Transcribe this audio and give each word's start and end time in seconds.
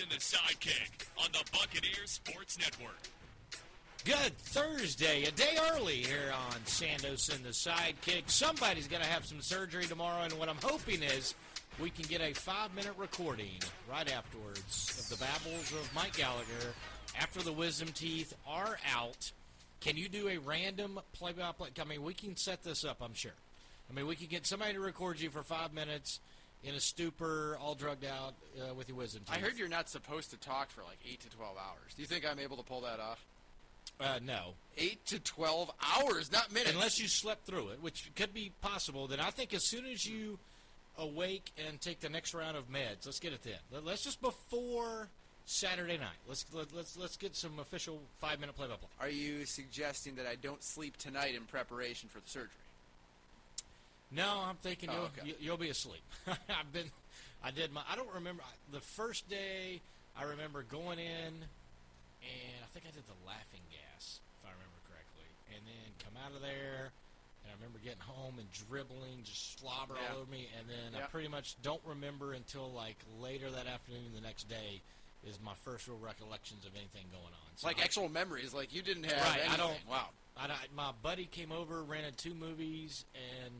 And 0.00 0.10
the 0.10 0.16
sidekick 0.16 1.06
on 1.22 1.30
the 1.30 1.44
Buccaneers 1.52 2.10
Sports 2.10 2.58
Network. 2.58 2.98
Good 4.04 4.36
Thursday, 4.38 5.22
a 5.22 5.30
day 5.30 5.56
early 5.72 5.98
here 5.98 6.32
on 6.48 6.58
Sandos 6.64 7.32
and 7.32 7.44
the 7.44 7.50
Sidekick. 7.50 8.28
Somebody's 8.28 8.88
going 8.88 9.02
to 9.02 9.08
have 9.08 9.24
some 9.24 9.40
surgery 9.40 9.84
tomorrow, 9.84 10.24
and 10.24 10.32
what 10.32 10.48
I'm 10.48 10.58
hoping 10.64 11.04
is 11.04 11.36
we 11.80 11.90
can 11.90 12.06
get 12.06 12.20
a 12.20 12.34
five 12.34 12.74
minute 12.74 12.94
recording 12.98 13.60
right 13.88 14.12
afterwards 14.12 14.98
of 14.98 15.16
the 15.16 15.24
babbles 15.24 15.70
of 15.70 15.88
Mike 15.94 16.16
Gallagher 16.16 16.74
after 17.16 17.40
the 17.42 17.52
wisdom 17.52 17.88
teeth 17.94 18.34
are 18.48 18.78
out. 18.96 19.30
Can 19.78 19.96
you 19.96 20.08
do 20.08 20.28
a 20.28 20.38
random 20.38 20.98
play 21.12 21.30
by 21.32 21.52
play? 21.52 21.68
I 21.80 21.84
mean, 21.84 22.02
we 22.02 22.14
can 22.14 22.36
set 22.36 22.64
this 22.64 22.84
up, 22.84 22.96
I'm 23.00 23.14
sure. 23.14 23.30
I 23.88 23.94
mean, 23.94 24.08
we 24.08 24.16
can 24.16 24.26
get 24.26 24.44
somebody 24.44 24.72
to 24.72 24.80
record 24.80 25.20
you 25.20 25.30
for 25.30 25.44
five 25.44 25.72
minutes 25.72 26.18
in 26.64 26.74
a 26.74 26.80
stupor, 26.80 27.56
all 27.60 27.74
drugged 27.74 28.04
out 28.04 28.34
uh, 28.60 28.74
with 28.74 28.88
your 28.88 28.96
wisdom 28.98 29.22
teeth. 29.26 29.36
I 29.36 29.38
heard 29.40 29.58
you're 29.58 29.68
not 29.68 29.88
supposed 29.88 30.30
to 30.30 30.36
talk 30.38 30.70
for 30.70 30.82
like 30.82 30.98
8 31.08 31.20
to 31.20 31.30
12 31.30 31.56
hours. 31.56 31.94
Do 31.94 32.02
you 32.02 32.08
think 32.08 32.24
I'm 32.28 32.38
able 32.38 32.56
to 32.56 32.62
pull 32.62 32.80
that 32.82 33.00
off? 33.00 33.24
Uh, 34.00 34.18
no. 34.24 34.54
8 34.78 35.04
to 35.06 35.18
12 35.20 35.70
hours, 35.98 36.32
not 36.32 36.52
minutes. 36.52 36.72
Unless 36.72 36.98
you 37.00 37.06
slept 37.08 37.46
through 37.46 37.68
it, 37.68 37.82
which 37.82 38.10
could 38.16 38.32
be 38.34 38.50
possible, 38.60 39.06
then 39.06 39.20
I 39.20 39.30
think 39.30 39.52
as 39.54 39.62
soon 39.64 39.84
as 39.86 40.06
you 40.06 40.38
awake 40.98 41.52
and 41.68 41.80
take 41.80 42.00
the 42.00 42.08
next 42.08 42.34
round 42.34 42.56
of 42.56 42.70
meds, 42.70 43.04
let's 43.06 43.20
get 43.20 43.32
it 43.32 43.42
then. 43.42 43.54
Let- 43.72 43.84
Let's 43.84 44.02
just 44.04 44.20
before 44.22 45.08
Saturday 45.46 45.98
night. 45.98 46.16
Let's 46.26 46.46
let, 46.54 46.74
let's 46.74 46.96
let's 46.96 47.16
get 47.18 47.36
some 47.36 47.58
official 47.58 48.00
five 48.20 48.40
minute 48.40 48.56
play 48.56 48.66
by 48.66 48.76
play. 48.76 48.88
Are 49.00 49.10
you 49.10 49.44
suggesting 49.44 50.14
that 50.14 50.26
I 50.26 50.36
don't 50.36 50.62
sleep 50.62 50.96
tonight 50.96 51.34
in 51.34 51.42
preparation 51.42 52.08
for 52.08 52.20
the 52.20 52.28
surgery? 52.30 52.48
No, 54.14 54.42
I'm 54.46 54.56
thinking 54.56 54.90
Oh, 54.90 54.94
you'll 54.94 55.02
okay. 55.04 55.22
you, 55.26 55.34
you'll 55.40 55.56
be 55.56 55.68
asleep. 55.70 56.02
I've 56.26 56.72
been, 56.72 56.90
I 57.42 57.50
did 57.50 57.72
my. 57.72 57.82
I 57.90 57.96
don't 57.96 58.12
remember 58.14 58.42
the 58.72 58.80
first 58.80 59.28
day. 59.28 59.80
I 60.16 60.24
remember 60.24 60.62
going 60.62 60.98
in, 61.00 61.34
and 61.34 62.58
I 62.62 62.66
think 62.72 62.86
I 62.86 62.94
did 62.94 63.02
the 63.06 63.18
laughing 63.26 63.64
gas, 63.70 64.20
if 64.40 64.46
I 64.46 64.52
remember 64.54 64.78
correctly, 64.86 65.26
and 65.50 65.60
then 65.66 65.90
come 66.04 66.14
out 66.24 66.34
of 66.36 66.40
there. 66.42 66.92
And 67.42 67.50
I 67.50 67.54
remember 67.60 67.78
getting 67.84 68.00
home 68.00 68.38
and 68.38 68.46
dribbling, 68.70 69.24
just 69.24 69.58
slobber 69.58 69.94
Yeah. 70.00 70.14
all 70.14 70.22
over 70.22 70.30
me, 70.30 70.48
and 70.58 70.68
then 70.70 70.94
I 71.02 71.04
pretty 71.08 71.28
much 71.28 71.56
don't 71.62 71.82
remember 71.84 72.32
until 72.32 72.70
like 72.70 72.96
later 73.20 73.50
that 73.50 73.66
afternoon, 73.66 74.14
the 74.14 74.20
next 74.22 74.48
day, 74.48 74.80
is 75.26 75.38
my 75.44 75.52
first 75.64 75.88
real 75.88 75.98
recollections 75.98 76.64
of 76.64 76.72
anything 76.76 77.04
going 77.10 77.24
on. 77.34 77.50
So 77.56 77.66
Like 77.66 77.80
I- 77.80 77.84
actual 77.84 78.08
memories, 78.08 78.54
like 78.54 78.72
you 78.72 78.80
didn't 78.82 79.04
have 79.04 79.20
Right, 79.20 79.50
I 79.50 79.56
don't- 79.56 79.76
Wow. 79.90 80.08
I, 80.36 80.46
I- 80.46 80.68
my 80.74 80.92
buddy 81.02 81.26
came 81.26 81.50
over, 81.52 81.82
rented 81.82 82.16
two 82.16 82.34
movies, 82.34 83.04
and 83.42 83.52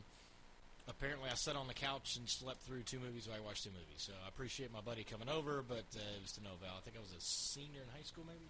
apparently 0.88 1.28
I 1.30 1.34
sat 1.34 1.56
on 1.56 1.66
the 1.68 1.74
couch 1.74 2.16
and 2.16 2.28
slept 2.28 2.62
through 2.62 2.82
two 2.82 2.98
movies 2.98 3.26
while 3.28 3.36
I 3.36 3.40
watched 3.40 3.64
two 3.64 3.70
movies. 3.70 3.98
So 4.04 4.12
I 4.24 4.28
appreciate 4.28 4.72
my 4.72 4.80
buddy 4.80 5.04
coming 5.04 5.28
over, 5.28 5.62
but 5.66 5.84
uh, 5.96 6.16
it 6.16 6.22
was 6.22 6.32
to 6.32 6.42
no 6.42 6.50
avail. 6.60 6.74
I 6.76 6.80
think 6.80 6.96
I 6.96 7.00
was 7.00 7.10
a 7.12 7.20
senior 7.20 7.80
in 7.82 7.88
high 7.96 8.04
school, 8.04 8.24
maybe 8.26 8.44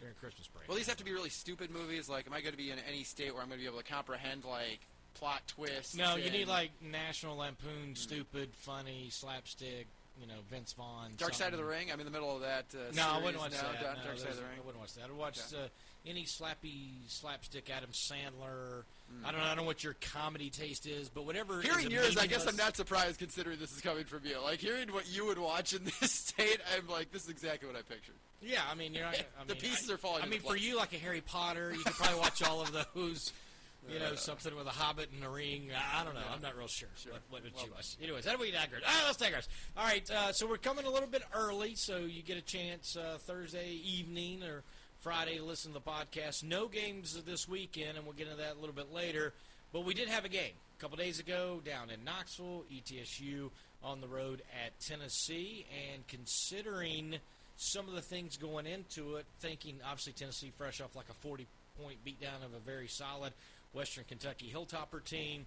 during 0.00 0.14
Christmas 0.14 0.48
break. 0.48 0.68
Well, 0.68 0.76
these 0.76 0.88
have 0.88 0.98
to 0.98 1.04
be 1.04 1.12
really 1.12 1.30
stupid 1.30 1.70
movies. 1.70 2.08
Like, 2.08 2.26
am 2.26 2.32
I 2.34 2.40
going 2.40 2.52
to 2.52 2.58
be 2.58 2.70
in 2.70 2.78
any 2.88 3.02
state 3.04 3.32
where 3.32 3.42
I'm 3.42 3.48
going 3.48 3.58
to 3.60 3.64
be 3.64 3.68
able 3.70 3.82
to 3.82 3.90
comprehend 3.90 4.44
like 4.44 4.80
plot 5.14 5.42
twists? 5.46 5.94
No, 5.96 6.16
you 6.16 6.30
need 6.30 6.48
like 6.48 6.70
National 6.82 7.36
Lampoon, 7.36 7.94
stupid, 7.94 8.50
funny, 8.54 9.08
slapstick. 9.10 9.86
You 10.18 10.26
know, 10.26 10.40
Vince 10.50 10.72
Vaughn. 10.72 11.10
Dark 11.18 11.34
Side 11.34 11.52
of 11.52 11.58
the. 11.58 11.64
Ring. 11.66 11.92
I'm 11.92 12.00
in 12.00 12.06
the 12.06 12.10
middle 12.10 12.34
of 12.34 12.40
that. 12.40 12.64
Uh, 12.72 12.90
No, 12.94 13.06
I 13.06 13.18
wouldn't 13.18 13.36
watch 13.38 13.52
now. 13.52 13.70
that. 13.70 13.82
Dark, 13.82 13.98
No, 13.98 14.04
Dark 14.04 14.18
Side 14.18 14.30
of 14.30 14.36
the 14.36 14.42
Ring. 14.44 14.52
I 14.62 14.64
wouldn't 14.64 14.80
watch 14.80 14.94
that. 14.94 15.04
I'd 15.04 15.12
watch 15.12 15.38
Okay. 15.52 15.64
uh, 15.64 15.68
any 16.06 16.24
slappy 16.24 17.06
slapstick 17.08 17.68
Adam 17.68 17.90
Sandler. 17.92 18.84
I 19.24 19.32
don't 19.32 19.40
know. 19.40 19.46
I 19.46 19.48
don't 19.48 19.58
know 19.58 19.62
what 19.64 19.82
your 19.82 19.96
comedy 20.12 20.50
taste 20.50 20.86
is, 20.86 21.08
but 21.08 21.26
whatever. 21.26 21.60
Hearing 21.60 21.90
yours, 21.90 22.16
I 22.16 22.26
guess 22.26 22.46
I'm 22.46 22.56
not 22.56 22.76
surprised 22.76 23.18
considering 23.18 23.58
this 23.58 23.72
is 23.72 23.80
coming 23.80 24.04
from 24.04 24.20
you. 24.24 24.40
Like 24.42 24.60
hearing 24.60 24.92
what 24.92 25.08
you 25.08 25.26
would 25.26 25.38
watch 25.38 25.72
in 25.72 25.84
this 26.00 26.12
state, 26.12 26.60
I'm 26.76 26.86
like, 26.88 27.12
this 27.12 27.24
is 27.24 27.28
exactly 27.28 27.68
what 27.68 27.76
I 27.76 27.82
pictured. 27.82 28.14
Yeah, 28.40 28.60
I 28.70 28.74
mean, 28.74 28.94
you're 28.94 29.04
not. 29.04 29.16
I 29.16 29.44
The 29.46 29.56
pieces 29.56 29.90
I, 29.90 29.94
are 29.94 29.96
falling 29.96 30.22
I 30.22 30.26
mean, 30.26 30.40
for 30.40 30.56
you, 30.56 30.76
like 30.76 30.92
a 30.92 30.98
Harry 30.98 31.20
Potter, 31.20 31.72
you 31.72 31.82
could 31.82 31.94
probably 31.94 32.18
watch 32.20 32.42
all 32.42 32.62
of 32.62 32.72
those. 32.94 33.32
You 33.88 34.00
know, 34.00 34.16
something 34.16 34.56
with 34.56 34.66
a 34.66 34.70
Hobbit 34.70 35.10
and 35.14 35.24
a 35.24 35.28
ring. 35.28 35.68
I 35.94 36.02
don't 36.02 36.14
know. 36.14 36.20
I'm 36.34 36.42
not 36.42 36.56
real 36.56 36.66
sure, 36.66 36.88
what, 37.08 37.22
what 37.30 37.44
would 37.44 37.52
you 37.62 37.70
watch. 37.72 37.96
Anyways, 38.02 38.24
that 38.24 38.36
we 38.36 38.50
digress. 38.50 38.82
Ah, 38.84 39.04
let's 39.06 39.16
digress. 39.16 39.46
All 39.76 39.84
right, 39.84 40.10
uh, 40.10 40.32
so 40.32 40.48
we're 40.48 40.56
coming 40.56 40.86
a 40.86 40.90
little 40.90 41.08
bit 41.08 41.22
early, 41.32 41.76
so 41.76 41.98
you 41.98 42.20
get 42.22 42.36
a 42.36 42.42
chance 42.42 42.96
uh, 42.96 43.18
Thursday 43.18 43.78
evening 43.84 44.42
or 44.42 44.64
Friday 45.06 45.38
to 45.38 45.44
listen 45.44 45.72
to 45.72 45.78
the 45.78 45.88
podcast. 45.88 46.42
No 46.42 46.66
games 46.66 47.16
this 47.24 47.46
weekend, 47.48 47.96
and 47.96 48.04
we'll 48.04 48.16
get 48.16 48.26
into 48.26 48.42
that 48.42 48.56
a 48.56 48.58
little 48.58 48.74
bit 48.74 48.92
later. 48.92 49.32
But 49.72 49.84
we 49.84 49.94
did 49.94 50.08
have 50.08 50.24
a 50.24 50.28
game 50.28 50.50
a 50.76 50.80
couple 50.80 50.96
days 50.96 51.20
ago 51.20 51.60
down 51.64 51.90
in 51.90 52.02
Knoxville, 52.02 52.64
ETSU 52.74 53.50
on 53.84 54.00
the 54.00 54.08
road 54.08 54.42
at 54.64 54.72
Tennessee, 54.80 55.64
and 55.92 56.04
considering 56.08 57.20
some 57.56 57.86
of 57.86 57.94
the 57.94 58.00
things 58.00 58.36
going 58.36 58.66
into 58.66 59.14
it, 59.14 59.26
thinking 59.38 59.76
obviously 59.88 60.12
Tennessee 60.12 60.50
fresh 60.56 60.80
off 60.80 60.96
like 60.96 61.08
a 61.08 61.14
40 61.14 61.46
point 61.80 62.04
beatdown 62.04 62.44
of 62.44 62.52
a 62.52 62.58
very 62.58 62.88
solid 62.88 63.32
Western 63.72 64.02
Kentucky 64.08 64.52
Hilltopper 64.52 65.04
team, 65.04 65.46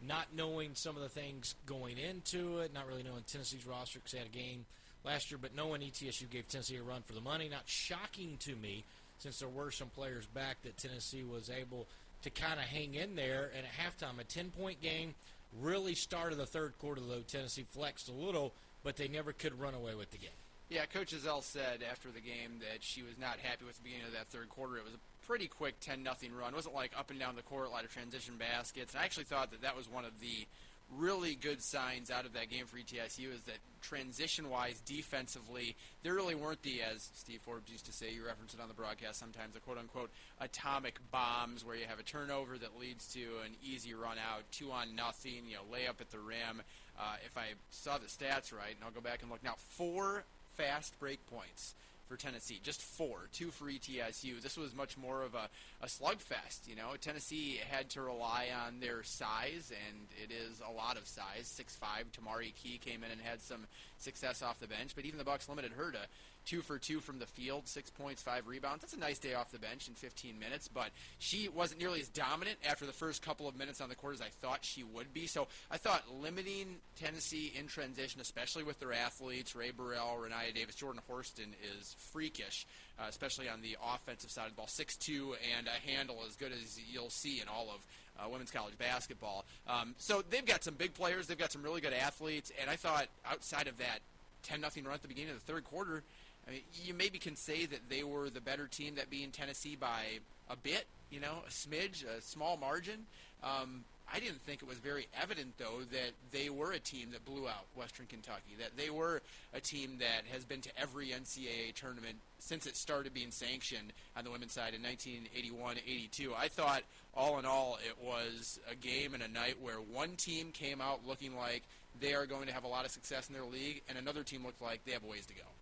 not 0.00 0.28
knowing 0.34 0.70
some 0.72 0.96
of 0.96 1.02
the 1.02 1.10
things 1.10 1.56
going 1.66 1.98
into 1.98 2.60
it, 2.60 2.72
not 2.72 2.88
really 2.88 3.02
knowing 3.02 3.22
Tennessee's 3.30 3.66
roster 3.66 3.98
because 3.98 4.12
they 4.12 4.18
had 4.18 4.28
a 4.28 4.30
game 4.30 4.64
last 5.04 5.30
year, 5.30 5.38
but 5.40 5.54
no 5.54 5.66
one 5.66 5.80
ETSU 5.80 6.28
gave 6.30 6.48
Tennessee 6.48 6.76
a 6.76 6.82
run 6.82 7.02
for 7.02 7.12
the 7.12 7.20
money, 7.20 7.48
not 7.48 7.62
shocking 7.66 8.36
to 8.40 8.54
me 8.56 8.84
since 9.18 9.38
there 9.38 9.48
were 9.48 9.70
some 9.70 9.88
players 9.88 10.26
back 10.26 10.56
that 10.64 10.76
Tennessee 10.76 11.22
was 11.22 11.50
able 11.50 11.86
to 12.22 12.30
kind 12.30 12.58
of 12.58 12.66
hang 12.66 12.94
in 12.94 13.16
there. 13.16 13.50
And 13.56 13.66
at 13.66 13.72
halftime, 13.72 14.20
a 14.20 14.24
10 14.24 14.50
point 14.50 14.80
game 14.80 15.14
really 15.60 15.94
started 15.94 16.38
the 16.38 16.46
third 16.46 16.74
quarter, 16.78 17.00
though. 17.00 17.20
Tennessee 17.26 17.64
flexed 17.70 18.08
a 18.08 18.12
little, 18.12 18.52
but 18.82 18.96
they 18.96 19.08
never 19.08 19.32
could 19.32 19.58
run 19.60 19.74
away 19.74 19.94
with 19.94 20.10
the 20.10 20.18
game. 20.18 20.30
Yeah, 20.70 20.86
Coach 20.86 21.14
Ezell 21.14 21.42
said 21.42 21.84
after 21.88 22.08
the 22.10 22.20
game 22.20 22.58
that 22.60 22.82
she 22.82 23.02
was 23.02 23.18
not 23.20 23.38
happy 23.38 23.64
with 23.66 23.76
the 23.76 23.82
beginning 23.82 24.06
of 24.06 24.14
that 24.14 24.26
third 24.28 24.48
quarter. 24.48 24.78
It 24.78 24.84
was 24.84 24.94
a 24.94 25.26
pretty 25.26 25.46
quick 25.46 25.78
10 25.80 26.02
nothing 26.02 26.34
run. 26.34 26.52
It 26.52 26.56
wasn't 26.56 26.74
like 26.74 26.92
up 26.98 27.10
and 27.10 27.20
down 27.20 27.36
the 27.36 27.42
court, 27.42 27.68
a 27.68 27.70
lot 27.70 27.84
of 27.84 27.92
transition 27.92 28.34
baskets. 28.38 28.94
And 28.94 29.02
I 29.02 29.04
actually 29.04 29.24
thought 29.24 29.50
that 29.50 29.62
that 29.62 29.76
was 29.76 29.90
one 29.90 30.04
of 30.04 30.18
the 30.20 30.46
really 30.96 31.34
good 31.34 31.62
signs 31.62 32.10
out 32.10 32.26
of 32.26 32.32
that 32.34 32.50
game 32.50 32.66
for 32.66 32.76
ETSU 32.76 33.32
is 33.32 33.42
that 33.42 33.58
transition-wise, 33.82 34.80
defensively, 34.86 35.76
there 36.02 36.14
really 36.14 36.34
weren't 36.34 36.62
the, 36.62 36.82
as 36.82 37.10
Steve 37.14 37.40
Forbes 37.42 37.70
used 37.70 37.86
to 37.86 37.92
say, 37.92 38.12
you 38.12 38.24
reference 38.24 38.54
it 38.54 38.60
on 38.60 38.68
the 38.68 38.74
broadcast 38.74 39.18
sometimes, 39.18 39.54
the 39.54 39.60
quote-unquote 39.60 40.10
atomic 40.40 40.98
bombs 41.10 41.64
where 41.64 41.76
you 41.76 41.84
have 41.86 41.98
a 41.98 42.02
turnover 42.02 42.56
that 42.56 42.78
leads 42.78 43.06
to 43.12 43.20
an 43.44 43.52
easy 43.62 43.94
run 43.94 44.16
out, 44.18 44.42
two 44.50 44.70
on 44.72 44.94
nothing, 44.94 45.42
you 45.48 45.54
know, 45.54 45.62
layup 45.72 46.00
at 46.00 46.10
the 46.10 46.18
rim. 46.18 46.62
Uh, 46.98 47.16
if 47.24 47.36
I 47.36 47.54
saw 47.70 47.98
the 47.98 48.06
stats 48.06 48.52
right, 48.52 48.74
and 48.74 48.84
I'll 48.84 48.90
go 48.90 49.00
back 49.00 49.22
and 49.22 49.30
look 49.30 49.42
now, 49.42 49.54
four 49.58 50.24
fast 50.56 50.98
break 50.98 51.24
points 51.26 51.74
for 52.08 52.16
Tennessee. 52.16 52.60
Just 52.62 52.82
four, 52.82 53.28
two 53.32 53.50
for 53.50 53.66
ETSU. 53.66 54.40
This 54.40 54.56
was 54.56 54.74
much 54.74 54.96
more 54.96 55.22
of 55.22 55.34
a, 55.34 55.48
a 55.82 55.86
slugfest. 55.86 56.66
You 56.66 56.76
know, 56.76 56.90
Tennessee 57.00 57.60
had 57.70 57.90
to 57.90 58.02
rely 58.02 58.48
on 58.66 58.80
their 58.80 59.02
size, 59.02 59.72
and 59.88 60.06
it 60.22 60.32
is 60.32 60.60
a 60.60 60.72
lot 60.72 60.96
of 60.96 61.06
size. 61.06 61.46
Six 61.46 61.76
five. 61.76 62.06
Tamari 62.12 62.54
Key 62.54 62.78
came 62.78 63.02
in 63.02 63.10
and 63.10 63.20
had 63.20 63.40
some 63.40 63.66
success 63.98 64.42
off 64.42 64.60
the 64.60 64.68
bench, 64.68 64.94
but 64.94 65.04
even 65.04 65.18
the 65.18 65.24
Bucks 65.24 65.48
limited 65.48 65.72
her 65.72 65.90
to 65.92 65.98
two 66.44 66.62
for 66.62 66.78
two 66.78 67.00
from 67.00 67.18
the 67.18 67.26
field, 67.26 67.66
six 67.66 67.90
points, 67.90 68.22
five 68.22 68.46
rebounds. 68.46 68.82
That's 68.82 68.94
a 68.94 68.98
nice 68.98 69.18
day 69.18 69.34
off 69.34 69.50
the 69.50 69.58
bench 69.58 69.88
in 69.88 69.94
15 69.94 70.38
minutes, 70.38 70.68
but 70.68 70.90
she 71.18 71.48
wasn't 71.48 71.80
nearly 71.80 72.00
as 72.00 72.08
dominant 72.08 72.58
after 72.68 72.86
the 72.86 72.92
first 72.92 73.22
couple 73.22 73.48
of 73.48 73.56
minutes 73.56 73.80
on 73.80 73.88
the 73.88 73.94
court 73.94 74.14
as 74.14 74.20
I 74.20 74.28
thought 74.40 74.64
she 74.64 74.82
would 74.82 75.12
be. 75.12 75.26
So 75.26 75.48
I 75.70 75.76
thought 75.76 76.02
limiting 76.20 76.76
Tennessee 76.96 77.52
in 77.58 77.66
transition, 77.66 78.20
especially 78.20 78.62
with 78.62 78.78
their 78.80 78.92
athletes, 78.92 79.56
Rae 79.56 79.70
Burrell, 79.70 80.18
Rennia 80.20 80.54
Davis, 80.54 80.74
Jordan 80.74 81.00
Horston, 81.08 81.54
is 81.78 81.96
freakish, 82.12 82.66
uh, 82.98 83.04
especially 83.08 83.48
on 83.48 83.62
the 83.62 83.76
offensive 83.94 84.30
side 84.30 84.46
of 84.46 84.50
the 84.50 84.56
ball. 84.56 84.66
6'2 84.66 85.34
and 85.58 85.68
a 85.68 85.90
handle 85.90 86.18
as 86.28 86.36
good 86.36 86.52
as 86.52 86.78
you'll 86.90 87.10
see 87.10 87.40
in 87.40 87.48
all 87.48 87.68
of 87.70 87.86
uh, 88.18 88.28
women's 88.28 88.50
college 88.50 88.76
basketball. 88.78 89.44
Um, 89.66 89.94
so 89.98 90.22
they've 90.30 90.44
got 90.44 90.62
some 90.62 90.74
big 90.74 90.94
players, 90.94 91.26
they've 91.26 91.38
got 91.38 91.52
some 91.52 91.62
really 91.62 91.80
good 91.80 91.92
athletes, 91.92 92.52
and 92.60 92.70
I 92.70 92.76
thought 92.76 93.06
outside 93.26 93.66
of 93.66 93.78
that 93.78 94.00
10 94.44 94.60
nothing 94.60 94.84
run 94.84 94.94
at 94.94 95.02
the 95.02 95.08
beginning 95.08 95.32
of 95.32 95.44
the 95.44 95.52
third 95.52 95.64
quarter, 95.64 96.02
I 96.46 96.50
mean, 96.50 96.60
you 96.84 96.94
maybe 96.94 97.18
can 97.18 97.36
say 97.36 97.66
that 97.66 97.88
they 97.88 98.02
were 98.02 98.30
the 98.30 98.40
better 98.40 98.66
team, 98.66 98.96
that 98.96 99.10
being 99.10 99.30
Tennessee 99.30 99.76
by 99.76 100.02
a 100.50 100.56
bit, 100.56 100.86
you 101.10 101.20
know, 101.20 101.42
a 101.46 101.50
smidge, 101.50 102.04
a 102.04 102.20
small 102.20 102.56
margin. 102.56 103.06
Um, 103.42 103.84
I 104.12 104.20
didn't 104.20 104.42
think 104.42 104.62
it 104.62 104.68
was 104.68 104.78
very 104.78 105.08
evident, 105.20 105.54
though, 105.58 105.80
that 105.90 106.12
they 106.30 106.50
were 106.50 106.72
a 106.72 106.78
team 106.78 107.10
that 107.12 107.24
blew 107.24 107.48
out 107.48 107.64
Western 107.74 108.06
Kentucky, 108.06 108.54
that 108.58 108.76
they 108.76 108.90
were 108.90 109.22
a 109.54 109.60
team 109.60 109.96
that 110.00 110.22
has 110.30 110.44
been 110.44 110.60
to 110.60 110.70
every 110.78 111.08
NCAA 111.08 111.74
tournament 111.74 112.16
since 112.38 112.66
it 112.66 112.76
started 112.76 113.14
being 113.14 113.30
sanctioned 113.30 113.92
on 114.16 114.24
the 114.24 114.30
women's 114.30 114.52
side 114.52 114.74
in 114.74 114.82
1981 114.82 115.78
82. 115.78 116.34
I 116.36 116.48
thought, 116.48 116.82
all 117.14 117.38
in 117.38 117.46
all, 117.46 117.78
it 117.82 118.04
was 118.04 118.60
a 118.70 118.74
game 118.74 119.14
and 119.14 119.22
a 119.22 119.28
night 119.28 119.56
where 119.62 119.76
one 119.76 120.16
team 120.16 120.50
came 120.52 120.80
out 120.80 121.06
looking 121.06 121.34
like 121.34 121.62
they 122.00 122.12
are 122.14 122.26
going 122.26 122.46
to 122.46 122.52
have 122.52 122.64
a 122.64 122.68
lot 122.68 122.84
of 122.84 122.90
success 122.90 123.28
in 123.28 123.34
their 123.34 123.44
league, 123.44 123.82
and 123.88 123.96
another 123.96 124.22
team 124.22 124.44
looked 124.44 124.60
like 124.60 124.84
they 124.84 124.92
have 124.92 125.04
a 125.04 125.06
ways 125.06 125.26
to 125.26 125.34
go. 125.34 125.53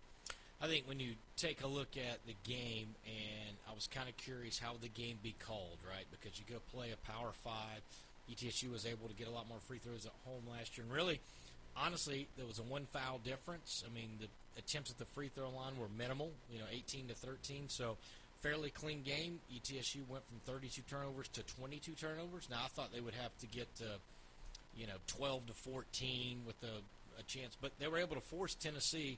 I 0.63 0.67
think 0.67 0.87
when 0.87 1.01
you 1.01 1.11
take 1.35 1.61
a 1.61 1.67
look 1.67 1.97
at 1.97 2.25
the 2.25 2.35
game, 2.49 2.95
and 3.05 3.57
I 3.69 3.73
was 3.75 3.85
kind 3.87 4.07
of 4.07 4.15
curious 4.15 4.57
how 4.57 4.75
the 4.81 4.87
game 4.87 5.17
be 5.21 5.35
called, 5.45 5.77
right? 5.85 6.05
Because 6.09 6.39
you 6.39 6.45
go 6.49 6.61
play 6.73 6.91
a 6.91 7.11
Power 7.11 7.31
Five. 7.43 7.81
ETSU 8.31 8.71
was 8.71 8.85
able 8.85 9.09
to 9.09 9.13
get 9.13 9.27
a 9.27 9.29
lot 9.29 9.49
more 9.49 9.57
free 9.67 9.79
throws 9.79 10.05
at 10.05 10.13
home 10.23 10.43
last 10.49 10.77
year, 10.77 10.85
and 10.87 10.95
really, 10.95 11.19
honestly, 11.75 12.29
there 12.37 12.45
was 12.45 12.59
a 12.59 12.63
one 12.63 12.85
foul 12.85 13.19
difference. 13.25 13.83
I 13.85 13.93
mean, 13.93 14.07
the 14.21 14.27
attempts 14.57 14.89
at 14.89 14.97
the 14.97 15.05
free 15.13 15.27
throw 15.27 15.49
line 15.49 15.77
were 15.77 15.89
minimal, 15.97 16.31
you 16.49 16.59
know, 16.59 16.65
18 16.71 17.07
to 17.07 17.13
13. 17.13 17.67
So, 17.67 17.97
fairly 18.41 18.69
clean 18.69 19.01
game. 19.03 19.39
ETSU 19.53 20.07
went 20.07 20.25
from 20.29 20.39
32 20.45 20.81
turnovers 20.89 21.27
to 21.33 21.43
22 21.43 21.91
turnovers. 21.91 22.47
Now, 22.49 22.61
I 22.63 22.67
thought 22.69 22.93
they 22.93 23.01
would 23.01 23.15
have 23.15 23.37
to 23.39 23.47
get 23.47 23.67
to, 23.79 23.99
you 24.77 24.87
know, 24.87 24.95
12 25.07 25.47
to 25.47 25.53
14 25.53 26.43
with 26.47 26.55
a, 26.63 27.19
a 27.19 27.23
chance, 27.23 27.57
but 27.59 27.73
they 27.79 27.89
were 27.89 27.97
able 27.97 28.15
to 28.15 28.21
force 28.21 28.55
Tennessee 28.55 29.17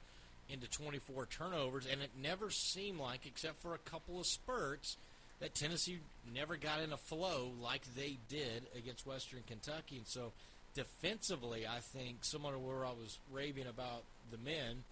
into 0.49 0.67
24 0.67 1.25
turnovers, 1.27 1.87
and 1.91 2.01
it 2.01 2.11
never 2.21 2.49
seemed 2.49 2.99
like, 2.99 3.25
except 3.25 3.61
for 3.61 3.73
a 3.73 3.79
couple 3.79 4.19
of 4.19 4.25
spurts, 4.25 4.97
that 5.39 5.55
Tennessee 5.55 5.99
never 6.33 6.55
got 6.55 6.81
in 6.81 6.93
a 6.93 6.97
flow 6.97 7.51
like 7.61 7.81
they 7.95 8.17
did 8.29 8.63
against 8.77 9.05
Western 9.05 9.43
Kentucky. 9.47 9.97
And 9.97 10.07
so, 10.07 10.31
defensively, 10.73 11.65
I 11.67 11.79
think 11.79 12.23
similar 12.23 12.53
to 12.53 12.59
where 12.59 12.85
I 12.85 12.91
was 12.91 13.17
raving 13.31 13.67
about 13.67 14.03
the 14.31 14.37
men 14.37 14.83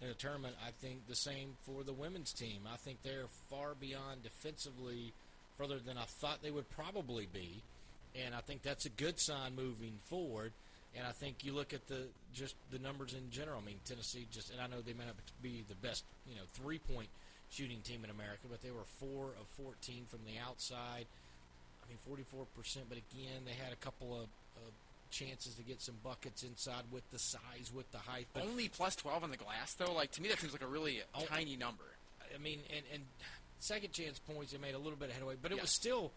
in 0.00 0.08
the 0.08 0.14
tournament, 0.14 0.56
I 0.66 0.70
think 0.80 1.06
the 1.06 1.14
same 1.14 1.56
for 1.62 1.84
the 1.84 1.92
women's 1.92 2.32
team. 2.32 2.62
I 2.72 2.76
think 2.76 3.02
they're 3.02 3.28
far 3.50 3.74
beyond 3.78 4.22
defensively, 4.22 5.12
further 5.56 5.78
than 5.78 5.96
I 5.96 6.04
thought 6.04 6.42
they 6.42 6.50
would 6.50 6.70
probably 6.70 7.28
be, 7.32 7.62
and 8.24 8.34
I 8.34 8.40
think 8.40 8.62
that's 8.62 8.86
a 8.86 8.90
good 8.90 9.20
sign 9.20 9.54
moving 9.54 9.98
forward. 10.08 10.52
And 10.96 11.06
I 11.06 11.12
think 11.12 11.42
you 11.44 11.52
look 11.54 11.72
at 11.72 11.86
the 11.88 12.04
just 12.34 12.54
the 12.70 12.78
numbers 12.78 13.14
in 13.14 13.30
general. 13.30 13.58
I 13.62 13.64
mean, 13.64 13.76
Tennessee 13.86 14.26
just, 14.30 14.50
and 14.50 14.60
I 14.60 14.66
know 14.66 14.82
they 14.84 14.92
may 14.92 15.04
not 15.06 15.14
be 15.42 15.64
the 15.68 15.74
best, 15.74 16.04
you 16.28 16.34
know, 16.34 16.42
three 16.52 16.78
point 16.78 17.08
shooting 17.50 17.80
team 17.82 18.04
in 18.04 18.10
America, 18.10 18.44
but 18.50 18.60
they 18.62 18.70
were 18.70 18.84
four 19.00 19.28
of 19.40 19.46
14 19.64 20.04
from 20.08 20.20
the 20.26 20.38
outside. 20.46 21.06
I 21.84 21.88
mean, 21.88 21.98
44%, 22.06 22.46
but 22.88 22.96
again, 22.98 23.42
they 23.44 23.52
had 23.52 23.72
a 23.72 23.76
couple 23.76 24.14
of, 24.14 24.22
of 24.56 24.72
chances 25.10 25.54
to 25.56 25.62
get 25.62 25.80
some 25.82 25.96
buckets 26.04 26.42
inside 26.42 26.84
with 26.92 27.08
the 27.10 27.18
size, 27.18 27.70
with 27.74 27.90
the 27.92 27.98
height. 27.98 28.26
But 28.32 28.44
Only 28.44 28.68
plus 28.68 28.94
12 28.96 29.24
on 29.24 29.30
the 29.30 29.36
glass, 29.36 29.74
though. 29.74 29.92
Like 29.92 30.10
to 30.12 30.22
me, 30.22 30.28
that 30.28 30.38
seems 30.40 30.52
like 30.52 30.62
a 30.62 30.66
really 30.66 31.00
Oh. 31.14 31.24
tiny 31.26 31.56
number. 31.56 31.84
I 32.34 32.38
mean, 32.38 32.60
and, 32.74 32.84
and 32.94 33.02
second 33.60 33.92
chance 33.92 34.18
points, 34.18 34.52
they 34.52 34.58
made 34.58 34.74
a 34.74 34.78
little 34.78 34.96
bit 34.98 35.08
of 35.08 35.14
headway, 35.14 35.34
but 35.40 35.52
it 35.52 35.60
was 35.60 35.70
still 35.70 36.12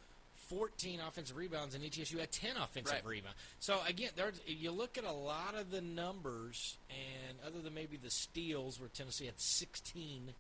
14 0.48 1.00
offensive 1.00 1.36
rebounds, 1.38 1.76
and 1.76 1.84
ETSU 1.84 2.20
had 2.20 2.32
10 2.32 2.58
offensive 2.58 2.94
Right. 2.94 3.06
rebounds. 3.06 3.38
So 3.60 3.82
again, 3.88 4.12
there's, 4.16 4.40
you 4.46 4.72
look 4.72 4.98
at 4.98 5.04
a 5.04 5.12
lot 5.12 5.56
of 5.56 5.72
the 5.72 5.82
numbers, 5.82 6.78
and 6.90 7.38
other 7.46 7.62
than 7.62 7.74
maybe 7.74 7.98
the 7.98 8.10
steals, 8.12 8.80
where 8.80 8.90
Tennessee 8.90 9.26
had 9.26 9.40
16 9.40 10.34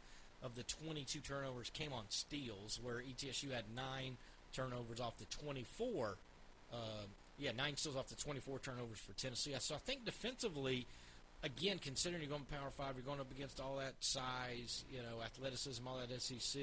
of 0.44 0.56
the 0.56 0.63
22 0.63 1.19
turnovers 1.22 1.69
came 1.72 1.92
on 1.94 2.04
steals, 2.10 2.80
where 2.84 2.98
ETSU 3.02 3.52
had 3.52 3.66
nine 3.75 4.18
turnovers 4.54 5.00
off 5.00 5.18
the 5.18 5.25
24. 5.25 6.18
Uh, 6.72 6.78
yeah, 7.40 7.51
nine 7.51 7.75
steals 7.78 7.96
off 7.96 8.08
the 8.08 8.16
24 8.16 8.60
turnovers 8.60 9.00
for 9.00 9.13
Tennessee. 9.13 9.54
So 9.60 9.75
I 9.75 9.80
think 9.80 10.06
defensively, 10.06 10.86
again, 11.44 11.80
considering 11.80 12.22
you're 12.22 12.30
going 12.30 12.46
to 12.46 12.51
Power 12.51 12.69
Five, 12.78 12.96
you're 12.96 13.04
going 13.06 13.19
up 13.19 13.31
against 13.31 13.60
all 13.60 13.78
that 13.78 13.94
size, 14.00 14.84
you 14.92 15.00
know, 15.00 15.22
athleticism, 15.24 15.86
all 15.88 15.98
that 15.98 16.22
SEC. 16.22 16.62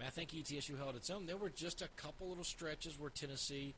I, 0.00 0.02
mean, 0.02 0.06
I 0.06 0.10
think 0.10 0.30
ETSU 0.30 0.78
held 0.78 0.96
its 0.96 1.10
own. 1.10 1.26
There 1.26 1.36
were 1.36 1.50
just 1.50 1.82
a 1.82 1.88
couple 1.96 2.28
little 2.28 2.44
stretches 2.44 2.98
where 2.98 3.10
Tennessee 3.10 3.74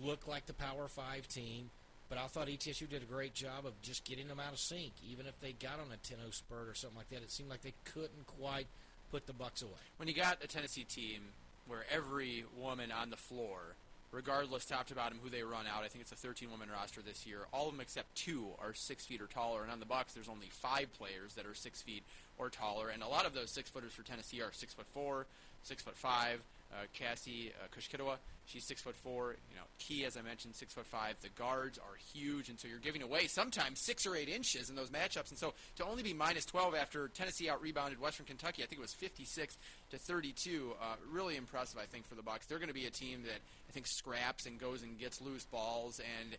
looked 0.00 0.28
like 0.28 0.46
the 0.46 0.52
Power 0.52 0.86
Five 0.86 1.26
team, 1.26 1.70
but 2.08 2.18
I 2.18 2.26
thought 2.28 2.46
ETSU 2.46 2.88
did 2.88 3.02
a 3.02 3.06
great 3.06 3.34
job 3.34 3.66
of 3.66 3.72
just 3.82 4.04
getting 4.04 4.28
them 4.28 4.38
out 4.38 4.52
of 4.52 4.60
sync. 4.60 4.92
Even 5.10 5.26
if 5.26 5.38
they 5.40 5.52
got 5.52 5.80
on 5.80 5.86
a 5.92 5.96
10-0 5.96 6.32
spurt 6.32 6.68
or 6.68 6.74
something 6.74 6.96
like 6.98 7.08
that, 7.10 7.22
it 7.22 7.32
seemed 7.32 7.50
like 7.50 7.62
they 7.62 7.74
couldn't 7.84 8.26
quite 8.38 8.68
put 9.10 9.26
the 9.26 9.32
Bucks 9.32 9.62
away. 9.62 9.72
when 9.96 10.06
you 10.06 10.14
got 10.14 10.38
a 10.44 10.46
Tennessee 10.46 10.84
team 10.84 11.20
where 11.66 11.84
every 11.92 12.44
woman 12.56 12.92
on 12.92 13.10
the 13.10 13.16
floor, 13.16 13.74
regardless 14.12 14.64
top 14.64 14.86
to 14.88 14.94
bottom 14.94 15.18
who 15.22 15.30
they 15.30 15.42
run 15.42 15.66
out, 15.66 15.84
I 15.84 15.88
think 15.88 16.02
it's 16.02 16.12
a 16.12 16.16
13 16.16 16.50
woman 16.50 16.68
roster 16.72 17.00
this 17.02 17.26
year. 17.26 17.40
All 17.52 17.68
of 17.68 17.74
them 17.74 17.80
except 17.80 18.14
two 18.14 18.46
are 18.60 18.74
six 18.74 19.06
feet 19.06 19.20
or 19.20 19.26
taller, 19.26 19.62
and 19.62 19.70
on 19.70 19.80
the 19.80 19.86
Bucks 19.86 20.12
there's 20.12 20.28
only 20.28 20.48
five 20.50 20.88
players 20.98 21.34
that 21.34 21.46
are 21.46 21.54
six 21.54 21.82
feet 21.82 22.02
or 22.38 22.50
taller, 22.50 22.88
and 22.88 23.02
a 23.02 23.08
lot 23.08 23.26
of 23.26 23.34
those 23.34 23.50
six 23.50 23.70
footers 23.70 23.92
for 23.92 24.02
Tennessee 24.02 24.40
are 24.42 24.52
six 24.52 24.74
foot 24.74 24.86
four, 24.92 25.26
six 25.62 25.82
foot 25.82 25.96
five. 25.96 26.40
Uh, 26.72 26.84
Cassie 26.92 27.52
uh, 27.62 28.16
she's 28.46 28.66
six 28.66 28.80
foot 28.82 28.94
four. 28.96 29.36
You 29.50 29.56
know, 29.56 29.62
Key, 29.78 30.04
as 30.04 30.16
I 30.16 30.22
mentioned, 30.22 30.54
six 30.54 30.72
foot 30.72 30.86
five. 30.86 31.16
The 31.20 31.28
guards 31.30 31.78
are 31.78 31.96
huge, 32.12 32.48
and 32.48 32.58
so 32.58 32.68
you're 32.68 32.78
giving 32.78 33.02
away 33.02 33.26
sometimes 33.26 33.80
six 33.80 34.06
or 34.06 34.16
eight 34.16 34.28
inches 34.28 34.70
in 34.70 34.76
those 34.76 34.90
matchups. 34.90 35.30
And 35.30 35.38
so 35.38 35.54
to 35.76 35.84
only 35.84 36.02
be 36.02 36.12
minus 36.12 36.44
12 36.46 36.74
after 36.74 37.08
Tennessee 37.08 37.48
out 37.48 37.62
rebounded 37.62 38.00
Western 38.00 38.26
Kentucky, 38.26 38.62
I 38.62 38.66
think 38.66 38.78
it 38.78 38.82
was 38.82 38.94
56 38.94 39.56
to 39.90 39.98
32. 39.98 40.72
Uh, 40.80 40.84
really 41.10 41.36
impressive, 41.36 41.78
I 41.80 41.86
think, 41.86 42.06
for 42.06 42.14
the 42.14 42.22
Bucks. 42.22 42.46
They're 42.46 42.58
going 42.58 42.68
to 42.68 42.74
be 42.74 42.86
a 42.86 42.90
team 42.90 43.22
that 43.24 43.40
I 43.68 43.72
think 43.72 43.86
scraps 43.86 44.46
and 44.46 44.58
goes 44.58 44.82
and 44.82 44.98
gets 44.98 45.20
loose 45.20 45.44
balls 45.44 46.00
and 46.20 46.36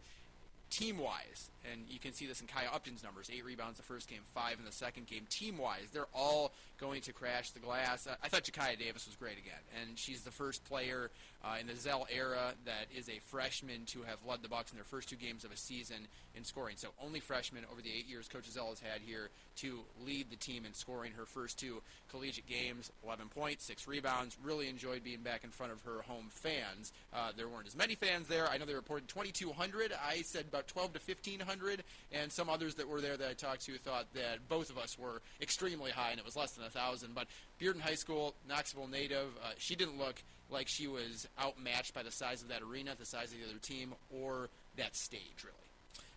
team 0.72 0.98
wise, 0.98 1.52
and 1.72 1.82
you 1.88 2.00
can 2.00 2.14
see 2.14 2.26
this 2.26 2.42
in 2.42 2.48
Kaya 2.48 2.70
Upton's 2.74 3.04
numbers 3.04 3.30
eight 3.32 3.46
rebounds 3.46 3.78
the 3.78 3.84
first 3.84 4.10
game, 4.10 4.22
five 4.34 4.58
in 4.58 4.66
the 4.66 4.72
second 4.72 5.06
game. 5.06 5.26
Team 5.30 5.58
wise, 5.58 5.88
they're 5.94 6.08
all 6.16 6.54
going 6.80 7.02
to 7.02 7.14
crash 7.14 7.52
the 7.52 7.60
glass. 7.60 8.08
Uh, 8.08 8.16
I 8.24 8.30
thought 8.30 8.44
Jakhyia 8.44 8.80
Davis 8.80 9.06
was 9.06 9.16
great 9.16 9.38
again, 9.38 9.62
and 9.80 10.00
she's 10.00 10.22
the 10.22 10.32
first 10.32 10.64
player 10.66 11.12
uh, 11.44 11.56
in 11.60 11.68
the 11.68 11.74
Ezell 11.74 12.06
era 12.16 12.54
that 12.66 12.88
is 12.96 13.10
a 13.10 13.20
freshman 13.30 13.86
to 13.88 14.02
have 14.04 14.18
led 14.28 14.42
the 14.42 14.50
Bucks 14.50 14.72
in 14.72 14.78
their 14.78 14.86
first 14.86 15.10
two 15.10 15.16
games 15.16 15.44
of 15.44 15.52
a 15.52 15.58
season 15.58 16.08
in 16.36 16.44
scoring. 16.44 16.76
So 16.78 16.90
only 17.04 17.20
freshman 17.20 17.64
over 17.72 17.82
the 17.82 17.90
eight 17.90 18.08
years 18.08 18.28
Coach 18.28 18.50
Ezell 18.50 18.70
has 18.70 18.80
had 18.80 19.02
here 19.02 19.30
to 19.58 19.80
lead 20.06 20.30
the 20.30 20.36
team 20.36 20.66
in 20.66 20.74
scoring 20.74 21.14
her 21.14 21.26
first 21.26 21.60
two 21.60 21.82
collegiate 22.10 22.48
games, 22.48 22.92
11 23.04 23.30
points, 23.30 23.66
six 23.66 23.88
rebounds. 23.88 24.38
Really 24.44 24.70
enjoyed 24.70 25.04
being 25.04 25.22
back 25.22 25.44
in 25.44 25.50
front 25.50 25.72
of 25.72 25.82
her 25.82 26.02
home 26.04 26.28
fans. 26.30 26.94
Uh, 27.14 27.32
there 27.36 27.48
weren't 27.48 27.68
as 27.68 27.76
many 27.76 27.96
fans 27.96 28.28
there. 28.28 28.48
I 28.48 28.58
know 28.58 28.66
they 28.66 28.74
reported 28.74 29.08
2,200. 29.08 29.94
I 29.94 30.22
said 30.22 30.46
about 30.48 30.68
12 30.68 30.94
to 30.94 31.00
1,500, 31.00 31.84
and 32.12 32.32
some 32.32 32.50
others 32.50 32.76
that 32.76 32.88
were 32.88 33.02
there 33.02 33.18
that 33.18 33.30
I 33.30 33.34
talked 33.34 33.66
to 33.66 33.78
thought 33.78 34.14
that 34.14 34.48
both 34.48 34.70
of 34.70 34.78
us 34.78 34.98
were 34.98 35.22
extremely 35.42 35.92
high, 35.92 36.12
and 36.12 36.20
it 36.20 36.26
was 36.26 36.36
less 36.36 36.52
than 36.52 36.66
a 36.66 36.70
thousand. 36.70 37.16
But 37.16 37.28
Bearden 37.60 37.82
High 37.82 37.96
School, 37.96 38.36
Knoxville 38.48 38.88
native, 38.88 39.28
uh, 39.44 39.52
she 39.58 39.76
didn't 39.76 39.98
look 39.98 40.22
like 40.52 40.68
she 40.68 40.88
was 40.88 41.28
outmatched 41.42 41.94
by 41.94 42.04
the 42.04 42.12
size 42.12 42.42
of 42.42 42.50
that 42.50 42.62
arena, 42.62 42.92
the 43.00 43.06
size 43.06 43.32
of 43.32 43.40
the 43.40 43.46
other 43.50 43.60
team, 43.60 43.94
or 44.14 44.50
that 44.78 44.96
stage, 44.96 45.44
really. 45.44 45.58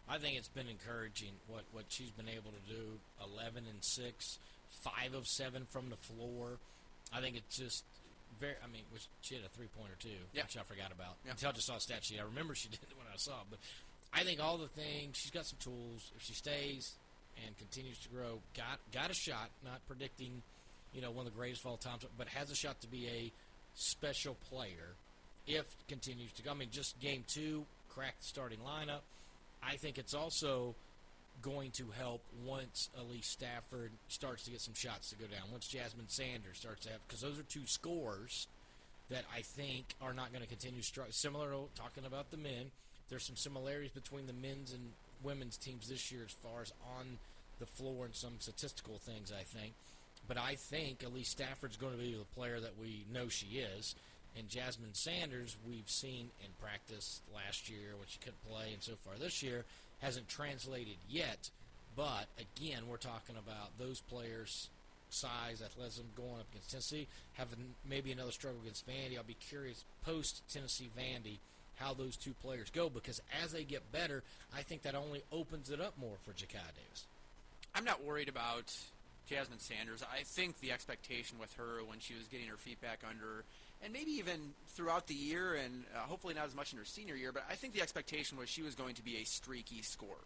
I 0.09 0.19
think 0.19 0.37
it's 0.37 0.49
been 0.49 0.69
encouraging 0.69 1.33
what, 1.49 1.62
what 1.73 1.85
she's 1.88 2.11
been 2.11 2.29
able 2.29 2.50
to 2.53 2.73
do. 2.75 2.83
Eleven 3.25 3.64
and 3.71 3.83
six, 3.83 4.38
five 4.83 5.14
of 5.14 5.26
seven 5.26 5.67
from 5.71 5.88
the 5.88 5.97
floor. 5.97 6.59
I 7.12 7.21
think 7.21 7.37
it's 7.37 7.57
just 7.57 7.85
very. 8.38 8.55
I 8.62 8.67
mean, 8.71 8.83
which 8.93 9.07
she 9.23 9.35
had 9.37 9.45
a 9.45 9.49
three 9.49 9.69
pointer 9.79 9.95
too, 9.99 10.11
Yeah. 10.35 10.43
which 10.43 10.59
I 10.59 10.62
forgot 10.62 10.93
about 10.93 11.17
Yeah. 11.25 11.31
until 11.33 11.49
I 11.49 11.53
just 11.53 11.67
saw 11.67 11.76
a 11.76 11.81
stat 11.81 12.05
sheet. 12.05 12.19
I 12.21 12.25
remember 12.25 12.55
she 12.55 12.69
did 12.75 12.81
it 12.83 12.97
when 12.99 13.07
I 13.12 13.17
saw 13.17 13.41
it, 13.43 13.47
but 13.50 13.59
I 14.12 14.25
think 14.25 14.41
all 14.43 14.59
the 14.59 14.69
things 14.69 15.17
she's 15.17 15.31
got 15.31 15.47
some 15.47 15.59
tools. 15.59 16.11
If 16.17 16.23
she 16.23 16.35
stays 16.35 16.93
and 17.47 17.57
continues 17.57 17.99
to 18.00 18.09
grow, 18.11 18.41
got 18.57 18.81
got 18.93 19.11
a 19.11 19.14
shot. 19.14 19.49
Not 19.64 19.81
predicting, 19.88 20.43
you 20.93 21.00
know, 21.00 21.11
one 21.12 21.26
of 21.26 21.33
the 21.33 21.38
greatest 21.38 21.62
of 21.64 21.71
all 21.71 21.76
time, 21.79 21.99
but 22.19 22.29
has 22.29 22.50
a 22.50 22.55
shot 22.55 22.81
to 22.83 22.88
be 22.88 23.07
a 23.09 23.33
special 23.75 24.37
player 24.50 24.97
if 25.47 25.64
continues 25.88 26.33
to 26.33 26.43
go. 26.43 26.52
I 26.52 26.54
mean, 26.54 26.69
just 26.71 26.99
game 27.00 27.25
two, 27.26 27.64
crack 27.88 28.19
the 28.19 28.26
starting 28.26 28.59
lineup. 28.59 29.02
I 29.62 29.76
think 29.76 29.99
it's 29.99 30.14
also 30.14 30.75
going 31.43 31.71
to 31.73 31.87
help 31.99 32.23
once 32.45 32.90
Elise 32.99 33.26
Stafford 33.26 33.90
starts 34.09 34.45
to 34.45 34.50
get 34.50 34.61
some 34.61 34.75
shots 34.75 35.11
to 35.11 35.16
go 35.16 35.26
down. 35.26 35.50
Once 35.50 35.66
Jasmine 35.66 36.09
Sanders 36.09 36.59
starts 36.59 36.87
to 36.87 36.93
have, 36.93 37.00
because 37.07 37.21
those 37.21 37.38
are 37.38 37.43
two 37.43 37.66
scores 37.66 38.47
that 39.11 39.25
I 39.35 39.43
think 39.43 39.95
are 40.00 40.14
not 40.14 40.33
going 40.33 40.43
to 40.43 40.49
continue 40.49 40.83
strong. 40.83 41.09
Similar 41.11 41.50
to 41.50 41.64
talking 41.75 42.04
about 42.07 42.31
the 42.31 42.37
men, 42.37 42.71
there's 43.11 43.25
some 43.25 43.37
similarities 43.37 43.90
between 43.90 44.26
the 44.26 44.33
men's 44.33 44.73
and 44.73 44.93
women's 45.23 45.57
teams 45.57 45.88
this 45.88 46.11
year 46.11 46.23
as 46.25 46.33
far 46.33 46.62
as 46.62 46.73
on 46.99 47.19
the 47.59 47.66
floor 47.66 48.07
and 48.07 48.14
some 48.14 48.35
statistical 48.38 48.99
things. 48.99 49.33
I 49.33 49.43
think, 49.43 49.75
but 50.26 50.38
I 50.38 50.54
think 50.54 51.02
Elise 51.04 51.28
Stafford's 51.28 51.76
going 51.76 51.93
to 51.93 51.99
be 51.99 52.12
the 52.12 52.40
player 52.40 52.61
that 52.61 52.78
we 52.81 53.04
know 53.12 53.28
she 53.28 53.59
is. 53.59 53.95
And 54.37 54.49
Jasmine 54.49 54.95
Sanders, 54.95 55.57
we've 55.69 55.88
seen 55.88 56.31
in 56.43 56.50
practice 56.61 57.21
last 57.33 57.69
year 57.69 57.95
when 57.97 58.09
she 58.09 58.19
couldn't 58.19 58.45
play, 58.49 58.73
and 58.73 58.83
so 58.83 58.95
far 59.04 59.14
this 59.19 59.43
year 59.43 59.64
hasn't 60.00 60.28
translated 60.28 60.97
yet. 61.09 61.50
But 61.97 62.26
again, 62.38 62.88
we're 62.88 62.97
talking 62.97 63.37
about 63.37 63.78
those 63.78 64.00
players 64.00 64.69
size, 65.14 65.62
athleticism 65.62 66.07
going 66.16 66.40
up 66.40 66.47
against 66.50 66.71
Tennessee. 66.71 67.07
Having 67.35 67.75
maybe 67.88 68.12
another 68.12 68.33
struggle 68.33 68.61
against 68.62 68.87
Vandy. 68.88 69.16
I'll 69.16 69.25
be 69.25 69.35
curious 69.35 69.85
post 70.04 70.43
Tennessee 70.52 70.90
Vandy 70.99 71.38
how 71.76 71.95
those 71.95 72.16
two 72.16 72.35
players 72.43 72.71
go 72.71 72.88
because 72.88 73.21
as 73.43 73.52
they 73.52 73.64
get 73.64 73.90
better, 73.93 74.23
I 74.57 74.62
think 74.62 74.83
that 74.83 74.95
only 74.95 75.23
opens 75.33 75.71
it 75.71 75.81
up 75.81 75.95
more 75.99 76.16
for 76.25 76.33
Jakhyia 76.33 76.75
Davis. 76.75 77.07
I'm 77.75 77.85
not 77.85 78.04
worried 78.04 78.28
about 78.28 78.73
Jasmine 79.28 79.59
Sanders. 79.59 80.02
I 80.02 80.23
think 80.23 80.61
the 80.61 80.73
expectation 80.73 81.38
with 81.38 81.52
her 81.54 81.85
when 81.87 81.99
she 81.99 82.14
was 82.14 82.26
getting 82.28 82.47
her 82.49 82.57
feet 82.57 82.81
back 82.81 83.00
under 83.09 83.45
and 83.85 83.93
maybe 83.93 84.12
even 84.12 84.54
throughout 84.69 85.07
the 85.07 85.14
year, 85.14 85.54
and 85.54 85.85
uh, 85.95 86.00
hopefully 86.00 86.35
not 86.35 86.47
as 86.47 86.54
much 86.54 86.73
in 86.73 86.78
her 86.78 86.85
senior 86.85 87.14
year, 87.14 87.33
but 87.33 87.45
I 87.50 87.54
think 87.54 87.75
the 87.75 87.83
expectation 87.83 88.38
was 88.38 88.49
she 88.49 88.62
was 88.62 88.75
going 88.75 88.95
to 88.95 89.04
be 89.04 89.19
a 89.19 89.25
streaky 89.25 89.83
scorer. 89.83 90.16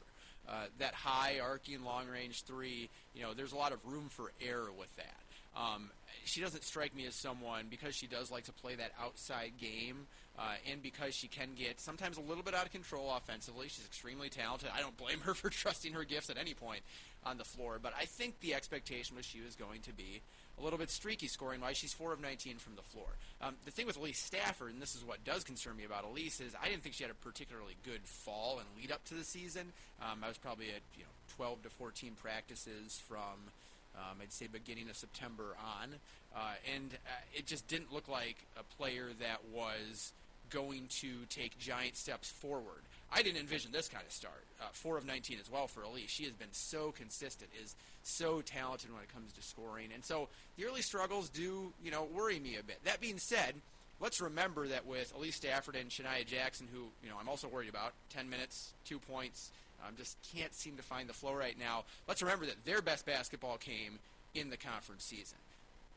Uh, 0.48 0.66
that 0.78 0.94
high 0.94 1.40
arcing 1.40 1.84
long 1.84 2.06
range 2.06 2.44
three, 2.44 2.88
you 3.14 3.22
know, 3.22 3.34
there's 3.34 3.52
a 3.52 3.56
lot 3.56 3.72
of 3.72 3.84
room 3.84 4.08
for 4.08 4.32
error 4.40 4.70
with 4.78 4.94
that. 4.96 5.20
Um, 5.56 5.90
she 6.24 6.40
doesn't 6.40 6.62
strike 6.62 6.94
me 6.94 7.06
as 7.06 7.14
someone 7.14 7.66
because 7.68 7.94
she 7.94 8.06
does 8.06 8.30
like 8.30 8.44
to 8.44 8.52
play 8.52 8.76
that 8.76 8.92
outside 9.02 9.52
game, 9.60 10.06
uh, 10.38 10.54
and 10.70 10.80
because 10.80 11.14
she 11.14 11.26
can 11.26 11.48
get 11.56 11.80
sometimes 11.80 12.16
a 12.16 12.20
little 12.20 12.44
bit 12.44 12.54
out 12.54 12.64
of 12.64 12.72
control 12.72 13.12
offensively. 13.14 13.68
She's 13.68 13.84
extremely 13.84 14.28
talented. 14.28 14.70
I 14.74 14.80
don't 14.80 14.96
blame 14.96 15.20
her 15.20 15.34
for 15.34 15.50
trusting 15.50 15.92
her 15.94 16.04
gifts 16.04 16.30
at 16.30 16.38
any 16.38 16.54
point 16.54 16.80
on 17.28 17.38
the 17.38 17.44
floor, 17.44 17.78
but 17.82 17.92
I 17.98 18.04
think 18.04 18.40
the 18.40 18.54
expectation 18.54 19.16
was 19.16 19.24
she 19.24 19.40
was 19.40 19.54
going 19.54 19.80
to 19.82 19.92
be 19.92 20.20
a 20.58 20.62
little 20.62 20.78
bit 20.78 20.90
streaky 20.90 21.28
scoring 21.28 21.60
wise. 21.60 21.76
She's 21.76 21.92
4 21.92 22.12
of 22.12 22.20
19 22.20 22.56
from 22.56 22.74
the 22.74 22.82
floor. 22.82 23.06
Um, 23.40 23.54
the 23.64 23.70
thing 23.70 23.86
with 23.86 23.96
Elise 23.96 24.18
Stafford, 24.18 24.72
and 24.72 24.82
this 24.82 24.94
is 24.94 25.04
what 25.04 25.24
does 25.24 25.44
concern 25.44 25.76
me 25.76 25.84
about 25.84 26.04
Elise, 26.04 26.40
is 26.40 26.54
I 26.60 26.68
didn't 26.68 26.82
think 26.82 26.94
she 26.94 27.04
had 27.04 27.10
a 27.10 27.14
particularly 27.14 27.76
good 27.84 28.00
fall 28.04 28.58
and 28.58 28.66
lead 28.80 28.90
up 28.90 29.04
to 29.06 29.14
the 29.14 29.24
season. 29.24 29.72
Um, 30.02 30.24
I 30.24 30.28
was 30.28 30.38
probably 30.38 30.68
at 30.68 30.82
you 30.96 31.04
know 31.04 31.10
12 31.36 31.62
to 31.64 31.70
14 31.70 32.12
practices 32.20 33.00
from 33.06 33.52
um, 33.96 34.18
I'd 34.22 34.32
say 34.32 34.46
beginning 34.46 34.88
of 34.90 34.96
September 34.96 35.56
on, 35.80 35.94
uh, 36.34 36.54
and 36.74 36.92
uh, 36.92 37.10
it 37.34 37.46
just 37.46 37.66
didn't 37.68 37.92
look 37.92 38.08
like 38.08 38.36
a 38.58 38.62
player 38.76 39.08
that 39.20 39.38
was 39.52 40.12
going 40.50 40.86
to 40.88 41.24
take 41.28 41.58
giant 41.58 41.96
steps 41.96 42.30
forward. 42.30 42.82
I 43.12 43.22
didn't 43.22 43.40
envision 43.40 43.72
this 43.72 43.88
kind 43.88 44.04
of 44.06 44.12
start. 44.12 44.44
Uh, 44.60 44.64
four 44.72 44.98
of 44.98 45.06
19 45.06 45.38
as 45.40 45.48
well 45.48 45.68
for 45.68 45.82
Elise. 45.82 46.10
She 46.10 46.24
has 46.24 46.32
been 46.32 46.52
so 46.52 46.90
consistent, 46.90 47.48
is 47.62 47.76
so 48.02 48.40
talented 48.40 48.92
when 48.92 49.02
it 49.02 49.14
comes 49.14 49.32
to 49.34 49.42
scoring, 49.42 49.90
and 49.94 50.04
so 50.04 50.28
the 50.56 50.64
early 50.66 50.82
struggles 50.82 51.28
do, 51.28 51.72
you 51.80 51.92
know, 51.92 52.08
worry 52.12 52.40
me 52.40 52.56
a 52.56 52.64
bit. 52.64 52.78
That 52.84 53.00
being 53.00 53.18
said, 53.18 53.54
let's 54.00 54.20
remember 54.20 54.66
that 54.66 54.84
with 54.84 55.14
Elise 55.16 55.36
Stafford 55.36 55.76
and 55.76 55.90
Shania 55.90 56.26
Jackson, 56.26 56.66
who 56.72 56.86
you 57.04 57.08
know 57.08 57.14
I'm 57.20 57.28
also 57.28 57.46
worried 57.46 57.68
about, 57.68 57.92
10 58.10 58.28
minutes, 58.28 58.72
two 58.84 58.98
points, 58.98 59.52
um, 59.86 59.94
just 59.96 60.16
can't 60.34 60.54
seem 60.54 60.76
to 60.76 60.82
find 60.82 61.08
the 61.08 61.14
flow 61.14 61.34
right 61.34 61.58
now. 61.58 61.84
Let's 62.08 62.22
remember 62.22 62.46
that 62.46 62.64
their 62.64 62.82
best 62.82 63.06
basketball 63.06 63.58
came 63.58 63.98
in 64.34 64.50
the 64.50 64.56
conference 64.56 65.04
season. 65.04 65.38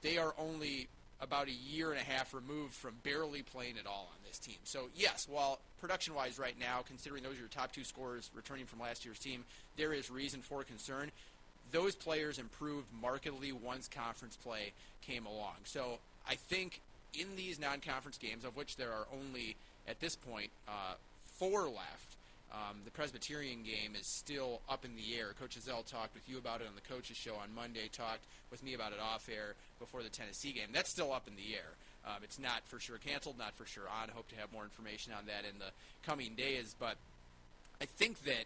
They 0.02 0.18
are 0.18 0.34
only 0.38 0.88
about 1.22 1.48
a 1.48 1.52
year 1.52 1.92
and 1.92 2.00
a 2.00 2.04
half 2.04 2.34
removed 2.34 2.74
from 2.74 2.94
barely 3.04 3.44
playing 3.44 3.78
at 3.80 3.86
all 3.86 4.10
on 4.12 4.18
this 4.28 4.40
team. 4.40 4.58
So, 4.64 4.90
yes, 4.96 5.28
while 5.30 5.60
production 5.80 6.16
wise 6.16 6.40
right 6.40 6.60
now, 6.60 6.84
considering 6.86 7.24
those 7.24 7.36
are 7.36 7.40
your 7.40 7.48
top 7.48 7.72
two 7.72 7.84
scorers 7.84 8.30
returning 8.34 8.66
from 8.66 8.80
last 8.80 9.06
year's 9.06 9.20
team, 9.20 9.44
there 9.78 9.94
is 9.94 10.10
reason 10.10 10.42
for 10.42 10.64
concern. 10.64 11.12
Those 11.72 11.96
players 11.96 12.40
improved 12.40 12.88
markedly 13.02 13.52
once 13.52 13.88
conference 13.88 14.36
play 14.36 14.74
came 15.02 15.26
along. 15.26 15.56
So, 15.64 16.00
I 16.28 16.36
think 16.36 16.82
in 17.14 17.36
these 17.36 17.60
non 17.60 17.80
conference 17.80 18.18
games, 18.18 18.44
of 18.44 18.56
which 18.56 18.78
there 18.78 18.92
are 18.92 19.06
only, 19.14 19.56
at 19.88 20.00
this 20.00 20.16
point, 20.16 20.50
uh, 20.68 20.96
four 21.38 21.68
left, 21.68 22.16
um, 22.54 22.78
the 22.84 22.92
Presbyterian 22.92 23.64
game 23.64 23.96
is 24.00 24.06
still 24.06 24.62
up 24.70 24.84
in 24.84 24.96
the 24.96 25.18
air. 25.18 25.34
Coach 25.40 25.58
Ezell 25.58 25.86
talked 25.86 26.14
with 26.14 26.28
you 26.28 26.38
about 26.38 26.60
it 26.62 26.68
on 26.68 26.76
the 26.76 26.94
coaches 26.94 27.16
show 27.16 27.36
on 27.36 27.54
Monday. 27.56 27.90
Talked 27.92 28.26
with 28.50 28.64
me 28.64 28.74
about 28.74 28.92
it 28.92 29.00
off 29.00 29.30
air 29.30 29.56
before 29.80 30.04
the 30.04 30.10
Tennessee 30.10 30.52
game. 30.52 30.68
That's 30.74 30.90
still 30.90 31.14
up 31.14 31.28
in 31.28 31.36
the 31.36 31.56
air. 31.56 31.72
Um, 32.06 32.24
it's 32.24 32.40
not 32.40 32.66
for 32.66 32.80
sure 32.80 32.98
canceled, 32.98 33.38
not 33.38 33.56
for 33.56 33.66
sure 33.66 33.86
on. 34.02 34.10
Hope 34.10 34.28
to 34.30 34.36
have 34.36 34.52
more 34.52 34.64
information 34.64 35.14
on 35.14 35.26
that 35.28 35.46
in 35.50 35.60
the 35.60 35.72
coming 36.06 36.36
days. 36.36 36.76
But 36.78 36.98
I 37.80 37.86
think 37.86 38.24
that 38.24 38.46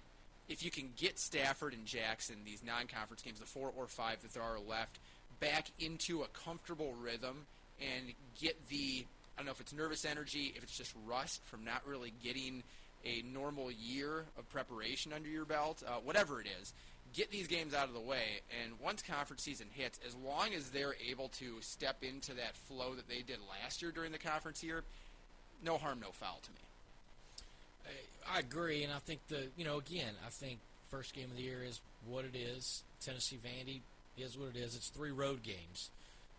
if 0.49 0.63
you 0.63 0.69
can 0.69 0.89
get 0.97 1.17
Stafford 1.17 1.73
and 1.73 1.85
Jackson 1.85 2.35
these 2.45 2.63
non-conference 2.63 3.23
games, 3.23 3.39
the 3.39 3.45
four 3.45 3.71
or 3.75 3.87
five 3.87 4.21
that 4.21 4.33
there 4.33 4.43
are 4.43 4.59
left, 4.59 4.99
back 5.39 5.67
into 5.79 6.21
a 6.21 6.27
comfortable 6.27 6.93
rhythm 7.01 7.47
and 7.81 8.13
get 8.39 8.69
the 8.69 9.05
I 9.35 9.39
don't 9.39 9.47
know 9.47 9.51
if 9.51 9.59
it's 9.59 9.73
nervous 9.73 10.05
energy, 10.05 10.53
if 10.55 10.63
it's 10.63 10.77
just 10.77 10.93
rust 11.05 11.41
from 11.45 11.65
not 11.65 11.85
really 11.85 12.13
getting 12.23 12.63
a 13.05 13.21
normal 13.33 13.71
year 13.71 14.25
of 14.37 14.49
preparation 14.49 15.13
under 15.13 15.29
your 15.29 15.45
belt, 15.45 15.83
uh, 15.87 15.91
whatever 16.03 16.41
it 16.41 16.47
is, 16.61 16.73
get 17.13 17.31
these 17.31 17.47
games 17.47 17.73
out 17.73 17.87
of 17.87 17.93
the 17.93 17.99
way. 17.99 18.41
And 18.63 18.73
once 18.83 19.01
conference 19.01 19.43
season 19.43 19.67
hits, 19.71 19.99
as 20.05 20.15
long 20.15 20.53
as 20.53 20.69
they're 20.71 20.95
able 21.09 21.29
to 21.39 21.55
step 21.61 21.97
into 22.03 22.33
that 22.33 22.55
flow 22.67 22.93
that 22.95 23.07
they 23.07 23.21
did 23.21 23.37
last 23.61 23.81
year 23.81 23.91
during 23.91 24.11
the 24.11 24.17
conference 24.17 24.63
year, 24.63 24.83
no 25.63 25.77
harm, 25.77 25.99
no 26.01 26.11
foul 26.11 26.39
to 26.43 26.49
me. 26.51 26.57
I 28.33 28.39
agree, 28.39 28.83
and 28.83 28.91
I 28.91 28.97
think 28.99 29.19
the 29.27 29.43
you 29.55 29.63
know 29.63 29.77
again, 29.77 30.13
I 30.25 30.29
think 30.29 30.57
first 30.89 31.13
game 31.13 31.25
of 31.29 31.37
the 31.37 31.43
year 31.43 31.63
is 31.63 31.79
what 32.07 32.25
it 32.25 32.35
is. 32.35 32.83
Tennessee 32.99 33.37
Vandy 33.37 33.81
is 34.17 34.37
what 34.37 34.49
it 34.49 34.57
is. 34.57 34.75
It's 34.75 34.89
three 34.89 35.11
road 35.11 35.43
games. 35.43 35.91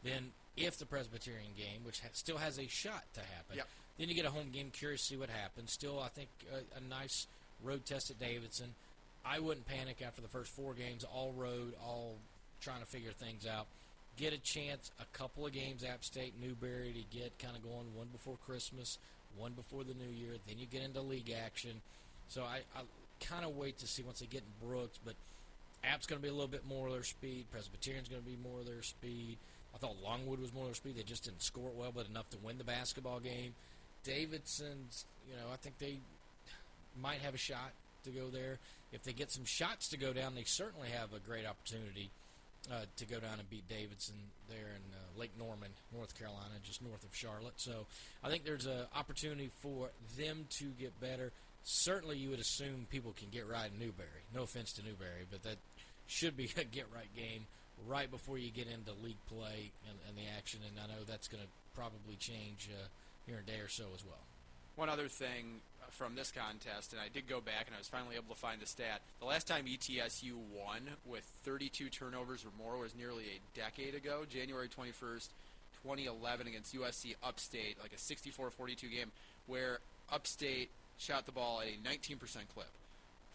Then 0.02 0.32
if 0.56 0.76
the 0.78 0.86
Presbyterian 0.86 1.52
game, 1.56 1.84
which 1.84 2.00
ha- 2.00 2.08
still 2.12 2.38
has 2.38 2.58
a 2.58 2.66
shot 2.66 3.04
to 3.14 3.20
happen, 3.20 3.56
Yep. 3.58 3.68
Then 3.98 4.08
you 4.08 4.14
get 4.14 4.26
a 4.26 4.30
home 4.30 4.50
game. 4.52 4.70
Curious 4.72 5.02
to 5.02 5.06
see 5.08 5.16
what 5.16 5.30
happens. 5.30 5.72
Still, 5.72 6.00
I 6.00 6.08
think 6.08 6.28
a, 6.52 6.78
a 6.78 6.88
nice 6.88 7.26
road 7.62 7.86
test 7.86 8.10
at 8.10 8.18
Davidson. 8.18 8.74
I 9.24 9.40
wouldn't 9.40 9.66
panic 9.66 10.02
after 10.06 10.22
the 10.22 10.28
first 10.28 10.52
four 10.52 10.74
games, 10.74 11.04
all 11.04 11.32
road, 11.36 11.74
all 11.84 12.14
trying 12.60 12.80
to 12.80 12.86
figure 12.86 13.12
things 13.12 13.46
out. 13.46 13.66
Get 14.16 14.32
a 14.32 14.38
chance, 14.38 14.90
a 15.00 15.18
couple 15.18 15.44
of 15.44 15.52
games, 15.52 15.84
App 15.84 16.04
State, 16.04 16.34
Newberry, 16.40 16.94
to 16.94 17.16
get 17.16 17.38
kind 17.38 17.56
of 17.56 17.62
going. 17.62 17.94
One 17.94 18.08
before 18.12 18.36
Christmas, 18.46 18.98
one 19.36 19.52
before 19.52 19.84
the 19.84 19.94
New 19.94 20.10
Year. 20.10 20.36
Then 20.46 20.58
you 20.58 20.66
get 20.66 20.82
into 20.82 21.00
league 21.00 21.30
action. 21.30 21.82
So 22.28 22.42
I, 22.42 22.60
I 22.76 22.82
kind 23.20 23.44
of 23.44 23.56
wait 23.56 23.78
to 23.78 23.86
see 23.86 24.02
once 24.02 24.20
they 24.20 24.26
get 24.26 24.42
in 24.42 24.68
Brooks, 24.68 24.98
but 25.04 25.14
App's 25.84 26.06
going 26.06 26.20
to 26.20 26.22
be 26.22 26.28
a 26.28 26.32
little 26.32 26.48
bit 26.48 26.66
more 26.66 26.86
of 26.86 26.92
their 26.92 27.02
speed. 27.02 27.46
Presbyterian's 27.52 28.08
going 28.08 28.22
to 28.22 28.28
be 28.28 28.38
more 28.42 28.60
of 28.60 28.66
their 28.66 28.82
speed. 28.82 29.36
I 29.74 29.78
thought 29.78 29.96
Longwood 30.02 30.40
was 30.40 30.54
more 30.54 30.64
of 30.64 30.68
their 30.68 30.74
speed. 30.74 30.96
They 30.96 31.02
just 31.02 31.24
didn't 31.24 31.42
score 31.42 31.68
it 31.68 31.76
well, 31.76 31.92
but 31.94 32.08
enough 32.08 32.30
to 32.30 32.38
win 32.42 32.58
the 32.58 32.64
basketball 32.64 33.20
game. 33.20 33.54
Davidson's, 34.06 35.04
you 35.28 35.36
know, 35.36 35.52
I 35.52 35.56
think 35.56 35.78
they 35.78 35.98
might 37.00 37.20
have 37.20 37.34
a 37.34 37.38
shot 37.38 37.72
to 38.04 38.10
go 38.10 38.28
there. 38.28 38.58
If 38.92 39.02
they 39.02 39.12
get 39.12 39.30
some 39.30 39.44
shots 39.44 39.88
to 39.88 39.96
go 39.96 40.12
down, 40.12 40.34
they 40.34 40.44
certainly 40.44 40.88
have 40.88 41.12
a 41.12 41.18
great 41.18 41.44
opportunity 41.44 42.10
uh, 42.72 42.84
to 42.96 43.04
go 43.04 43.18
down 43.18 43.38
and 43.38 43.50
beat 43.50 43.68
Davidson 43.68 44.14
there 44.48 44.68
in 44.68 44.82
uh, 44.94 45.20
Lake 45.20 45.32
Norman, 45.38 45.70
North 45.94 46.16
Carolina, 46.18 46.54
just 46.62 46.82
north 46.82 47.04
of 47.04 47.14
Charlotte. 47.14 47.54
So 47.56 47.86
I 48.22 48.30
think 48.30 48.44
there's 48.44 48.66
an 48.66 48.86
opportunity 48.94 49.50
for 49.60 49.90
them 50.16 50.46
to 50.58 50.66
get 50.78 50.98
better. 51.00 51.32
Certainly, 51.64 52.18
you 52.18 52.30
would 52.30 52.38
assume 52.38 52.86
people 52.90 53.12
can 53.16 53.28
get 53.30 53.48
right 53.48 53.70
in 53.72 53.78
Newberry. 53.78 54.22
No 54.34 54.44
offense 54.44 54.72
to 54.74 54.82
Newberry, 54.82 55.26
but 55.30 55.42
that 55.42 55.56
should 56.06 56.36
be 56.36 56.44
a 56.56 56.64
get 56.64 56.86
right 56.94 57.10
game 57.16 57.46
right 57.86 58.10
before 58.10 58.38
you 58.38 58.50
get 58.50 58.68
into 58.68 58.92
league 59.02 59.20
play 59.28 59.70
and, 59.88 59.98
and 60.08 60.16
the 60.16 60.30
action. 60.38 60.60
And 60.66 60.78
I 60.78 60.86
know 60.86 61.02
that's 61.06 61.28
going 61.28 61.42
to 61.42 61.48
probably 61.74 62.16
change 62.18 62.70
uh, 62.72 62.86
here 63.26 63.36
in 63.36 63.42
a 63.42 63.56
day 63.56 63.60
or 63.62 63.68
so 63.68 63.84
as 63.94 64.04
well. 64.04 64.22
One 64.76 64.88
other 64.88 65.08
thing 65.08 65.60
uh, 65.82 65.86
from 65.90 66.14
this 66.14 66.30
contest, 66.30 66.92
and 66.92 67.00
I 67.00 67.08
did 67.12 67.28
go 67.28 67.40
back 67.40 67.66
and 67.66 67.74
I 67.74 67.78
was 67.78 67.88
finally 67.88 68.16
able 68.16 68.34
to 68.34 68.40
find 68.40 68.60
the 68.60 68.66
stat. 68.66 69.00
The 69.20 69.26
last 69.26 69.46
time 69.46 69.64
ETSU 69.66 70.34
won 70.54 70.82
with 71.04 71.24
32 71.44 71.88
turnovers 71.88 72.44
or 72.44 72.50
more 72.62 72.78
was 72.78 72.94
nearly 72.94 73.24
a 73.24 73.58
decade 73.58 73.94
ago, 73.94 74.24
January 74.28 74.68
21st, 74.68 75.28
2011, 75.82 76.46
against 76.46 76.74
USC 76.74 77.14
Upstate, 77.22 77.76
like 77.82 77.92
a 77.92 77.96
64-42 77.96 78.90
game, 78.90 79.12
where 79.46 79.78
Upstate 80.12 80.70
shot 80.98 81.26
the 81.26 81.32
ball 81.32 81.60
at 81.60 81.68
a 81.68 81.88
19% 81.88 82.18
clip 82.54 82.70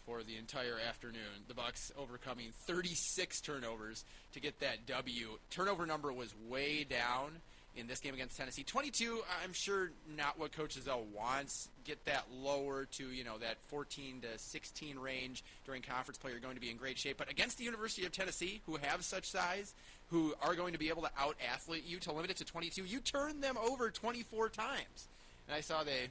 for 0.06 0.22
the 0.22 0.36
entire 0.36 0.78
afternoon. 0.88 1.46
The 1.48 1.54
Bucks 1.54 1.92
overcoming 1.98 2.48
36 2.66 3.40
turnovers 3.40 4.04
to 4.32 4.40
get 4.40 4.60
that 4.60 4.86
W. 4.86 5.38
Turnover 5.50 5.86
number 5.86 6.12
was 6.12 6.34
way 6.48 6.84
down 6.84 7.40
in 7.76 7.86
this 7.86 8.00
game 8.00 8.14
against 8.14 8.36
Tennessee. 8.36 8.62
22, 8.62 9.20
I'm 9.42 9.52
sure 9.52 9.90
not 10.16 10.38
what 10.38 10.52
Coach 10.52 10.78
Ezell 10.78 11.04
wants. 11.14 11.68
Get 11.84 12.04
that 12.04 12.24
lower 12.32 12.86
to, 12.92 13.06
you 13.08 13.24
know, 13.24 13.38
that 13.38 13.56
14 13.68 14.22
to 14.22 14.38
16 14.38 14.98
range 14.98 15.42
during 15.64 15.82
conference 15.82 16.18
play. 16.18 16.32
You're 16.32 16.40
going 16.40 16.54
to 16.54 16.60
be 16.60 16.70
in 16.70 16.76
great 16.76 16.98
shape. 16.98 17.16
But 17.16 17.30
against 17.30 17.58
the 17.58 17.64
University 17.64 18.04
of 18.04 18.12
Tennessee, 18.12 18.60
who 18.66 18.76
have 18.76 19.04
such 19.04 19.30
size, 19.30 19.74
who 20.10 20.34
are 20.42 20.54
going 20.54 20.74
to 20.74 20.78
be 20.78 20.90
able 20.90 21.02
to 21.02 21.10
out-athlete 21.18 21.84
you 21.86 21.98
to 22.00 22.12
limit 22.12 22.30
it 22.30 22.36
to 22.38 22.44
22, 22.44 22.84
you 22.84 23.00
turn 23.00 23.40
them 23.40 23.56
over 23.56 23.90
24 23.90 24.50
times. 24.50 25.08
And 25.48 25.56
I 25.56 25.60
saw 25.60 25.82
they 25.82 26.10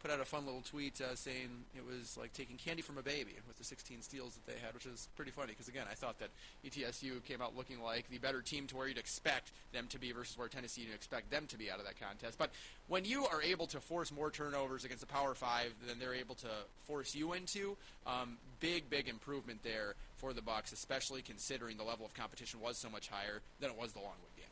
put 0.00 0.10
out 0.10 0.20
a 0.20 0.24
fun 0.24 0.46
little 0.46 0.62
tweet 0.62 1.00
uh, 1.00 1.14
saying 1.14 1.48
it 1.76 1.84
was 1.84 2.16
like 2.18 2.32
taking 2.32 2.56
candy 2.56 2.82
from 2.82 2.96
a 2.96 3.02
baby 3.02 3.34
with 3.46 3.58
the 3.58 3.64
16 3.64 4.02
steals 4.02 4.34
that 4.34 4.46
they 4.46 4.58
had, 4.58 4.72
which 4.72 4.86
is 4.86 5.08
pretty 5.14 5.30
funny 5.30 5.48
because 5.48 5.68
again, 5.68 5.84
I 5.90 5.94
thought 5.94 6.18
that 6.20 6.30
ETSU 6.64 7.22
came 7.24 7.42
out 7.42 7.56
looking 7.56 7.82
like 7.82 8.08
the 8.08 8.18
better 8.18 8.40
team 8.40 8.66
to 8.68 8.76
where 8.76 8.88
you'd 8.88 8.98
expect 8.98 9.52
them 9.72 9.86
to 9.88 9.98
be 9.98 10.12
versus 10.12 10.38
where 10.38 10.48
Tennessee 10.48 10.82
you'd 10.82 10.94
expect 10.94 11.30
them 11.30 11.46
to 11.48 11.58
be 11.58 11.70
out 11.70 11.78
of 11.78 11.84
that 11.84 12.00
contest. 12.00 12.38
But 12.38 12.50
when 12.88 13.04
you 13.04 13.26
are 13.26 13.42
able 13.42 13.66
to 13.68 13.80
force 13.80 14.10
more 14.10 14.30
turnovers 14.30 14.84
against 14.84 15.02
the 15.02 15.12
Power 15.12 15.34
Five 15.34 15.72
than 15.86 15.98
they're 15.98 16.14
able 16.14 16.34
to 16.36 16.48
force 16.86 17.14
you 17.14 17.34
into, 17.34 17.76
um, 18.06 18.38
big 18.60 18.88
big 18.88 19.08
improvement 19.08 19.62
there 19.62 19.94
for 20.16 20.32
the 20.32 20.42
Bucks, 20.42 20.72
especially 20.72 21.22
considering 21.22 21.76
the 21.76 21.84
level 21.84 22.06
of 22.06 22.14
competition 22.14 22.60
was 22.60 22.78
so 22.78 22.88
much 22.88 23.08
higher 23.08 23.40
than 23.60 23.70
it 23.70 23.78
was 23.78 23.92
the 23.92 23.98
Longwood 23.98 24.36
game. 24.36 24.46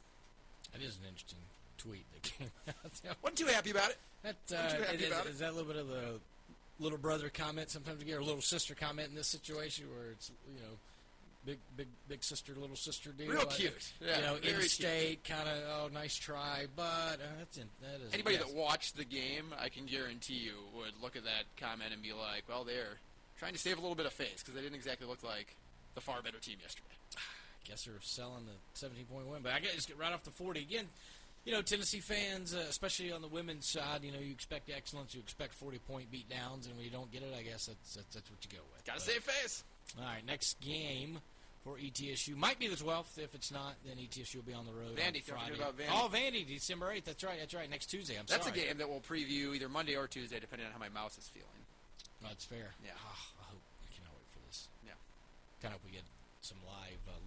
That 0.73 0.83
is 0.83 0.97
an 0.97 1.09
interesting 1.09 1.39
tweet 1.79 2.05
that 2.13 2.23
came 2.23 2.51
out. 2.69 3.17
Wasn't 3.23 3.39
too 3.39 3.47
happy 3.47 3.71
about 3.71 3.91
it. 3.91 3.99
That 4.23 4.37
uh, 4.53 4.85
happy 4.85 4.95
it 4.95 5.01
is, 5.01 5.11
it? 5.11 5.27
is 5.31 5.39
that 5.39 5.51
a 5.51 5.53
little 5.53 5.73
bit 5.73 5.81
of 5.81 5.89
the 5.89 6.21
little 6.81 6.99
brother 6.99 7.29
comment 7.29 7.71
sometimes 7.71 8.01
you 8.01 8.07
get, 8.07 8.19
or 8.19 8.23
little 8.23 8.41
sister 8.41 8.75
comment 8.75 9.09
in 9.09 9.15
this 9.15 9.29
situation 9.29 9.87
where 9.91 10.13
it's 10.13 10.31
you 10.53 10.61
know 10.61 10.77
big 11.45 11.59
big 11.77 11.89
big 12.09 12.25
sister 12.25 12.53
little 12.59 12.77
sister 12.77 13.11
deal. 13.11 13.29
Real 13.29 13.41
Like, 13.41 13.51
cute. 13.51 13.93
Yeah, 14.05 14.17
you 14.17 14.23
know, 14.23 14.37
in 14.37 14.63
state, 14.63 15.25
kind 15.25 15.49
of 15.49 15.57
oh 15.69 15.89
nice 15.93 16.17
try, 16.17 16.67
but 16.77 16.85
uh, 16.85 17.39
that's 17.39 17.57
in, 17.57 17.65
that 17.83 18.07
is 18.07 18.13
Anybody 18.13 18.37
that 18.37 18.53
watched 18.53 18.97
the 18.97 19.05
game, 19.05 19.55
I 19.59 19.69
can 19.69 19.87
guarantee 19.87 20.35
you, 20.35 20.55
would 20.77 20.93
look 21.03 21.17
at 21.17 21.25
that 21.25 21.45
comment 21.57 21.93
and 21.93 22.03
be 22.03 22.13
like, 22.13 22.45
"Well, 22.49 22.65
they're 22.65 22.99
trying 23.39 23.53
to 23.53 23.59
save 23.59 23.79
a 23.79 23.81
little 23.81 23.97
bit 23.97 24.07
of 24.07 24.13
face 24.13 24.39
because 24.43 24.55
they 24.55 24.61
didn't 24.61 24.77
exactly 24.77 25.07
look 25.07 25.23
like 25.23 25.57
the 25.95 26.01
far 26.01 26.23
better 26.23 26.39
team 26.39 26.57
yesterday." 26.61 26.95
I 27.17 27.71
guess 27.71 27.85
they're 27.85 27.95
selling 28.01 28.47
the 28.47 28.57
17 28.75 29.05
point 29.07 29.27
win. 29.27 29.43
But 29.43 29.53
I 29.53 29.61
guess 29.61 29.85
get 29.85 29.99
right 29.99 30.13
off 30.13 30.25
the 30.25 30.31
40 30.31 30.61
again. 30.61 30.87
You 31.49 31.55
know, 31.55 31.63
Tennessee 31.63 32.01
fans, 32.01 32.53
uh, 32.55 32.59
especially 32.69 33.11
on 33.11 33.23
the 33.23 33.27
women's 33.29 33.67
side, 33.67 34.05
you 34.05 34.13
know, 34.13 34.19
you 34.19 34.33
expect 34.33 34.69
excellence, 34.69 35.15
you 35.15 35.21
expect 35.21 35.55
40 35.55 35.79
point 35.79 36.11
beat 36.11 36.29
downs, 36.29 36.67
and 36.67 36.77
when 36.77 36.85
you 36.85 36.91
don't 36.91 37.11
get 37.11 37.23
it, 37.23 37.33
I 37.35 37.41
guess 37.41 37.65
that's 37.73 37.95
that's, 37.95 38.15
that's 38.15 38.31
what 38.31 38.37
you 38.45 38.51
go 38.53 38.63
with. 38.71 38.85
Gotta 38.85 38.99
But- 39.01 39.09
save 39.09 39.25
face. 39.25 39.65
All 39.97 40.05
right, 40.05 40.23
next 40.27 40.61
game 40.61 41.23
for 41.65 41.79
ETSU 41.79 42.37
might 42.37 42.59
be 42.59 42.69
the 42.69 42.77
12th. 42.77 43.17
If 43.17 43.35
it's 43.35 43.51
not, 43.51 43.77
then 43.87 43.97
ETSU 43.97 44.37
will 44.37 44.43
be 44.43 44.53
on 44.53 44.67
the 44.67 44.75
road 44.75 44.95
Vandy, 44.99 45.25
on 45.33 45.39
Friday. 45.39 45.57
about 45.57 45.79
Vandy. 45.79 45.89
Oh, 45.91 46.11
Vandy, 46.13 46.47
December 46.47 46.93
8th. 46.95 47.05
That's 47.07 47.25
right. 47.25 47.39
That's 47.41 47.55
right. 47.55 47.71
Next 47.71 47.87
Tuesday. 47.87 48.19
I'm 48.19 48.27
That's 48.29 48.45
sorry. 48.47 48.61
a 48.61 48.65
game 48.67 48.77
that 48.77 48.87
we'll 48.91 49.01
preview 49.01 49.57
either 49.57 49.71
Monday 49.71 49.97
or 49.97 50.07
Tuesday, 50.07 50.39
depending 50.39 50.67
on 50.67 50.75
how 50.75 50.79
my 50.79 50.91
mouse 50.91 51.17
is 51.17 51.29
feeling. 51.29 51.65
Oh, 52.23 52.27
that's 52.29 52.45
fair. 52.45 52.75
Yeah. 52.85 52.91
Ah, 53.07 53.25
I 53.41 53.45
hope. 53.53 53.63
I 53.81 53.97
cannot 53.97 54.13
wait 54.21 54.29
for 54.37 54.41
this. 54.47 54.69
Yeah. 54.85 54.93
Kind 55.63 55.73
of 55.75 55.81
hope 55.81 55.87
we 55.89 55.93
get 55.97 56.05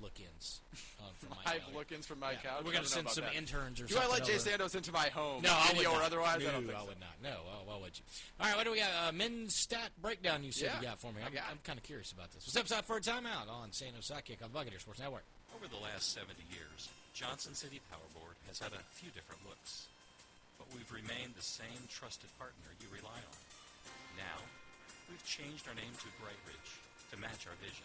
look-ins 0.02 0.62
uh, 1.00 1.04
from 1.18 1.30
my 1.30 1.36
Live 1.46 1.62
gallery. 1.62 1.76
look-ins 1.78 2.06
from 2.06 2.20
my 2.20 2.32
Yeah, 2.32 2.38
couch. 2.42 2.62
We're 2.66 2.74
gonna 2.74 2.86
send 2.86 3.10
some 3.10 3.24
that. 3.26 3.36
interns 3.36 3.80
or 3.82 3.88
something. 3.88 4.08
Do 4.08 4.12
I 4.12 4.14
let 4.18 4.26
Jay 4.26 4.36
over. 4.36 4.64
Sandos 4.66 4.76
into 4.76 4.92
my 4.92 5.10
home? 5.10 5.42
No, 5.44 5.52
I 5.54 5.68
would 5.68 5.78
video 5.78 5.92
or 5.92 6.00
not. 6.00 6.04
otherwise? 6.06 6.40
No, 6.42 6.50
I 6.50 6.52
don't 6.52 6.66
think 6.68 6.78
so. 6.78 6.86
would 6.88 7.00
not. 7.00 7.16
No, 7.24 7.36
well, 7.46 7.62
why 7.66 7.78
would 7.84 7.98
you? 7.98 8.04
All 8.40 8.48
right, 8.48 8.58
what 8.58 8.66
do 8.66 8.72
we 8.72 8.80
got? 8.80 8.90
Uh, 9.08 9.12
men's 9.12 9.56
stat 9.56 9.92
breakdown. 10.02 10.44
You 10.44 10.52
said 10.52 10.72
Yeah, 10.74 10.80
you 10.82 10.88
got 10.88 11.00
for 11.00 11.12
me. 11.14 11.22
I 11.24 11.28
I'm, 11.28 11.56
I'm 11.56 11.60
kind 11.64 11.78
of 11.78 11.84
curious 11.84 12.12
about 12.12 12.32
this. 12.32 12.46
What's 12.46 12.58
up, 12.58 12.68
side 12.68 12.86
for 12.86 12.98
a 12.98 13.02
timeout 13.02 13.50
on 13.50 13.72
San 13.72 13.94
Jose 13.94 14.10
Sidekick 14.14 14.44
on 14.44 14.50
Buccaneer 14.52 14.80
Sports 14.80 15.00
Network? 15.00 15.24
Over 15.56 15.68
the 15.68 15.80
last 15.84 16.14
70 16.16 16.34
years, 16.52 16.90
Johnson 17.14 17.54
City 17.54 17.80
Power 17.92 18.08
Board 18.18 18.36
has 18.48 18.58
had 18.60 18.72
a 18.74 18.82
few 18.96 19.12
different 19.12 19.44
looks, 19.48 19.88
but 20.58 20.66
we've 20.74 20.90
remained 20.92 21.36
the 21.36 21.44
same 21.44 21.84
trusted 21.92 22.32
partner 22.40 22.72
you 22.80 22.88
rely 22.90 23.20
on. 23.20 23.38
Now, 24.18 24.40
we've 25.12 25.22
changed 25.28 25.68
our 25.68 25.76
name 25.76 25.92
to 25.92 26.08
Bright 26.24 26.40
Ridge 26.48 26.72
to 27.12 27.20
match 27.20 27.44
our 27.52 27.56
vision, 27.60 27.84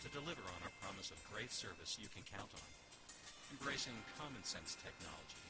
to 0.00 0.08
deliver 0.16 0.40
on 0.48 0.60
our 0.64 0.74
promise 0.80 1.12
of 1.12 1.20
great 1.28 1.52
service 1.52 2.00
you 2.00 2.08
can 2.08 2.24
count 2.24 2.48
on, 2.56 2.68
embracing 3.52 3.92
common 4.16 4.40
sense 4.48 4.76
technology 4.80 5.44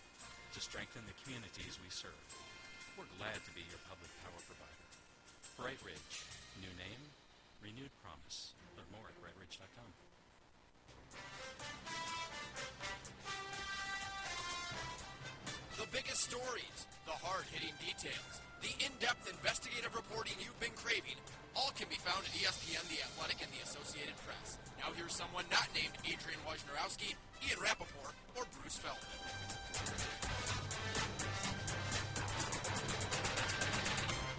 to 0.50 0.58
strengthen 0.58 1.06
the 1.06 1.14
communities 1.22 1.78
we 1.78 1.90
serve. 1.90 2.18
We're 2.98 3.06
glad 3.22 3.38
to 3.38 3.52
be 3.54 3.62
your 3.70 3.78
public 3.86 4.10
power 4.26 4.40
provider. 4.50 4.86
Bright 5.54 5.78
Ridge, 5.86 6.26
new 6.58 6.72
name, 6.74 7.02
renewed 7.62 7.94
promise. 8.02 8.50
Learn 8.74 8.90
more 8.90 9.06
at 9.06 9.14
brightridge.com. 9.22 9.90
The 15.78 15.88
biggest 15.94 16.26
stories, 16.26 16.78
the 17.06 17.14
hard-hitting 17.14 17.78
details, 17.78 18.34
the 18.60 18.74
in-depth 18.82 19.30
investigative 19.30 19.94
reporting 19.94 20.34
you've 20.42 20.58
been 20.58 20.74
craving, 20.74 21.16
all 21.60 21.70
can 21.76 21.88
be 21.88 21.96
found 21.96 22.24
at 22.24 22.32
ESPN, 22.32 22.80
The 22.88 23.04
Athletic, 23.04 23.42
and 23.44 23.50
the 23.52 23.62
Associated 23.62 24.16
Press. 24.24 24.56
Now 24.80 24.88
here's 24.96 25.12
someone 25.12 25.44
not 25.50 25.68
named 25.74 25.92
Adrian 26.08 26.40
Wojnarowski, 26.48 27.14
Ian 27.46 27.60
Rapoport, 27.60 28.14
or 28.36 28.44
Bruce 28.60 28.76
Feldman. 28.80 30.20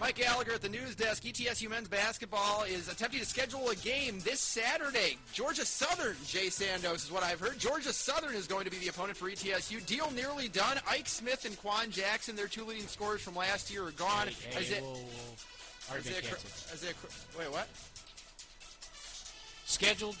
Mike 0.00 0.16
Gallagher 0.16 0.52
at 0.54 0.60
the 0.62 0.68
news 0.68 0.96
desk. 0.96 1.22
ETSU 1.22 1.70
men's 1.70 1.86
basketball 1.86 2.64
is 2.64 2.88
attempting 2.88 3.20
to 3.20 3.26
schedule 3.26 3.68
a 3.70 3.76
game 3.76 4.18
this 4.24 4.40
Saturday. 4.40 5.16
Georgia 5.32 5.64
Southern, 5.64 6.16
Jay 6.26 6.46
Sandos 6.48 7.04
is 7.04 7.12
what 7.12 7.22
I've 7.22 7.38
heard. 7.38 7.56
Georgia 7.60 7.92
Southern 7.92 8.34
is 8.34 8.48
going 8.48 8.64
to 8.64 8.70
be 8.70 8.78
the 8.78 8.88
opponent 8.88 9.16
for 9.16 9.30
ETSU. 9.30 9.86
Deal 9.86 10.10
nearly 10.10 10.48
done. 10.48 10.78
Ike 10.90 11.06
Smith 11.06 11.44
and 11.44 11.56
Quan 11.56 11.92
Jackson, 11.92 12.34
their 12.34 12.48
two 12.48 12.64
leading 12.64 12.88
scorers 12.88 13.20
from 13.20 13.36
last 13.36 13.70
year, 13.72 13.84
are 13.84 13.92
gone. 13.92 14.26
Hey, 14.26 14.34
hey, 14.50 14.58
Isaiah- 14.58 14.82
whoa, 14.82 14.94
whoa. 14.94 15.34
Already 15.92 16.08
been 16.08 16.12
Isaiah 16.18 16.22
Cr- 16.22 16.36
canceled. 16.36 16.72
Isaiah 16.72 16.94
Cr- 16.94 17.38
wait, 17.38 17.52
what? 17.52 17.68
Scheduled, 19.64 20.16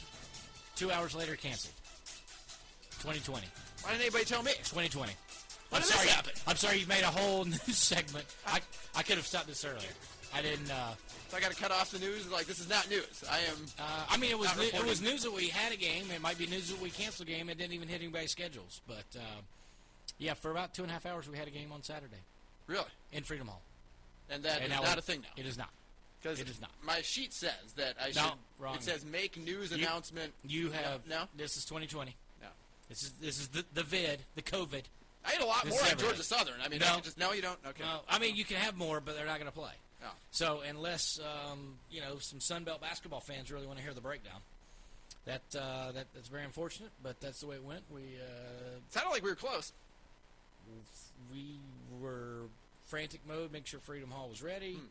two 0.76 0.90
hours 0.90 1.14
later 1.14 1.36
canceled. 1.36 1.74
2020. 3.00 3.46
Why 3.82 3.90
didn't 3.90 4.02
anybody 4.02 4.24
tell 4.24 4.42
me? 4.42 4.52
2020. 4.64 5.12
When 5.70 5.80
I'm 5.80 5.82
did 5.82 5.88
this 5.88 5.96
sorry. 5.96 6.08
happen? 6.08 6.32
I'm 6.46 6.56
sorry. 6.56 6.78
You've 6.78 6.88
made 6.88 7.02
a 7.02 7.06
whole 7.06 7.44
news 7.46 7.76
segment. 7.76 8.24
I 8.46 8.60
I 8.94 9.02
could 9.02 9.16
have 9.16 9.26
stopped 9.26 9.48
this 9.48 9.64
earlier. 9.64 9.88
I 10.34 10.40
didn't. 10.42 10.70
Uh, 10.70 10.94
So 11.28 11.36
I 11.36 11.40
got 11.40 11.50
to 11.50 11.56
cut 11.56 11.70
off 11.72 11.90
the 11.90 11.98
news. 11.98 12.30
Like 12.30 12.46
this 12.46 12.60
is 12.60 12.68
not 12.68 12.88
news. 12.88 13.24
I 13.30 13.38
am. 13.38 13.56
uh, 13.78 14.04
I 14.10 14.16
mean, 14.18 14.30
it 14.30 14.38
was 14.38 14.48
Not 14.48 14.56
new, 14.58 14.62
it 14.64 14.66
reporting. 14.72 14.88
was 14.90 15.02
news 15.02 15.22
that 15.24 15.32
we 15.32 15.48
had 15.48 15.72
a 15.72 15.76
game. 15.76 16.04
It 16.14 16.20
might 16.20 16.38
be 16.38 16.46
news 16.46 16.68
that 16.70 16.80
we 16.80 16.90
canceled 16.90 17.28
a 17.28 17.32
game. 17.32 17.48
It 17.48 17.58
didn't 17.58 17.72
even 17.72 17.88
hit 17.88 18.00
anybody's 18.02 18.30
schedules. 18.30 18.80
But 18.86 19.04
uh, 19.16 19.20
yeah, 20.18 20.34
for 20.34 20.50
about 20.50 20.74
two 20.74 20.82
and 20.82 20.90
a 20.90 20.94
half 20.94 21.06
hours, 21.06 21.28
we 21.28 21.36
had 21.38 21.48
a 21.48 21.50
game 21.50 21.72
on 21.72 21.82
Saturday 21.82 22.20
Really? 22.66 22.84
in 23.12 23.24
Freedom 23.24 23.48
Hall. 23.48 23.62
And 24.32 24.42
that 24.44 24.56
And 24.62 24.64
is 24.72 24.78
now 24.78 24.82
not 24.82 24.92
it- 24.96 24.98
a 24.98 25.02
thing 25.02 25.20
now. 25.20 25.28
It 25.36 25.46
is 25.46 25.56
not. 25.58 25.70
Because 26.22 26.38
it 26.40 26.48
is 26.48 26.60
not. 26.60 26.70
My 26.84 27.02
sheet 27.02 27.32
says 27.32 27.72
that 27.76 27.96
I 28.00 28.12
No, 28.12 28.22
should. 28.22 28.32
wrong. 28.58 28.74
It 28.76 28.82
says 28.84 29.04
make 29.04 29.36
news 29.36 29.70
You- 29.72 29.78
announcement. 29.78 30.32
You 30.44 30.70
have 30.70 31.06
No? 31.06 31.28
This 31.36 31.56
is 31.56 31.64
2020. 31.64 32.16
No. 32.40 32.48
This 32.88 33.02
is 33.02 33.12
this 33.20 33.38
is 33.40 33.48
the 33.48 33.64
the 33.74 33.82
vid, 33.82 34.24
the 34.36 34.42
COVID. 34.42 34.84
I 35.24 35.32
had 35.32 35.42
a 35.42 35.46
lot 35.46 35.64
This 35.64 35.74
more 35.74 35.90
on. 35.90 35.98
Georgia 35.98 36.22
Southern. 36.22 36.60
I 36.60 36.68
mean, 36.68 36.78
No. 36.80 36.94
I 36.94 37.00
just 37.00 37.18
no, 37.18 37.32
you 37.32 37.42
don't. 37.42 37.58
Okay. 37.66 37.82
No, 37.82 38.00
I 38.08 38.18
mean 38.18 38.36
you 38.36 38.44
can 38.44 38.56
have 38.56 38.76
more, 38.76 39.00
but 39.00 39.16
they're 39.16 39.26
not 39.26 39.38
going 39.38 39.50
to 39.50 39.56
play. 39.56 39.72
No. 40.00 40.08
So 40.30 40.60
unless 40.60 41.18
um, 41.20 41.78
you 41.90 42.00
know 42.00 42.18
some 42.18 42.40
Sun 42.40 42.64
Belt 42.64 42.80
basketball 42.80 43.20
fans 43.20 43.50
really 43.52 43.66
want 43.66 43.78
to 43.78 43.84
hear 43.84 43.94
the 43.94 44.00
breakdown, 44.00 44.40
that 45.26 45.42
uh, 45.58 45.90
that 45.92 46.06
that's 46.14 46.28
very 46.28 46.44
unfortunate. 46.44 46.90
But 47.02 47.20
that's 47.20 47.40
the 47.40 47.46
way 47.48 47.56
it 47.56 47.64
went. 47.64 47.82
We 47.90 48.00
uh, 48.00 48.78
Sounded 48.90 49.10
like 49.10 49.22
we 49.24 49.30
were 49.30 49.36
close. 49.36 49.72
we 51.32 51.58
were 52.00 52.46
frantic 52.92 53.20
mode, 53.26 53.50
make 53.50 53.66
sure 53.66 53.80
Freedom 53.80 54.10
Hall 54.10 54.28
was 54.28 54.42
ready, 54.42 54.74
Hmm. 54.74 54.84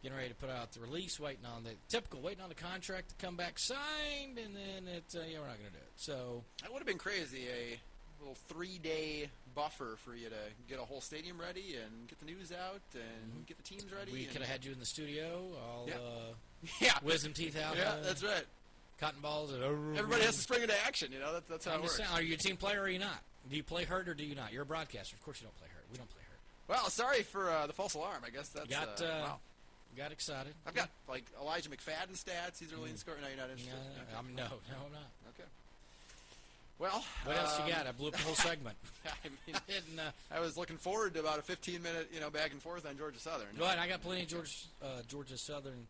getting 0.00 0.16
ready 0.16 0.28
to 0.28 0.34
put 0.36 0.48
out 0.48 0.70
the 0.70 0.78
release, 0.80 1.18
waiting 1.18 1.44
on 1.44 1.64
the 1.64 1.72
typical, 1.88 2.20
waiting 2.20 2.40
on 2.40 2.48
the 2.48 2.54
contract 2.54 3.08
to 3.10 3.14
come 3.26 3.34
back 3.36 3.58
signed, 3.58 4.38
and 4.38 4.54
then 4.54 4.86
it 4.86 5.04
uh, 5.16 5.22
yeah 5.26 5.40
we're 5.40 5.48
not 5.48 5.58
going 5.58 5.72
to 5.72 5.76
do 5.76 5.82
it. 5.82 5.92
So 5.96 6.44
That 6.62 6.70
would 6.72 6.78
have 6.78 6.86
been 6.86 6.98
crazy. 6.98 7.48
A 7.48 7.80
little 8.20 8.36
three-day 8.48 9.28
buffer 9.56 9.96
for 10.04 10.14
you 10.14 10.28
to 10.28 10.36
get 10.68 10.78
a 10.78 10.84
whole 10.84 11.00
stadium 11.00 11.40
ready 11.40 11.74
and 11.82 12.06
get 12.08 12.20
the 12.20 12.26
news 12.26 12.52
out 12.52 12.80
and 12.94 13.44
get 13.46 13.56
the 13.56 13.62
teams 13.64 13.84
ready. 13.92 14.12
Mm-hmm. 14.12 14.20
we 14.20 14.24
could 14.26 14.40
have 14.42 14.50
had 14.50 14.64
you 14.64 14.70
in 14.72 14.78
the 14.78 14.86
studio, 14.86 15.50
all 15.60 15.86
Yeah. 15.88 15.94
uh, 15.96 16.34
yeah, 16.80 16.98
wisdom 17.02 17.32
teeth 17.32 17.58
out, 17.60 17.76
yeah, 17.76 17.90
uh, 17.94 18.02
that's 18.02 18.22
right. 18.22 18.44
cotton 19.00 19.20
balls. 19.20 19.52
And, 19.52 19.62
Everybody 19.98 20.22
has 20.24 20.36
to 20.36 20.42
spring 20.42 20.62
into 20.62 20.74
action. 20.86 21.10
You 21.12 21.18
know, 21.18 21.32
that, 21.34 21.48
that's 21.48 21.64
how 21.64 21.72
I'm 21.72 21.80
it 21.80 21.82
works. 21.82 21.96
saying, 21.96 22.08
are 22.12 22.22
you 22.22 22.34
a 22.34 22.36
team 22.36 22.56
player 22.56 22.80
or 22.80 22.84
are 22.84 22.88
you 22.88 22.98
not? 23.00 23.18
Do 23.50 23.56
you 23.56 23.62
play 23.64 23.82
hurt 23.84 24.08
or 24.08 24.14
do 24.14 24.24
you 24.24 24.34
not? 24.36 24.52
You're 24.52 24.62
a 24.62 24.66
broadcaster. 24.66 25.16
Of 25.16 25.22
course 25.24 25.40
you 25.40 25.46
don't 25.46 25.56
play 25.58 25.68
hurt. 25.72 25.84
We 25.90 25.96
don't 25.98 26.08
play. 26.10 26.17
Well, 26.68 26.90
sorry 26.90 27.22
for 27.22 27.50
uh, 27.50 27.66
the 27.66 27.72
false 27.72 27.94
alarm. 27.94 28.22
I 28.26 28.30
guess 28.30 28.48
that's. 28.50 28.68
Got 28.68 29.00
uh, 29.00 29.04
uh, 29.04 29.08
wow. 29.22 29.38
got 29.96 30.12
excited. 30.12 30.52
I've 30.66 30.74
got 30.74 30.90
like 31.08 31.24
Elijah 31.40 31.70
McCadden 31.70 32.12
stats. 32.12 32.58
He's 32.60 32.72
a 32.72 32.76
leading 32.76 32.96
scorer. 32.98 33.16
No, 33.22 33.28
you're 33.28 33.36
not 33.38 33.48
Yeah, 33.48 33.64
interested. 33.64 34.16
I'm, 34.18 34.26
no, 34.36 34.42
no, 34.44 34.76
I'm 34.86 34.92
not. 34.92 35.10
Okay. 35.34 35.48
Well, 36.78 37.04
What 37.24 37.36
else 37.36 37.58
um, 37.58 37.66
you 37.66 37.72
got? 37.74 37.86
I 37.88 37.92
blew 37.92 38.08
up 38.08 38.12
the 38.14 38.22
whole 38.22 38.34
segment. 38.36 38.76
I 39.06 39.28
mean. 39.46 39.56
Uh, 39.98 40.10
I 40.30 40.38
was 40.38 40.56
looking 40.56 40.76
forward 40.76 41.14
to 41.14 41.20
about 41.20 41.40
a 41.40 41.42
15 41.42 41.82
minute, 41.82 42.08
you 42.14 42.20
know, 42.20 42.30
back 42.30 42.52
and 42.52 42.62
forth 42.62 42.86
on 42.86 42.96
Georgia 42.96 43.18
Southern. 43.18 43.48
Ahead. 43.60 43.78
I 43.80 43.88
got 43.88 44.00
plenty 44.00 44.22
of 44.22 44.28
Georgia, 44.28 44.52
uh, 44.80 44.86
Georgia 45.08 45.36
Southern 45.36 45.88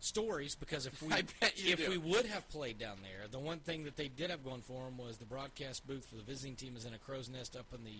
stories 0.00 0.54
because 0.54 0.84
if 0.84 1.02
we 1.02 1.10
I 1.10 1.22
bet 1.40 1.54
you 1.62 1.72
if 1.72 1.78
do. 1.86 1.90
we 1.90 1.96
would 1.96 2.26
have 2.26 2.46
played 2.50 2.78
down 2.78 2.98
there, 3.02 3.28
the 3.30 3.38
one 3.38 3.58
thing 3.60 3.84
that 3.84 3.96
they 3.96 4.08
did 4.08 4.28
have 4.28 4.44
going 4.44 4.60
for 4.60 4.84
them 4.84 4.98
was 4.98 5.16
the 5.16 5.24
broadcast 5.24 5.86
booth 5.86 6.04
for 6.04 6.16
the 6.16 6.22
visiting 6.22 6.54
team 6.54 6.76
is 6.76 6.84
in 6.84 6.92
a 6.92 6.98
crow's 6.98 7.30
nest 7.30 7.56
up 7.56 7.64
in 7.74 7.82
the 7.84 7.96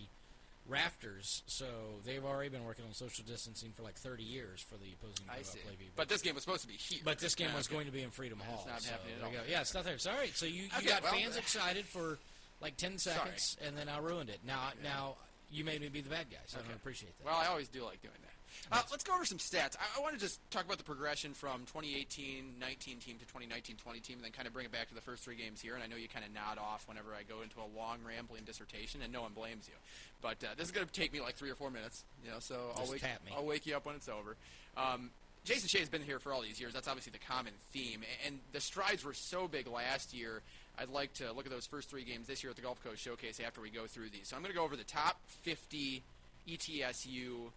rafters. 0.67 1.43
So 1.47 1.65
they've 2.05 2.23
already 2.23 2.49
been 2.49 2.63
working 2.65 2.85
on 2.85 2.93
social 2.93 3.23
distancing 3.25 3.71
for 3.75 3.83
like 3.83 3.95
30 3.95 4.23
years 4.23 4.61
for 4.61 4.75
the 4.75 4.91
opposing 4.93 5.25
I 5.29 5.41
see. 5.41 5.59
play 5.59 5.71
people. 5.75 5.93
But 5.95 6.09
this 6.09 6.21
game 6.21 6.35
was 6.35 6.43
supposed 6.43 6.61
to 6.63 6.67
be 6.67 6.75
here. 6.75 6.99
But 7.03 7.19
this 7.19 7.35
game 7.35 7.49
Yeah, 7.51 7.57
was 7.57 7.67
okay. 7.67 7.75
going 7.75 7.85
to 7.87 7.91
be 7.91 8.01
in 8.01 8.09
Freedom 8.09 8.39
Hall. 8.39 8.65
not 8.67 8.81
so 8.81 8.91
happening 8.91 9.13
at 9.19 9.25
all. 9.25 9.31
go. 9.31 9.39
Yeah, 9.49 9.61
it's 9.61 9.73
not 9.73 9.83
there. 9.85 9.97
Sorry. 9.97 10.29
So 10.33 10.45
you, 10.45 10.63
you 10.63 10.69
Okay, 10.77 10.87
got 10.87 11.03
well, 11.03 11.13
fans 11.13 11.37
excited 11.37 11.85
for 11.85 12.19
like 12.61 12.77
10 12.77 12.97
seconds, 12.97 13.57
and 13.65 13.77
then 13.77 13.87
I 13.89 13.99
ruined 13.99 14.29
it. 14.29 14.39
Now, 14.45 14.71
now 14.83 15.15
you 15.51 15.63
made 15.63 15.81
me 15.81 15.89
be 15.89 16.01
the 16.01 16.09
bad 16.09 16.29
guy, 16.29 16.37
so 16.47 16.59
I 16.59 16.63
don't 16.63 16.75
appreciate 16.75 17.17
that. 17.17 17.25
Well, 17.25 17.37
I 17.37 17.47
always 17.47 17.69
do 17.69 17.83
like 17.83 18.01
doing 18.01 18.13
that. 18.21 18.33
Uh, 18.71 18.81
let's 18.91 19.03
go 19.03 19.13
over 19.13 19.25
some 19.25 19.37
stats. 19.37 19.75
I, 19.77 19.99
I 19.99 20.01
want 20.01 20.13
to 20.13 20.19
just 20.19 20.39
talk 20.51 20.65
about 20.65 20.77
the 20.77 20.83
progression 20.83 21.33
from 21.33 21.61
2018-19 21.73 22.99
team 22.99 23.17
to 23.19 23.25
2019-20 23.25 24.01
team, 24.01 24.17
and 24.17 24.25
then 24.25 24.31
kind 24.31 24.47
of 24.47 24.53
bring 24.53 24.65
it 24.65 24.71
back 24.71 24.89
to 24.89 24.95
the 24.95 25.01
first 25.01 25.23
three 25.23 25.35
games 25.35 25.61
here. 25.61 25.75
And 25.75 25.83
I 25.83 25.87
know 25.87 25.95
you 25.95 26.07
kind 26.07 26.25
of 26.25 26.33
nod 26.33 26.57
off 26.57 26.87
whenever 26.87 27.09
I 27.13 27.23
go 27.23 27.41
into 27.41 27.57
a 27.59 27.67
long 27.77 27.99
rambling 28.07 28.43
dissertation, 28.43 29.01
and 29.01 29.11
no 29.11 29.21
one 29.21 29.33
blames 29.33 29.67
you. 29.67 29.75
But 30.21 30.43
uh, 30.43 30.55
this 30.57 30.65
is 30.65 30.71
going 30.71 30.87
to 30.87 30.93
take 30.93 31.13
me 31.13 31.21
like 31.21 31.35
three 31.35 31.49
or 31.49 31.55
four 31.55 31.71
minutes, 31.71 32.03
you 32.23 32.31
know. 32.31 32.39
So 32.39 32.71
I'll 32.75 32.89
wake 32.89 33.03
me. 33.03 33.31
I'll 33.35 33.45
wake 33.45 33.65
you 33.65 33.75
up 33.75 33.85
when 33.85 33.95
it's 33.95 34.09
over. 34.09 34.35
Um, 34.75 35.11
Jason 35.43 35.69
Shay 35.69 35.79
has 35.79 35.89
been 35.89 36.01
here 36.01 36.19
for 36.19 36.33
all 36.33 36.41
these 36.41 36.59
years. 36.59 36.73
That's 36.73 36.89
obviously 36.89 37.13
the 37.13 37.25
common 37.25 37.53
theme, 37.71 38.01
and 38.25 38.39
the 38.51 38.59
strides 38.59 39.05
were 39.05 39.13
so 39.13 39.47
big 39.47 39.67
last 39.67 40.13
year. 40.13 40.41
I'd 40.77 40.89
like 40.89 41.13
to 41.15 41.31
look 41.31 41.45
at 41.45 41.51
those 41.51 41.65
first 41.65 41.89
three 41.89 42.03
games 42.03 42.27
this 42.27 42.43
year 42.43 42.51
at 42.51 42.55
the 42.55 42.61
Gulf 42.61 42.83
Coast 42.83 43.01
Showcase 43.01 43.39
after 43.39 43.61
we 43.61 43.69
go 43.69 43.87
through 43.87 44.09
these. 44.09 44.27
So 44.27 44.35
I'm 44.35 44.41
going 44.43 44.51
to 44.51 44.57
go 44.57 44.63
over 44.63 44.75
the 44.75 44.83
top 44.83 45.19
50 45.27 46.03
E 46.47 46.57
ETSU 46.57 47.51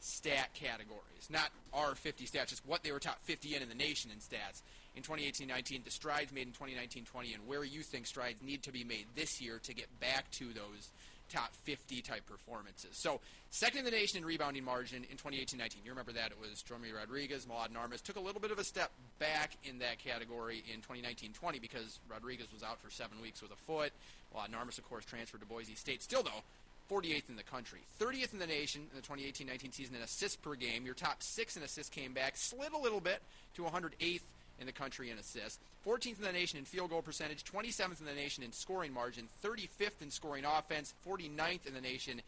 stat 0.00 0.50
categories, 0.54 1.28
not 1.30 1.50
our 1.72 1.94
50 1.94 2.26
stats, 2.26 2.48
just 2.48 2.66
what 2.66 2.82
they 2.82 2.92
were 2.92 3.00
top 3.00 3.18
50 3.24 3.56
in 3.56 3.62
in 3.62 3.68
the 3.68 3.74
nation 3.74 4.10
in 4.10 4.18
stats 4.18 4.62
in 4.96 5.02
2018-19, 5.02 5.84
the 5.84 5.90
strides 5.90 6.32
made 6.32 6.46
in 6.46 6.52
2019-20, 6.52 7.34
and 7.34 7.46
where 7.46 7.62
you 7.62 7.82
think 7.82 8.06
strides 8.06 8.42
need 8.42 8.62
to 8.62 8.72
be 8.72 8.82
made 8.82 9.06
this 9.14 9.40
year 9.40 9.60
to 9.62 9.74
get 9.74 9.88
back 10.00 10.30
to 10.32 10.46
those 10.46 10.90
top 11.28 11.54
50 11.64 12.00
type 12.02 12.24
performances. 12.24 12.90
So, 12.92 13.20
second 13.50 13.80
in 13.80 13.84
the 13.84 13.90
nation 13.90 14.18
in 14.18 14.24
rebounding 14.24 14.64
margin 14.64 15.04
in 15.10 15.16
2018-19. 15.16 15.84
You 15.84 15.90
remember 15.90 16.12
that 16.12 16.30
it 16.30 16.38
was 16.40 16.62
Jeromy 16.62 16.94
Rodriguez, 16.96 17.46
Mladen 17.46 17.76
Armas 17.76 18.00
took 18.00 18.16
a 18.16 18.20
little 18.20 18.40
bit 18.40 18.52
of 18.52 18.58
a 18.58 18.64
step 18.64 18.90
back 19.18 19.56
in 19.64 19.80
that 19.80 19.98
category 19.98 20.62
in 20.72 20.80
2019-20 20.80 21.60
because 21.60 21.98
Rodriguez 22.08 22.46
was 22.52 22.62
out 22.62 22.80
for 22.80 22.90
seven 22.90 23.20
weeks 23.20 23.42
with 23.42 23.50
a 23.50 23.56
foot. 23.56 23.92
Mladen 24.34 24.56
Armas, 24.56 24.78
of 24.78 24.84
course, 24.84 25.04
transferred 25.04 25.40
to 25.40 25.46
Boise 25.46 25.74
State. 25.74 26.02
Still, 26.02 26.22
though, 26.22 26.42
48th 26.90 27.28
in 27.28 27.36
the 27.36 27.42
country. 27.42 27.80
30th 28.00 28.32
in 28.32 28.38
the 28.38 28.46
nation 28.46 28.82
in 28.90 29.00
the 29.00 29.06
2018-19 29.06 29.74
season 29.74 29.96
in 29.96 30.02
assists 30.02 30.36
per 30.36 30.54
game. 30.54 30.84
Your 30.84 30.94
top 30.94 31.22
six 31.22 31.56
in 31.56 31.62
assists 31.62 31.90
came 31.90 32.12
back, 32.12 32.36
slid 32.36 32.72
a 32.72 32.78
little 32.78 33.00
bit 33.00 33.20
to 33.54 33.62
108th 33.62 34.20
in 34.60 34.66
the 34.66 34.72
country 34.72 35.10
in 35.10 35.18
assists. 35.18 35.58
14th 35.86 36.18
in 36.18 36.24
the 36.24 36.32
nation 36.32 36.58
in 36.58 36.64
field 36.64 36.90
goal 36.90 37.02
percentage, 37.02 37.44
27th 37.44 38.00
in 38.00 38.06
the 38.06 38.14
nation 38.14 38.42
in 38.42 38.52
scoring 38.52 38.92
margin, 38.92 39.28
35th 39.44 40.02
in 40.02 40.10
scoring 40.10 40.44
offense, 40.44 40.94
49th 41.06 41.66
in 41.66 41.74
the 41.74 41.80
nation 41.80 42.20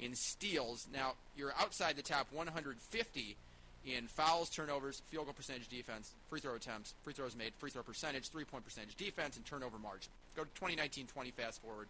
in 0.00 0.14
steals. 0.14 0.86
Now, 0.92 1.14
you're 1.36 1.54
outside 1.58 1.96
the 1.96 2.02
top 2.02 2.26
150 2.32 3.36
in 3.86 4.08
fouls, 4.08 4.50
turnovers, 4.50 5.00
field 5.06 5.26
goal 5.26 5.34
percentage 5.34 5.68
defense, 5.68 6.10
free 6.28 6.40
throw 6.40 6.56
attempts, 6.56 6.94
free 7.04 7.12
throws 7.12 7.36
made, 7.36 7.52
free 7.58 7.70
throw 7.70 7.82
percentage, 7.82 8.28
three 8.28 8.44
point 8.44 8.64
percentage 8.64 8.96
defense, 8.96 9.36
and 9.36 9.46
turnover 9.46 9.78
margin. 9.78 10.10
Go 10.34 10.42
to 10.42 10.50
2019 10.54 11.06
20 11.06 11.30
fast 11.30 11.62
forward 11.62 11.86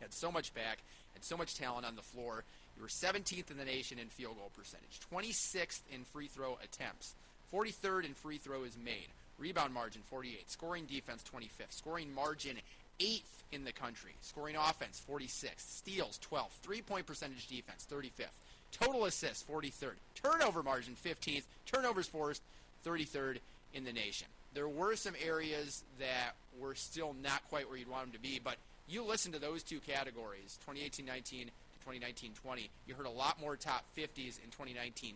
had 0.00 0.12
so 0.12 0.30
much 0.30 0.54
back, 0.54 0.78
had 1.18 1.24
so 1.24 1.36
much 1.36 1.56
talent 1.56 1.84
on 1.84 1.96
the 1.96 2.02
floor. 2.02 2.44
You 2.76 2.82
were 2.82 2.88
17th 2.88 3.50
in 3.50 3.58
the 3.58 3.64
nation 3.64 3.98
in 3.98 4.06
field 4.06 4.36
goal 4.36 4.52
percentage, 4.56 5.00
26th 5.12 5.80
in 5.92 6.04
free 6.04 6.28
throw 6.28 6.58
attempts, 6.62 7.14
43rd 7.52 8.04
in 8.04 8.14
free 8.14 8.38
throws 8.38 8.76
made, 8.82 9.08
rebound 9.36 9.74
margin 9.74 10.02
48, 10.08 10.48
scoring 10.48 10.84
defense 10.86 11.24
25th, 11.34 11.72
scoring 11.72 12.14
margin 12.14 12.56
8th 13.00 13.22
in 13.50 13.64
the 13.64 13.72
country, 13.72 14.12
scoring 14.20 14.54
offense 14.54 15.02
46th, 15.10 15.58
steals 15.58 16.20
12th, 16.30 16.52
three 16.62 16.82
point 16.82 17.04
percentage 17.04 17.48
defense 17.48 17.84
35th, 17.90 18.38
total 18.70 19.06
assists 19.06 19.42
43rd, 19.42 19.94
turnover 20.14 20.62
margin 20.62 20.94
15th, 21.04 21.44
turnovers 21.66 22.06
forced 22.06 22.42
33rd 22.86 23.38
in 23.74 23.84
the 23.84 23.92
nation. 23.92 24.28
There 24.54 24.68
were 24.68 24.94
some 24.94 25.14
areas 25.24 25.82
that 25.98 26.34
were 26.60 26.76
still 26.76 27.14
not 27.22 27.42
quite 27.48 27.68
where 27.68 27.76
you'd 27.76 27.88
want 27.88 28.04
them 28.04 28.12
to 28.12 28.20
be, 28.20 28.40
but 28.42 28.56
you 28.88 29.04
listen 29.04 29.32
to 29.32 29.38
those 29.38 29.62
two 29.62 29.80
categories, 29.80 30.58
2018-19 30.68 31.46
to 31.46 31.50
2019-20, 31.86 32.68
you 32.86 32.94
heard 32.94 33.06
a 33.06 33.10
lot 33.10 33.40
more 33.40 33.56
top 33.56 33.84
50s 33.96 34.38
in 34.42 34.50
2019-20. 34.50 35.14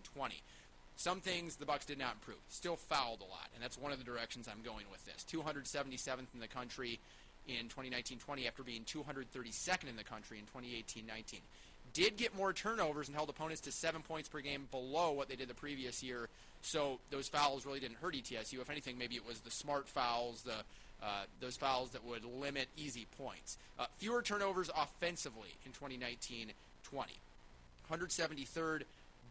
Some 0.96 1.20
things 1.20 1.56
the 1.56 1.66
Bucks 1.66 1.86
did 1.86 1.98
not 1.98 2.14
improve. 2.14 2.38
Still 2.48 2.76
fouled 2.76 3.20
a 3.20 3.24
lot, 3.24 3.48
and 3.54 3.62
that's 3.62 3.78
one 3.78 3.92
of 3.92 3.98
the 3.98 4.04
directions 4.04 4.48
I'm 4.48 4.62
going 4.62 4.86
with 4.90 5.04
this. 5.04 5.24
277th 5.30 6.34
in 6.34 6.40
the 6.40 6.48
country 6.48 7.00
in 7.48 7.68
2019-20 7.68 8.46
after 8.46 8.62
being 8.62 8.84
232nd 8.84 9.88
in 9.88 9.96
the 9.96 10.04
country 10.04 10.38
in 10.38 10.44
2018-19. 10.46 11.40
Did 11.92 12.16
get 12.16 12.36
more 12.36 12.52
turnovers 12.52 13.08
and 13.08 13.16
held 13.16 13.28
opponents 13.28 13.60
to 13.62 13.72
seven 13.72 14.02
points 14.02 14.28
per 14.28 14.40
game 14.40 14.68
below 14.70 15.12
what 15.12 15.28
they 15.28 15.36
did 15.36 15.48
the 15.48 15.54
previous 15.54 16.02
year. 16.02 16.28
So 16.62 17.00
those 17.10 17.28
fouls 17.28 17.66
really 17.66 17.80
didn't 17.80 17.98
hurt 17.98 18.14
ETSU. 18.14 18.60
If 18.60 18.70
anything, 18.70 18.96
maybe 18.96 19.16
it 19.16 19.26
was 19.26 19.40
the 19.40 19.50
smart 19.50 19.88
fouls, 19.88 20.42
the 20.42 20.54
uh, 21.02 21.24
those 21.40 21.56
fouls 21.56 21.90
that 21.90 22.04
would 22.04 22.24
limit 22.24 22.68
easy 22.76 23.06
points. 23.18 23.58
Uh, 23.78 23.86
fewer 23.98 24.22
turnovers 24.22 24.70
offensively 24.76 25.50
in 25.66 25.72
2019-20. 25.72 26.52
173rd, 27.90 28.82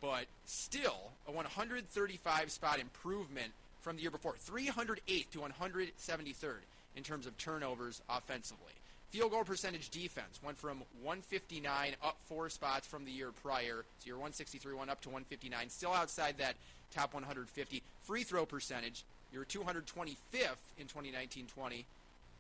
but 0.01 0.25
still 0.45 1.11
a 1.27 1.31
135 1.31 2.51
spot 2.51 2.79
improvement 2.79 3.51
from 3.81 3.95
the 3.95 4.01
year 4.01 4.11
before. 4.11 4.35
308th 4.35 5.29
to 5.31 5.39
173rd 5.39 6.59
in 6.95 7.03
terms 7.03 7.25
of 7.25 7.37
turnovers 7.37 8.01
offensively. 8.09 8.73
Field 9.09 9.31
goal 9.31 9.43
percentage 9.43 9.89
defense 9.89 10.39
went 10.43 10.57
from 10.57 10.83
159 11.03 11.95
up 12.01 12.17
four 12.25 12.49
spots 12.49 12.87
from 12.87 13.03
the 13.03 13.11
year 13.11 13.31
prior. 13.43 13.83
So 13.99 14.07
you're 14.07 14.15
163, 14.15 14.73
one 14.73 14.89
up 14.89 15.01
to 15.01 15.09
159, 15.09 15.69
still 15.69 15.91
outside 15.91 16.37
that 16.37 16.55
top 16.95 17.13
150. 17.13 17.83
Free 18.03 18.23
throw 18.23 18.45
percentage, 18.45 19.03
you're 19.33 19.45
225th 19.45 20.15
in 20.77 20.87
2019-20, 20.87 21.85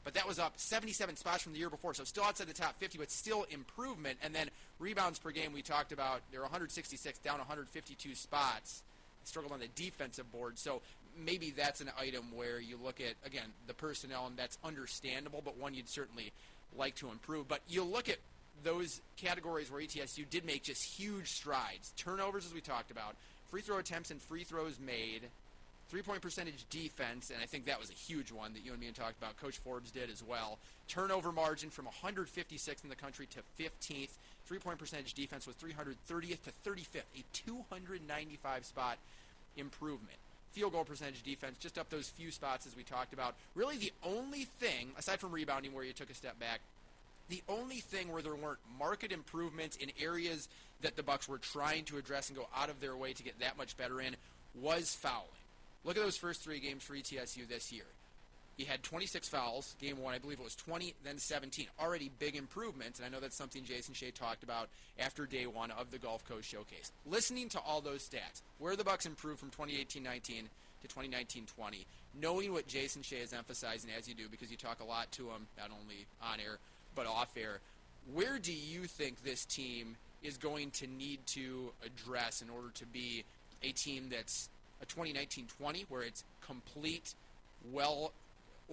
but 0.03 0.13
that 0.15 0.27
was 0.27 0.39
up 0.39 0.53
77 0.57 1.15
spots 1.15 1.43
from 1.43 1.53
the 1.53 1.59
year 1.59 1.69
before, 1.69 1.93
so 1.93 2.03
still 2.03 2.23
outside 2.23 2.47
the 2.47 2.53
top 2.53 2.79
50, 2.79 2.97
but 2.97 3.11
still 3.11 3.45
improvement. 3.49 4.17
And 4.23 4.33
then 4.33 4.49
rebounds 4.79 5.19
per 5.19 5.31
game, 5.31 5.53
we 5.53 5.61
talked 5.61 5.91
about, 5.91 6.21
they're 6.31 6.41
166, 6.41 7.19
down 7.19 7.37
152 7.37 8.15
spots. 8.15 8.81
Struggled 9.23 9.53
on 9.53 9.59
the 9.59 9.67
defensive 9.75 10.31
board, 10.31 10.57
so 10.57 10.81
maybe 11.23 11.51
that's 11.51 11.79
an 11.79 11.91
item 11.99 12.25
where 12.35 12.59
you 12.59 12.75
look 12.83 12.99
at 12.99 13.13
again 13.23 13.45
the 13.67 13.73
personnel, 13.75 14.25
and 14.25 14.35
that's 14.35 14.57
understandable, 14.63 15.43
but 15.45 15.59
one 15.59 15.75
you'd 15.75 15.87
certainly 15.87 16.31
like 16.75 16.95
to 16.95 17.11
improve. 17.11 17.47
But 17.47 17.59
you 17.69 17.83
look 17.83 18.09
at 18.09 18.17
those 18.63 18.99
categories 19.17 19.71
where 19.71 19.79
ETSU 19.79 20.27
did 20.29 20.43
make 20.43 20.63
just 20.63 20.83
huge 20.83 21.29
strides. 21.29 21.93
Turnovers, 21.97 22.47
as 22.47 22.53
we 22.53 22.61
talked 22.61 22.89
about, 22.89 23.15
free 23.51 23.61
throw 23.61 23.77
attempts 23.77 24.09
and 24.09 24.19
free 24.21 24.43
throws 24.43 24.79
made, 24.79 25.21
three 25.91 26.01
point 26.01 26.21
percentage 26.21 26.65
defense, 26.69 27.31
and 27.31 27.39
I 27.43 27.45
think 27.45 27.65
that 27.65 27.77
was 27.77 27.89
a 27.89 27.93
huge 27.93 28.31
one 28.31 28.53
that 28.53 28.63
you 28.63 28.71
and 28.71 28.79
me 28.79 28.87
and 28.87 28.95
talked 28.95 29.17
about. 29.17 29.35
Coach 29.35 29.57
Forbes 29.57 29.91
did 29.91 30.09
as 30.09 30.23
well. 30.23 30.57
Turnover 30.87 31.33
margin 31.33 31.69
from 31.69 31.85
156th 31.85 32.83
in 32.83 32.89
the 32.89 32.95
country 32.95 33.27
to 33.27 33.63
15th. 33.63 34.11
Three 34.45 34.57
point 34.57 34.79
percentage 34.79 35.13
defense 35.13 35.45
was 35.45 35.57
330th 35.57 36.39
to 36.43 36.69
35th, 36.69 37.03
a 37.15 37.23
295 37.33 38.65
spot 38.65 38.97
improvement. 39.57 40.17
Field 40.53 40.71
goal 40.71 40.85
percentage 40.85 41.23
defense, 41.23 41.57
just 41.59 41.77
up 41.77 41.89
those 41.89 42.07
few 42.07 42.31
spots 42.31 42.65
as 42.65 42.75
we 42.75 42.83
talked 42.83 43.13
about. 43.13 43.35
Really, 43.53 43.77
the 43.77 43.91
only 44.03 44.45
thing, 44.59 44.91
aside 44.97 45.19
from 45.19 45.31
rebounding 45.31 45.73
where 45.73 45.83
you 45.83 45.93
took 45.93 46.09
a 46.09 46.13
step 46.13 46.39
back, 46.39 46.61
the 47.27 47.41
only 47.49 47.77
thing 47.77 48.11
where 48.11 48.21
there 48.21 48.35
weren't 48.35 48.59
market 48.79 49.11
improvements 49.11 49.75
in 49.75 49.91
areas 50.01 50.47
that 50.81 50.95
the 50.95 51.03
Bucks 51.03 51.27
were 51.27 51.37
trying 51.37 51.83
to 51.85 51.97
address 51.97 52.29
and 52.29 52.37
go 52.37 52.47
out 52.55 52.69
of 52.69 52.79
their 52.79 52.95
way 52.95 53.11
to 53.11 53.23
get 53.23 53.39
that 53.41 53.57
much 53.57 53.75
better 53.75 53.99
in 53.99 54.15
was 54.55 54.95
fouling. 54.95 55.27
Look 55.83 55.97
at 55.97 56.03
those 56.03 56.17
first 56.17 56.41
three 56.41 56.59
games 56.59 56.83
for 56.83 56.93
ETSU 56.93 57.47
this 57.47 57.71
year. 57.71 57.85
He 58.57 58.65
had 58.65 58.83
26 58.83 59.29
fouls. 59.29 59.75
Game 59.81 59.97
one, 59.99 60.13
I 60.13 60.19
believe 60.19 60.39
it 60.39 60.43
was 60.43 60.55
20, 60.55 60.93
then 61.03 61.17
17. 61.17 61.65
Already 61.79 62.11
big 62.19 62.35
improvements, 62.35 62.99
and 62.99 63.05
I 63.05 63.09
know 63.09 63.19
that's 63.19 63.35
something 63.35 63.63
Jason 63.63 63.93
Shay 63.93 64.11
talked 64.11 64.43
about 64.43 64.69
after 64.99 65.25
day 65.25 65.47
one 65.47 65.71
of 65.71 65.89
the 65.89 65.97
Gulf 65.97 66.27
Coast 66.27 66.47
Showcase. 66.47 66.91
Listening 67.07 67.49
to 67.49 67.59
all 67.59 67.81
those 67.81 68.07
stats, 68.07 68.41
where 68.59 68.75
the 68.75 68.83
Bucks 68.83 69.05
improved 69.05 69.39
from 69.39 69.49
2018-19 69.49 70.43
to 70.83 70.87
2019-20, 70.87 71.85
knowing 72.21 72.51
what 72.51 72.67
Jason 72.67 73.01
Shay 73.01 73.17
is 73.17 73.33
emphasizing 73.33 73.89
as 73.97 74.07
you 74.07 74.13
do, 74.13 74.27
because 74.29 74.51
you 74.51 74.57
talk 74.57 74.79
a 74.79 74.85
lot 74.85 75.11
to 75.13 75.23
him, 75.23 75.47
not 75.57 75.69
only 75.71 76.05
on 76.21 76.39
air 76.39 76.57
but 76.95 77.07
off 77.07 77.29
air. 77.37 77.59
Where 78.13 78.37
do 78.37 78.53
you 78.53 78.83
think 78.83 79.23
this 79.23 79.45
team 79.45 79.95
is 80.23 80.37
going 80.37 80.71
to 80.71 80.87
need 80.87 81.25
to 81.27 81.71
address 81.85 82.41
in 82.41 82.49
order 82.49 82.69
to 82.75 82.85
be 82.85 83.23
a 83.63 83.71
team 83.71 84.09
that's 84.11 84.49
a 84.81 84.85
2019-20 84.85 85.85
where 85.89 86.01
it's 86.01 86.23
complete, 86.45 87.13
well 87.71 88.11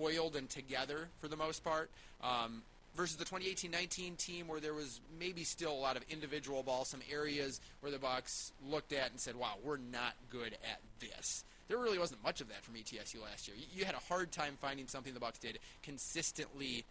oiled 0.01 0.37
and 0.37 0.49
together 0.49 1.09
for 1.21 1.29
the 1.29 1.37
most 1.37 1.65
part, 1.65 1.91
um, 2.23 2.63
versus 2.97 3.17
the 3.17 3.25
2018-19 3.25 4.17
team 4.17 4.49
where 4.49 4.61
there 4.61 4.75
was 4.75 5.01
maybe 5.19 5.45
still 5.45 5.73
a 5.73 5.81
lot 5.81 5.97
of 5.97 6.05
individual 6.11 6.63
ball, 6.63 6.85
some 6.85 7.01
areas 7.11 7.61
where 7.81 7.93
the 7.93 7.99
Bucks 7.99 8.53
looked 8.69 8.93
at 8.93 9.11
and 9.11 9.21
said, 9.21 9.37
"Wow, 9.37 9.55
we're 9.63 9.77
not 9.77 10.15
good 10.31 10.55
at 10.55 10.81
this." 11.01 11.45
There 11.69 11.79
really 11.79 11.99
wasn't 11.99 12.23
much 12.25 12.41
of 12.41 12.49
that 12.49 12.65
from 12.65 12.75
ETSU 12.75 13.23
last 13.23 13.47
year. 13.47 13.57
You, 13.57 13.67
you 13.73 13.85
had 13.85 13.95
a 13.95 13.99
hard 13.99 14.33
time 14.33 14.57
finding 14.61 14.89
something 14.89 15.13
the 15.13 15.21
Bucks 15.21 15.39
did 15.39 15.59
consistently 15.83 16.85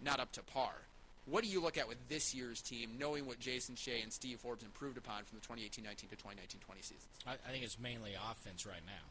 not 0.00 0.20
up 0.20 0.32
to 0.32 0.42
par. 0.42 0.72
What 1.26 1.44
do 1.44 1.50
you 1.50 1.62
look 1.62 1.78
at 1.78 1.86
with 1.86 1.98
this 2.08 2.34
year's 2.34 2.60
team, 2.60 2.90
knowing 2.98 3.26
what 3.26 3.38
Jason 3.38 3.76
Shay 3.76 4.00
and 4.02 4.12
Steve 4.12 4.40
Forbes 4.40 4.64
improved 4.64 4.98
upon 4.98 5.22
from 5.22 5.38
the 5.38 5.46
2018-19 5.46 6.10
to 6.10 6.16
2019-20 6.16 6.82
seasons? 6.82 7.06
I, 7.26 7.34
I 7.34 7.52
think 7.52 7.62
it's 7.62 7.78
mainly 7.78 8.14
offense 8.14 8.66
right 8.66 8.82
now. 8.84 9.06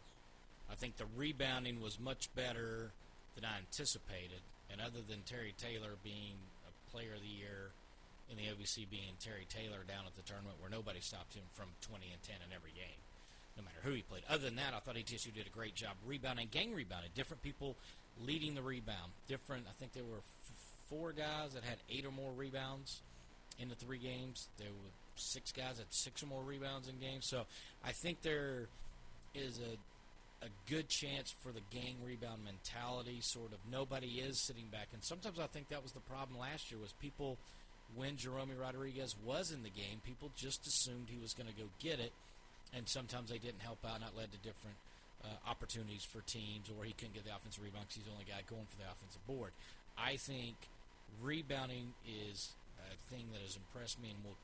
I 0.70 0.76
think 0.76 0.98
the 0.98 1.06
rebounding 1.16 1.82
was 1.82 2.00
much 2.00 2.30
better 2.36 2.92
than 3.36 3.46
I 3.46 3.60
anticipated, 3.60 4.44
and 4.70 4.82
other 4.82 5.00
than 5.08 5.24
Terry 5.26 5.54
Taylor 5.58 5.96
being 6.04 6.36
a 6.68 6.92
Player 6.92 7.16
of 7.16 7.22
the 7.22 7.32
Year 7.32 7.72
in 8.30 8.36
the 8.36 8.44
OVC 8.44 8.90
being 8.90 9.16
Terry 9.20 9.48
Taylor 9.48 9.84
down 9.88 10.04
at 10.08 10.16
the 10.16 10.24
tournament, 10.24 10.56
where 10.60 10.72
nobody 10.72 11.00
stopped 11.00 11.36
him 11.36 11.44
from 11.52 11.68
20 11.88 12.12
and 12.12 12.24
10 12.24 12.36
in 12.44 12.56
every 12.56 12.72
game, 12.72 13.00
no 13.56 13.64
matter 13.64 13.80
who 13.84 13.92
he 13.92 14.04
played. 14.04 14.24
Other 14.28 14.48
than 14.48 14.56
that, 14.56 14.76
I 14.76 14.80
thought 14.80 14.96
ETSU 14.96 15.36
did 15.36 15.48
a 15.48 15.56
great 15.56 15.76
job 15.76 15.96
rebounding, 16.08 16.48
gang 16.52 16.74
rebounding. 16.76 17.12
Different 17.16 17.44
people 17.44 17.76
leading 18.24 18.56
the 18.56 18.62
rebound. 18.62 19.12
Different. 19.28 19.66
I 19.68 19.76
think 19.80 19.92
there 19.94 20.08
were 20.08 20.24
four 20.92 21.14
guys 21.14 21.54
that 21.54 21.64
had 21.64 21.78
eight 21.90 22.06
or 22.06 22.12
more 22.12 22.32
rebounds 22.36 23.02
in 23.58 23.70
the 23.70 23.76
three 23.76 23.98
games. 23.98 24.48
There 24.58 24.68
were 24.70 24.92
six 25.16 25.52
guys 25.52 25.78
that 25.78 25.88
six 25.90 26.22
or 26.22 26.28
more 26.28 26.44
rebounds 26.44 26.88
in 26.88 27.00
games. 27.00 27.26
So 27.28 27.44
I 27.84 27.92
think 27.92 28.22
there 28.22 28.68
is 29.34 29.60
a 29.60 29.78
a 30.44 30.50
good 30.68 30.90
chance 30.90 31.32
for 31.44 31.52
the 31.52 31.62
gang 31.70 31.96
rebound 32.04 32.42
mentality. 32.44 33.20
Sort 33.22 33.54
of 33.54 33.60
nobody 33.72 34.20
is 34.26 34.42
sitting 34.42 34.66
back, 34.72 34.88
and 34.92 35.04
sometimes 35.04 35.40
I 35.40 35.46
think 35.48 35.70
that 35.70 35.84
was 35.84 35.92
the 35.92 36.02
problem 36.02 36.40
last 36.40 36.72
year 36.72 36.80
was 36.82 36.94
people 36.94 37.38
when 37.96 38.16
Jeromy 38.16 38.58
Rodriguez 38.60 39.16
was 39.24 39.52
in 39.52 39.64
the 39.64 39.70
game, 39.70 40.02
people 40.04 40.32
just 40.36 40.66
assumed 40.66 41.08
he 41.10 41.20
was 41.22 41.34
going 41.34 41.48
to 41.48 41.54
go 41.54 41.68
get 41.80 42.00
it, 42.00 42.12
and 42.74 42.88
sometimes 42.88 43.30
they 43.30 43.38
didn't 43.38 43.62
help 43.62 43.86
out, 43.86 43.96
and 43.96 44.04
that 44.04 44.16
led 44.18 44.32
to 44.32 44.40
different 44.40 44.78
uh, 45.24 45.28
opportunities 45.46 46.08
for 46.10 46.22
teams, 46.22 46.72
or 46.72 46.86
he 46.86 46.94
couldn't 46.94 47.14
get 47.14 47.26
the 47.26 47.36
offensive 47.36 47.62
rebound 47.62 47.86
because 47.86 48.02
he's 48.02 48.06
the 48.06 48.16
only 48.16 48.26
guy 48.26 48.42
going 48.50 48.66
for 48.66 48.78
the 48.82 48.88
offensive 48.90 49.22
board. 49.28 49.52
I 49.98 50.16
think 50.16 50.56
rebounding 51.22 51.94
is 52.08 52.52
a 52.80 53.14
thing 53.14 53.26
that 53.34 53.42
has 53.42 53.58
impressed 53.58 54.02
me 54.02 54.10
and 54.10 54.24
will 54.24 54.38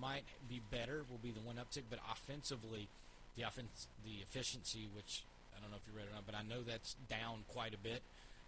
might 0.00 0.24
be 0.48 0.60
better, 0.70 1.04
will 1.10 1.22
be 1.22 1.30
the 1.30 1.40
one 1.40 1.56
uptick, 1.56 1.84
but 1.88 1.98
offensively, 2.10 2.88
the 3.36 3.42
offense, 3.42 3.88
the 4.04 4.22
efficiency, 4.22 4.88
which 4.94 5.24
I 5.56 5.60
don't 5.60 5.70
know 5.70 5.78
if 5.80 5.86
you 5.88 5.96
read 5.96 6.06
it 6.06 6.12
or 6.12 6.14
not, 6.14 6.26
but 6.26 6.34
I 6.34 6.42
know 6.42 6.62
that's 6.62 6.94
down 7.08 7.44
quite 7.48 7.74
a 7.74 7.78
bit 7.78 8.02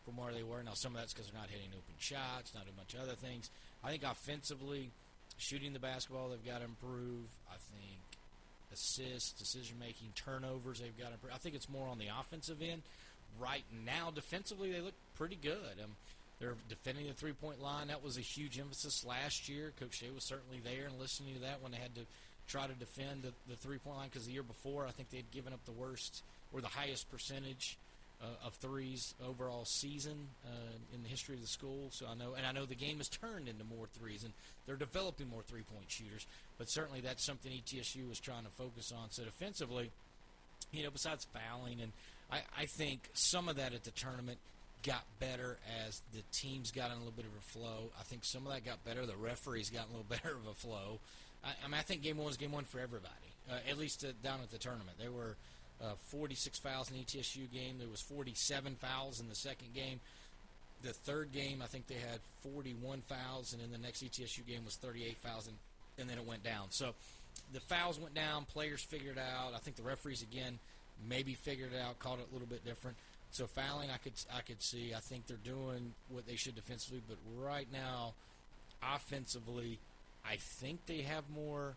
from 0.04 0.16
where 0.16 0.32
they 0.32 0.42
were. 0.42 0.62
Now, 0.62 0.74
some 0.74 0.92
of 0.94 1.00
that's 1.00 1.12
because 1.12 1.30
they're 1.30 1.40
not 1.40 1.50
hitting 1.50 1.70
open 1.72 1.94
shots, 1.98 2.54
not 2.54 2.64
a 2.68 2.76
bunch 2.76 2.94
of 2.94 3.00
other 3.00 3.16
things. 3.16 3.50
I 3.82 3.90
think 3.90 4.02
offensively, 4.02 4.90
shooting 5.38 5.72
the 5.72 5.78
basketball, 5.78 6.30
they've 6.30 6.44
got 6.44 6.58
to 6.58 6.64
improve. 6.64 7.26
I 7.48 7.56
think 7.72 8.00
assists, 8.72 9.32
decision 9.32 9.78
making, 9.78 10.12
turnovers, 10.14 10.80
they've 10.80 10.96
got 10.98 11.08
to 11.08 11.14
improve. 11.14 11.32
I 11.34 11.38
think 11.38 11.54
it's 11.54 11.68
more 11.68 11.88
on 11.88 11.98
the 11.98 12.08
offensive 12.08 12.62
end. 12.62 12.82
Right 13.40 13.64
now, 13.84 14.10
defensively, 14.10 14.72
they 14.72 14.80
look 14.80 14.94
pretty 15.16 15.38
good. 15.40 15.80
Um, 15.82 15.96
they're 16.42 16.56
defending 16.68 17.06
the 17.06 17.14
three 17.14 17.32
point 17.32 17.62
line. 17.62 17.86
That 17.86 18.02
was 18.02 18.18
a 18.18 18.20
huge 18.20 18.58
emphasis 18.58 19.04
last 19.06 19.48
year. 19.48 19.72
Coach 19.78 19.94
Shay 19.94 20.10
was 20.12 20.24
certainly 20.24 20.60
there 20.62 20.88
and 20.88 20.98
listening 20.98 21.34
to 21.34 21.40
that 21.42 21.62
when 21.62 21.70
they 21.70 21.78
had 21.78 21.94
to 21.94 22.00
try 22.48 22.66
to 22.66 22.74
defend 22.74 23.22
the, 23.22 23.32
the 23.48 23.56
three 23.56 23.78
point 23.78 23.96
line 23.96 24.08
because 24.08 24.26
the 24.26 24.32
year 24.32 24.42
before, 24.42 24.84
I 24.86 24.90
think 24.90 25.10
they'd 25.10 25.30
given 25.30 25.52
up 25.52 25.64
the 25.64 25.72
worst 25.72 26.24
or 26.52 26.60
the 26.60 26.66
highest 26.66 27.08
percentage 27.12 27.78
uh, 28.20 28.46
of 28.46 28.54
threes 28.54 29.14
overall 29.24 29.64
season 29.64 30.28
uh, 30.44 30.94
in 30.94 31.04
the 31.04 31.08
history 31.08 31.36
of 31.36 31.40
the 31.40 31.46
school. 31.46 31.90
So 31.92 32.06
I 32.10 32.14
know, 32.14 32.34
and 32.36 32.44
I 32.44 32.50
know 32.50 32.66
the 32.66 32.74
game 32.74 32.98
has 32.98 33.08
turned 33.08 33.46
into 33.48 33.62
more 33.62 33.86
threes, 33.98 34.24
and 34.24 34.32
they're 34.66 34.74
developing 34.74 35.28
more 35.28 35.42
three 35.42 35.62
point 35.62 35.84
shooters. 35.86 36.26
But 36.58 36.68
certainly 36.68 37.00
that's 37.00 37.24
something 37.24 37.52
ETSU 37.52 38.10
is 38.10 38.18
trying 38.18 38.42
to 38.42 38.50
focus 38.50 38.92
on. 38.92 39.10
So 39.10 39.22
defensively, 39.22 39.92
you 40.72 40.82
know, 40.82 40.90
besides 40.90 41.24
fouling, 41.32 41.80
and 41.80 41.92
I, 42.32 42.40
I 42.58 42.66
think 42.66 43.08
some 43.14 43.48
of 43.48 43.56
that 43.56 43.74
at 43.74 43.84
the 43.84 43.92
tournament 43.92 44.38
got 44.82 45.04
better 45.20 45.58
as 45.86 46.02
the 46.12 46.22
teams 46.32 46.70
got 46.70 46.90
in 46.90 46.96
a 46.96 46.98
little 46.98 47.12
bit 47.12 47.24
of 47.24 47.32
a 47.38 47.40
flow. 47.40 47.90
I 47.98 48.02
think 48.02 48.24
some 48.24 48.46
of 48.46 48.52
that 48.52 48.64
got 48.64 48.84
better. 48.84 49.06
The 49.06 49.16
referees 49.16 49.70
got 49.70 49.86
a 49.86 49.90
little 49.90 50.06
better 50.08 50.34
of 50.36 50.46
a 50.50 50.54
flow. 50.54 51.00
I, 51.44 51.50
I 51.64 51.68
mean, 51.68 51.78
I 51.78 51.82
think 51.82 52.02
game 52.02 52.16
one 52.16 52.26
was 52.26 52.36
game 52.36 52.52
one 52.52 52.64
for 52.64 52.80
everybody, 52.80 53.14
uh, 53.50 53.68
at 53.68 53.78
least 53.78 54.04
uh, 54.04 54.08
down 54.22 54.40
at 54.42 54.50
the 54.50 54.58
tournament. 54.58 54.98
There 54.98 55.12
were 55.12 55.36
uh, 55.82 55.94
46 56.08 56.58
fouls 56.58 56.90
in 56.90 56.96
the 56.96 57.04
ETSU 57.04 57.50
game. 57.52 57.78
There 57.78 57.88
was 57.88 58.00
47 58.00 58.76
fouls 58.76 59.20
in 59.20 59.28
the 59.28 59.34
second 59.34 59.74
game. 59.74 60.00
The 60.82 60.92
third 60.92 61.32
game, 61.32 61.62
I 61.62 61.66
think 61.66 61.86
they 61.86 61.94
had 61.94 62.20
41 62.52 63.02
fouls, 63.02 63.52
and 63.52 63.62
in 63.62 63.70
the 63.70 63.78
next 63.78 64.02
ETSU 64.04 64.46
game 64.46 64.64
was 64.64 64.76
38 64.76 65.16
fouls, 65.18 65.46
and, 65.46 65.56
and 65.98 66.10
then 66.10 66.18
it 66.18 66.26
went 66.26 66.42
down. 66.42 66.66
So 66.70 66.94
the 67.52 67.60
fouls 67.60 68.00
went 68.00 68.14
down. 68.14 68.46
Players 68.46 68.82
figured 68.82 69.18
out. 69.18 69.54
I 69.54 69.58
think 69.58 69.76
the 69.76 69.82
referees 69.82 70.22
again 70.22 70.58
maybe 71.08 71.34
figured 71.34 71.72
it 71.72 71.80
out, 71.80 71.98
called 71.98 72.20
it 72.20 72.26
a 72.30 72.32
little 72.32 72.48
bit 72.48 72.64
different. 72.64 72.96
So 73.32 73.46
fouling, 73.46 73.88
I 73.90 73.96
could 73.96 74.12
I 74.36 74.42
could 74.42 74.62
see. 74.62 74.92
I 74.94 75.00
think 75.00 75.26
they're 75.26 75.38
doing 75.42 75.94
what 76.10 76.26
they 76.26 76.36
should 76.36 76.54
defensively, 76.54 77.00
but 77.08 77.16
right 77.42 77.66
now, 77.72 78.12
offensively, 78.82 79.78
I 80.22 80.36
think 80.36 80.84
they 80.84 81.00
have 81.00 81.24
more, 81.34 81.74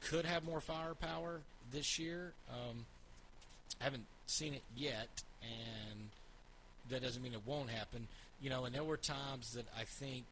could 0.00 0.24
have 0.24 0.44
more 0.44 0.60
firepower 0.60 1.40
this 1.72 2.00
year. 2.00 2.32
Um, 2.50 2.84
I 3.80 3.84
haven't 3.84 4.06
seen 4.26 4.54
it 4.54 4.62
yet, 4.76 5.22
and 5.40 6.10
that 6.90 7.00
doesn't 7.00 7.22
mean 7.22 7.32
it 7.32 7.46
won't 7.46 7.70
happen. 7.70 8.08
You 8.42 8.50
know, 8.50 8.64
and 8.64 8.74
there 8.74 8.82
were 8.82 8.96
times 8.96 9.52
that 9.52 9.66
I 9.78 9.84
think 9.84 10.24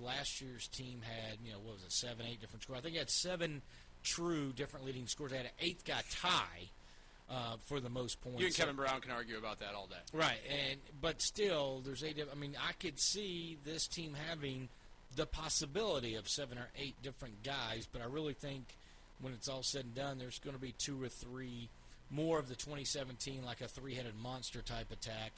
last 0.00 0.40
year's 0.40 0.66
team 0.66 1.02
had, 1.02 1.38
you 1.44 1.52
know, 1.52 1.58
what 1.58 1.74
was 1.74 1.84
it, 1.84 1.92
seven, 1.92 2.26
eight 2.28 2.40
different 2.40 2.64
scores. 2.64 2.80
I 2.80 2.82
think 2.82 2.96
it 2.96 2.98
had 2.98 3.10
seven 3.10 3.62
true 4.02 4.52
different 4.56 4.84
leading 4.84 5.06
scores. 5.06 5.30
They 5.30 5.36
had 5.36 5.46
an 5.46 5.52
eighth 5.60 5.84
guy 5.84 6.02
tie 6.10 6.68
uh, 7.32 7.56
for 7.64 7.80
the 7.80 7.88
most 7.88 8.20
points. 8.20 8.40
You 8.40 8.46
and 8.46 8.54
Kevin 8.54 8.76
Brown 8.76 9.00
can 9.00 9.10
argue 9.10 9.38
about 9.38 9.60
that 9.60 9.74
all 9.74 9.86
day. 9.86 9.96
Right, 10.12 10.38
and 10.50 10.78
but 11.00 11.22
still, 11.22 11.80
there's 11.84 12.04
eight. 12.04 12.18
I 12.30 12.34
mean, 12.38 12.56
I 12.68 12.72
could 12.72 13.00
see 13.00 13.56
this 13.64 13.86
team 13.86 14.14
having 14.28 14.68
the 15.16 15.26
possibility 15.26 16.14
of 16.14 16.28
seven 16.28 16.58
or 16.58 16.68
eight 16.78 16.94
different 17.02 17.42
guys, 17.42 17.88
but 17.90 18.02
I 18.02 18.06
really 18.06 18.34
think 18.34 18.76
when 19.20 19.32
it's 19.32 19.48
all 19.48 19.62
said 19.62 19.84
and 19.84 19.94
done, 19.94 20.18
there's 20.18 20.38
going 20.38 20.56
to 20.56 20.60
be 20.60 20.72
two 20.72 21.02
or 21.02 21.08
three 21.08 21.68
more 22.10 22.38
of 22.38 22.48
the 22.48 22.54
2017 22.54 23.42
like 23.42 23.62
a 23.62 23.68
three-headed 23.68 24.14
monster 24.22 24.60
type 24.60 24.92
attack 24.92 25.32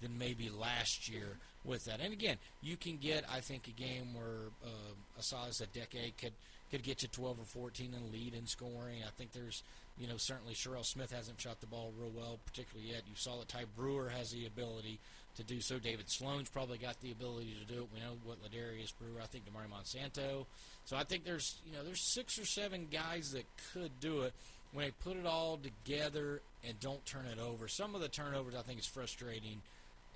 than 0.00 0.16
maybe 0.16 0.48
last 0.48 1.08
year 1.08 1.38
with 1.64 1.84
that. 1.86 2.00
And 2.00 2.12
again, 2.12 2.36
you 2.62 2.76
can 2.76 2.96
get 2.96 3.24
I 3.32 3.40
think 3.40 3.66
a 3.66 3.72
game 3.72 4.14
where 4.14 4.50
uh, 4.64 5.18
a 5.18 5.22
size 5.22 5.60
a 5.60 5.66
decade 5.66 6.16
could 6.16 6.32
could 6.70 6.82
get 6.84 7.02
you 7.02 7.08
12 7.08 7.40
or 7.40 7.44
14 7.44 7.94
and 7.94 8.12
lead 8.12 8.34
in 8.34 8.46
scoring. 8.46 9.02
I 9.04 9.10
think 9.16 9.32
there's 9.32 9.62
you 9.98 10.06
know 10.06 10.16
certainly 10.16 10.54
Serrel 10.54 10.84
Smith 10.84 11.12
hasn't 11.12 11.40
shot 11.40 11.60
the 11.60 11.66
ball 11.66 11.92
real 11.98 12.10
well, 12.14 12.38
particularly 12.46 12.90
yet. 12.90 13.02
You 13.06 13.14
saw 13.14 13.38
that 13.38 13.48
Ty 13.48 13.64
Brewer 13.76 14.08
has 14.08 14.30
the 14.30 14.46
ability 14.46 14.98
to 15.36 15.44
do 15.44 15.60
so. 15.60 15.78
David 15.78 16.10
Sloan's 16.10 16.48
probably 16.48 16.78
got 16.78 17.00
the 17.00 17.12
ability 17.12 17.54
to 17.60 17.72
do 17.72 17.82
it. 17.82 17.88
We 17.92 18.00
know 18.00 18.16
what 18.24 18.38
LeDarrius 18.42 18.92
Brewer. 18.98 19.20
I 19.22 19.26
think 19.26 19.44
Damari 19.44 19.70
Monsanto. 19.70 20.46
So 20.84 20.96
I 20.96 21.04
think 21.04 21.24
there's 21.24 21.60
you 21.64 21.72
know 21.72 21.84
there's 21.84 22.00
six 22.00 22.38
or 22.38 22.46
seven 22.46 22.88
guys 22.90 23.32
that 23.32 23.44
could 23.72 24.00
do 24.00 24.22
it 24.22 24.32
when 24.72 24.84
they 24.84 24.90
put 24.90 25.16
it 25.16 25.26
all 25.26 25.58
together 25.58 26.42
and 26.66 26.78
don't 26.80 27.04
turn 27.06 27.26
it 27.26 27.38
over. 27.38 27.68
Some 27.68 27.94
of 27.94 28.00
the 28.00 28.08
turnovers 28.08 28.54
I 28.54 28.62
think 28.62 28.78
is 28.78 28.86
frustrating, 28.86 29.62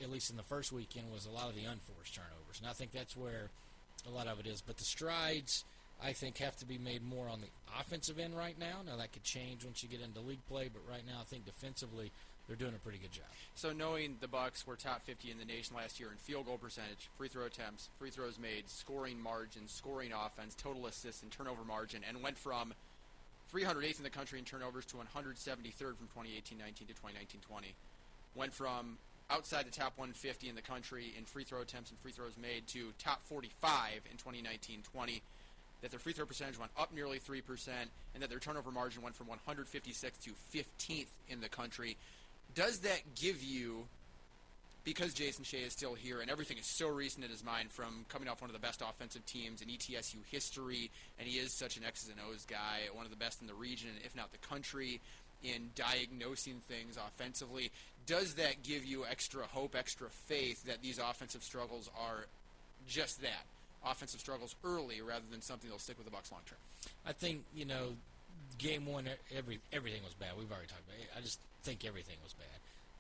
at 0.03 0.11
least 0.11 0.31
in 0.31 0.37
the 0.37 0.43
first 0.43 0.73
weekend, 0.73 1.13
was 1.13 1.27
a 1.27 1.31
lot 1.31 1.49
of 1.49 1.55
the 1.55 1.65
unforced 1.65 2.15
turnovers, 2.15 2.61
and 2.61 2.69
I 2.69 2.73
think 2.73 2.93
that's 2.93 3.17
where 3.17 3.51
a 4.07 4.11
lot 4.11 4.27
of 4.27 4.41
it 4.41 4.47
is. 4.47 4.61
But 4.61 4.79
the 4.79 4.85
strides. 4.85 5.65
I 6.05 6.13
think 6.13 6.39
have 6.39 6.57
to 6.57 6.67
be 6.67 6.77
made 6.77 7.03
more 7.03 7.29
on 7.29 7.41
the 7.41 7.47
offensive 7.81 8.19
end 8.19 8.37
right 8.37 8.59
now. 8.59 8.83
Now 8.87 8.97
that 8.97 9.13
could 9.13 9.25
change 9.25 9.65
once 9.65 9.83
you 9.83 9.89
get 9.89 10.01
into 10.03 10.21
league 10.21 10.45
play, 10.47 10.69
but 10.73 10.83
right 10.89 11.05
now 11.07 11.21
I 11.21 11.25
think 11.25 11.47
defensively 11.47 12.13
they're 12.47 12.57
doing 12.57 12.75
a 12.75 12.79
pretty 12.79 12.99
good 12.99 13.13
job. 13.13 13.25
So 13.55 13.73
knowing 13.73 14.17
the 14.21 14.29
Bucks 14.29 14.67
were 14.67 14.77
top 14.77 15.03
50 15.03 15.31
in 15.31 15.39
the 15.39 15.47
nation 15.47 15.75
last 15.77 15.99
year 15.99 16.11
in 16.11 16.19
field 16.19 16.45
goal 16.45 16.59
percentage, 16.59 17.09
free 17.17 17.29
throw 17.29 17.47
attempts, 17.47 17.89
free 17.99 18.11
throws 18.11 18.39
made, 18.39 18.69
scoring 18.69 19.19
margin, 19.19 19.63
scoring 19.67 20.11
offense, 20.13 20.55
total 20.55 20.87
assists, 20.87 21.23
and 21.23 21.31
turnover 21.33 21.65
margin, 21.65 22.03
and 22.07 22.23
went 22.23 22.37
from 22.37 22.75
308th 23.55 23.99
in 23.99 24.05
the 24.05 24.11
country 24.11 24.39
in 24.39 24.45
turnovers 24.45 24.85
to 24.87 24.97
173rd 24.97 25.97
from 25.97 26.09
2018-19 26.15 26.87
to 26.89 26.95
2019-20. 26.95 27.73
Went 28.35 28.53
from 28.53 28.99
outside 29.31 29.67
the 29.67 29.71
top 29.71 29.97
150 29.97 30.51
in 30.51 30.55
the 30.55 30.61
country 30.61 31.15
in 31.17 31.25
free 31.25 31.45
throw 31.45 31.63
attempts 31.63 31.91
and 31.91 31.99
free 32.01 32.13
throws 32.13 32.37
made 32.37 32.67
to 32.67 32.93
top 32.99 33.25
45 33.25 34.03
in 34.11 34.19
2019-20. 34.19 35.23
That 35.83 35.91
their 35.91 36.01
free 36.01 36.13
throw 36.13 36.25
percentage 36.25 36.59
went 36.59 36.73
up 36.79 36.95
nearly 36.95 37.19
3%, 37.19 37.43
and 38.15 38.23
that 38.23 38.31
their 38.31 38.39
turnover 38.39 38.71
margin 38.71 39.03
went 39.03 39.15
from 39.15 39.27
156th 39.27 40.23
to 40.25 40.31
15th 40.55 41.07
in 41.29 41.41
the 41.41 41.49
country. 41.49 41.97
Does 42.55 42.81
that 42.81 43.01
give 43.15 43.43
you 43.43 43.87
because 44.85 45.15
Jason 45.15 45.45
Shay 45.45 45.63
is 45.63 45.73
still 45.73 45.95
here 45.95 46.21
and 46.21 46.31
everything 46.31 46.59
is 46.59 46.67
so 46.67 46.89
recent 46.89 47.25
in 47.25 47.31
his 47.31 47.43
mind 47.43 47.71
from 47.71 48.05
coming 48.09 48.29
off 48.29 48.43
one 48.43 48.51
of 48.51 48.55
the 48.55 48.61
best 48.61 48.83
offensive 48.83 49.25
teams 49.27 49.63
in 49.63 49.69
ETSU 49.69 50.17
history, 50.31 50.91
and 51.19 51.27
he 51.27 51.39
is 51.39 51.53
such 51.53 51.77
an 51.77 51.85
X's 51.85 52.11
and 52.11 52.19
O's 52.31 52.45
guy, 52.45 52.81
one 52.93 53.07
of 53.07 53.11
the 53.11 53.17
best 53.17 53.41
in 53.41 53.47
the 53.47 53.55
region, 53.55 53.91
if 54.05 54.15
not 54.15 54.31
the 54.31 54.47
country, 54.47 55.01
in 55.43 55.71
diagnosing 55.75 56.61
things 56.69 56.97
offensively. 56.97 57.71
Does 58.07 58.35
that 58.35 58.63
give 58.63 58.85
you 58.85 59.05
extra 59.11 59.45
hope, 59.45 59.75
extra 59.75 60.09
faith 60.11 60.65
that 60.65 60.83
these 60.83 60.99
offensive 60.99 61.43
struggles 61.43 61.91
are 61.99 62.27
just 62.87 63.23
that? 63.23 63.47
Offensive 63.85 64.21
struggles 64.21 64.55
early 64.65 65.01
rather 65.01 65.25
than 65.31 65.43
something 65.43 65.69
that'll 65.69 65.81
stick 65.81 65.99
with 65.99 66.07
the 66.07 66.13
Bucks 66.13 66.33
long 66.33 66.41
term. 66.47 66.59
I 67.07 67.13
think 67.13 67.45
you 67.55 67.65
know, 67.65 67.95
game 68.59 68.87
one, 68.87 69.09
every 69.37 69.61
everything 69.73 70.03
was 70.05 70.15
bad. 70.15 70.31
We've 70.39 70.51
already 70.51 70.69
talked 70.69 70.83
about 70.87 71.01
it. 71.01 71.09
I 71.17 71.21
just 71.21 71.41
think 71.63 71.85
everything 71.85 72.17
was 72.23 72.35
bad. 72.35 72.47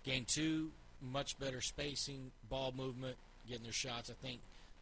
Game 0.04 0.24
two, 0.26 0.70
much 1.00 1.38
better 1.38 1.60
spacing, 1.60 2.30
ball 2.48 2.72
movement, 2.76 3.16
getting 3.48 3.64
their 3.64 3.72
shots. 3.72 4.10
I 4.10 4.26
think 4.26 4.40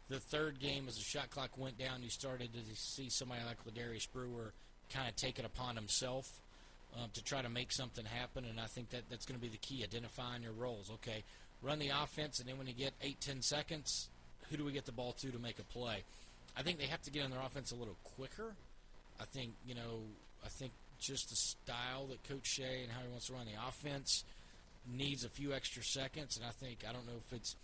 the 0.09 0.21
third 0.21 0.61
game, 0.61 0.87
as 0.89 0.97
the 0.97 1.03
shot 1.03 1.31
clock 1.31 1.51
went 1.57 1.79
down, 1.79 2.03
you 2.03 2.11
started 2.11 2.53
to 2.53 2.61
see 2.75 3.09
somebody 3.09 3.41
like 3.47 3.59
LeDarrius 3.65 4.09
Brewer 4.13 4.53
kind 4.93 5.09
of 5.09 5.17
take 5.17 5.39
it 5.39 5.45
upon 5.45 5.77
himself 5.77 6.41
um, 6.97 7.09
to 7.15 7.25
try 7.25 7.41
to 7.41 7.49
make 7.49 7.73
something 7.73 8.05
happen. 8.05 8.45
And 8.45 8.61
I 8.61 8.67
think 8.67 8.91
that 8.91 9.03
that's 9.09 9.25
going 9.25 9.39
to 9.39 9.43
be 9.43 9.49
the 9.49 9.59
key: 9.59 9.83
identifying 9.83 10.43
your 10.43 10.53
roles. 10.53 10.91
Okay, 10.95 11.25
run 11.63 11.79
the 11.79 11.89
offense, 11.89 12.41
and 12.41 12.49
then 12.49 12.59
when 12.59 12.67
you 12.67 12.75
get 12.75 12.93
eight, 13.01 13.21
ten 13.21 13.43
seconds, 13.43 14.09
who 14.53 14.59
do 14.59 14.65
we 14.65 14.73
get 14.73 14.85
the 14.85 14.93
ball 14.93 15.13
to 15.13 15.31
to 15.31 15.39
make 15.39 15.59
a 15.59 15.65
play? 15.65 16.05
I 16.55 16.63
think 16.63 16.79
they 16.79 16.85
have 16.85 17.01
to 17.03 17.11
get 17.11 17.25
on 17.25 17.31
their 17.31 17.41
offense 17.41 17.73
a 17.73 17.75
little 17.75 17.97
quicker. 18.05 18.53
I 19.21 19.25
think 19.25 19.53
you 19.67 19.75
know. 19.75 20.03
I 20.45 20.49
think 20.49 20.73
just 20.99 21.31
the 21.31 21.37
style 21.37 22.07
that 22.11 22.29
Coach 22.29 22.47
Shay 22.47 22.81
and 22.83 22.91
how 22.91 23.01
he 23.01 23.09
wants 23.09 23.29
to 23.29 23.33
run 23.33 23.47
the 23.47 23.69
offense 23.69 24.25
needs 24.93 25.25
a 25.25 25.29
few 25.29 25.53
extra 25.53 25.83
seconds. 25.83 26.37
And 26.37 26.45
I 26.45 26.51
think 26.51 26.85
I 26.89 26.93
don't 26.93 27.07
know 27.07 27.19
if 27.19 27.33
it's 27.33 27.57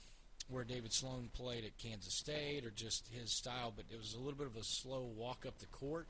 where 0.49 0.65
David 0.65 0.93
Sloan 0.93 1.29
played 1.35 1.65
at 1.65 1.77
Kansas 1.77 2.15
State 2.15 2.65
or 2.65 2.71
just 2.71 3.09
his 3.13 3.31
style, 3.31 3.73
but 3.75 3.85
it 3.93 3.99
was 3.99 4.15
a 4.15 4.19
little 4.19 4.39
bit 4.39 4.47
of 4.47 4.57
a 4.57 4.65
slow 4.65 5.07
walk 5.17 5.45
up 5.47 5.59
the 5.59 5.67
court, 5.67 6.07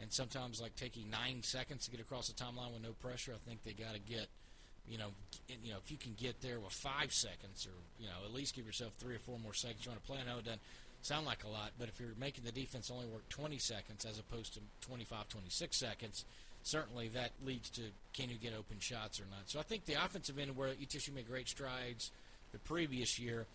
and 0.00 0.12
sometimes 0.12 0.60
like 0.60 0.76
taking 0.76 1.10
nine 1.10 1.42
seconds 1.42 1.86
to 1.86 1.90
get 1.90 2.00
across 2.00 2.28
the 2.28 2.34
timeline 2.34 2.72
with 2.72 2.82
no 2.82 2.92
pressure. 3.00 3.32
I 3.34 3.48
think 3.48 3.64
they 3.64 3.72
got 3.72 3.94
to 3.94 4.00
get. 4.00 4.28
You 4.88 4.98
know, 4.98 5.08
you 5.62 5.70
know, 5.72 5.78
if 5.84 5.90
you 5.90 5.96
can 5.98 6.14
get 6.18 6.40
there 6.40 6.58
with 6.58 6.72
five 6.72 7.12
seconds, 7.12 7.66
or 7.66 7.74
you 7.98 8.06
know, 8.08 8.24
at 8.24 8.32
least 8.34 8.54
give 8.56 8.66
yourself 8.66 8.92
three 8.98 9.14
or 9.14 9.18
four 9.20 9.38
more 9.38 9.54
seconds. 9.54 9.84
You 9.84 9.90
want 9.90 10.02
to 10.02 10.06
play. 10.06 10.18
I 10.20 10.28
know 10.28 10.38
it 10.38 10.44
doesn't 10.44 10.60
sound 11.02 11.26
like 11.26 11.44
a 11.44 11.48
lot, 11.48 11.70
but 11.78 11.88
if 11.88 11.98
you're 12.00 12.10
making 12.18 12.44
the 12.44 12.52
defense 12.52 12.90
only 12.90 13.06
work 13.06 13.28
20 13.28 13.58
seconds 13.58 14.04
as 14.04 14.18
opposed 14.18 14.54
to 14.54 14.60
25, 14.82 15.28
26 15.28 15.76
seconds, 15.76 16.24
certainly 16.62 17.08
that 17.08 17.30
leads 17.44 17.70
to 17.70 17.82
can 18.12 18.28
you 18.28 18.36
get 18.36 18.52
open 18.58 18.78
shots 18.80 19.20
or 19.20 19.24
not. 19.30 19.42
So 19.46 19.58
I 19.58 19.62
think 19.62 19.86
the 19.86 19.94
offensive 19.94 20.38
end 20.38 20.56
where 20.56 20.68
ETSU 20.70 21.14
made 21.14 21.26
great 21.28 21.48
strides 21.48 22.10
the 22.52 22.58
previous 22.58 23.18
year, 23.18 23.46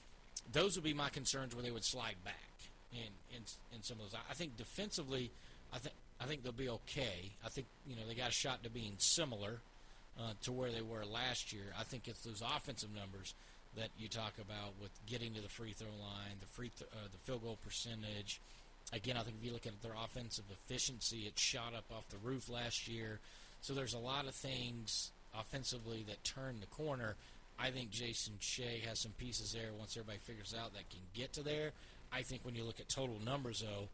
those 0.52 0.76
would 0.76 0.84
be 0.84 0.94
my 0.94 1.10
concerns 1.10 1.54
where 1.54 1.64
they 1.64 1.72
would 1.72 1.84
slide 1.86 2.16
back 2.24 2.52
in 2.92 3.12
in, 3.36 3.44
in 3.76 3.84
some 3.84 3.98
of 4.00 4.12
those. 4.12 4.20
I- 4.30 4.34
think 4.34 4.58
defensively, 4.58 5.32
I 5.74 5.80
think 5.80 5.96
I 6.20 6.26
think 6.26 6.44
they'll 6.44 6.52
be 6.54 6.70
okay. 6.70 7.32
I 7.46 7.50
think 7.50 7.68
you 7.86 7.96
know 7.96 8.04
they 8.08 8.16
got 8.16 8.30
a 8.30 8.34
shot 8.34 8.64
to 8.64 8.70
being 8.70 8.94
similar 8.98 9.60
uh, 10.20 10.34
to 10.44 10.52
where 10.52 10.72
they 10.72 10.82
were 10.82 11.06
last 11.06 11.52
year. 11.54 11.74
I 11.80 11.84
think 11.84 12.08
it's 12.08 12.22
those 12.22 12.42
offensive 12.42 12.90
numbers 12.94 13.34
that 13.76 13.90
you 13.98 14.08
talk 14.08 14.34
about 14.40 14.74
with 14.82 14.92
getting 15.06 15.34
to 15.34 15.42
the 15.42 15.50
free 15.50 15.74
throw 15.74 15.88
line, 15.88 16.38
the 16.40 16.48
free 16.48 16.72
th- 16.78 16.90
uh, 16.94 17.08
the 17.12 17.18
field 17.20 17.44
goal 17.44 17.58
percentage. 17.64 18.40
Again, 18.94 19.18
I 19.18 19.22
think 19.22 19.38
if 19.40 19.46
you 19.46 19.52
look 19.52 19.66
at 19.66 19.82
their 19.82 19.96
offensive 20.02 20.46
efficiency, 20.52 21.22
it 21.28 21.38
shot 21.38 21.74
up 21.76 21.86
off 21.92 22.08
the 22.10 22.18
roof 22.18 22.50
last 22.50 22.88
year. 22.88 23.20
So 23.62 23.74
there's 23.74 23.94
a 23.94 24.00
lot 24.00 24.28
of 24.28 24.36
things 24.36 25.12
offensively 25.38 26.06
that 26.08 26.24
turn 26.24 26.60
the 26.60 26.68
corner. 26.68 27.16
I 27.60 27.72
think 27.72 27.90
Jason 27.90 28.34
Shay 28.40 28.84
has 28.88 29.00
some 29.00 29.14
pieces 29.18 29.54
there 29.54 29.72
once 29.78 29.98
everybody 29.98 30.20
figures 30.20 30.54
out 30.58 30.74
that 30.74 30.90
can 30.90 31.00
get 31.14 31.34
to 31.34 31.44
there. 31.44 31.72
I 32.14 32.22
think 32.22 32.46
when 32.46 32.56
you 32.56 32.64
look 32.64 32.80
at 32.80 32.90
total 32.90 33.18
numbers, 33.24 33.62
though, 33.62 33.90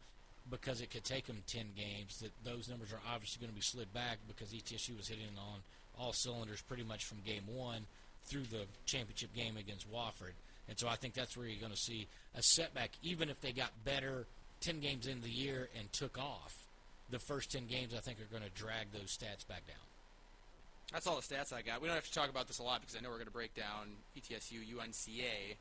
because 0.50 0.80
it 0.80 0.90
could 0.90 1.04
take 1.04 1.26
them 1.26 1.42
10 1.46 1.66
games, 1.76 2.20
that 2.20 2.32
those 2.44 2.68
numbers 2.68 2.92
are 2.92 3.00
obviously 3.12 3.40
going 3.40 3.50
to 3.50 3.54
be 3.54 3.62
slid 3.62 3.92
back 3.94 4.18
because 4.28 4.52
ETSU 4.52 4.96
was 4.96 5.08
hitting 5.08 5.26
on 5.38 5.60
all 5.98 6.12
cylinders 6.12 6.62
pretty 6.62 6.84
much 6.84 7.04
from 7.04 7.18
game 7.24 7.44
one 7.46 7.86
through 8.24 8.44
the 8.44 8.64
championship 8.86 9.34
game 9.34 9.56
against 9.56 9.90
Wofford. 9.92 10.34
And 10.68 10.78
so 10.78 10.88
I 10.88 10.96
think 10.96 11.14
that's 11.14 11.36
where 11.36 11.46
you're 11.46 11.60
going 11.60 11.72
to 11.72 11.78
see 11.78 12.08
a 12.36 12.42
setback, 12.42 12.90
even 13.02 13.28
if 13.28 13.40
they 13.40 13.52
got 13.52 13.70
better 13.84 14.26
10 14.60 14.80
games 14.80 15.06
into 15.06 15.22
the 15.22 15.30
year 15.30 15.68
and 15.78 15.92
took 15.92 16.18
off. 16.18 16.54
The 17.10 17.18
first 17.18 17.52
10 17.52 17.66
games, 17.66 17.92
I 17.94 17.98
think, 17.98 18.18
are 18.20 18.30
going 18.30 18.48
to 18.48 18.58
drag 18.58 18.92
those 18.92 19.16
stats 19.16 19.46
back 19.46 19.66
down. 19.66 19.84
That's 20.92 21.06
all 21.06 21.16
the 21.16 21.22
stats 21.22 21.52
I 21.52 21.62
got. 21.62 21.80
We 21.80 21.88
don't 21.88 21.94
have 21.94 22.06
to 22.06 22.12
talk 22.12 22.30
about 22.30 22.46
this 22.46 22.58
a 22.58 22.62
lot 22.62 22.80
because 22.80 22.96
I 22.96 23.00
know 23.00 23.08
we're 23.08 23.16
going 23.16 23.26
to 23.26 23.32
break 23.32 23.54
down 23.54 23.96
ETSU 24.16 24.60
UNCA. 24.76 25.56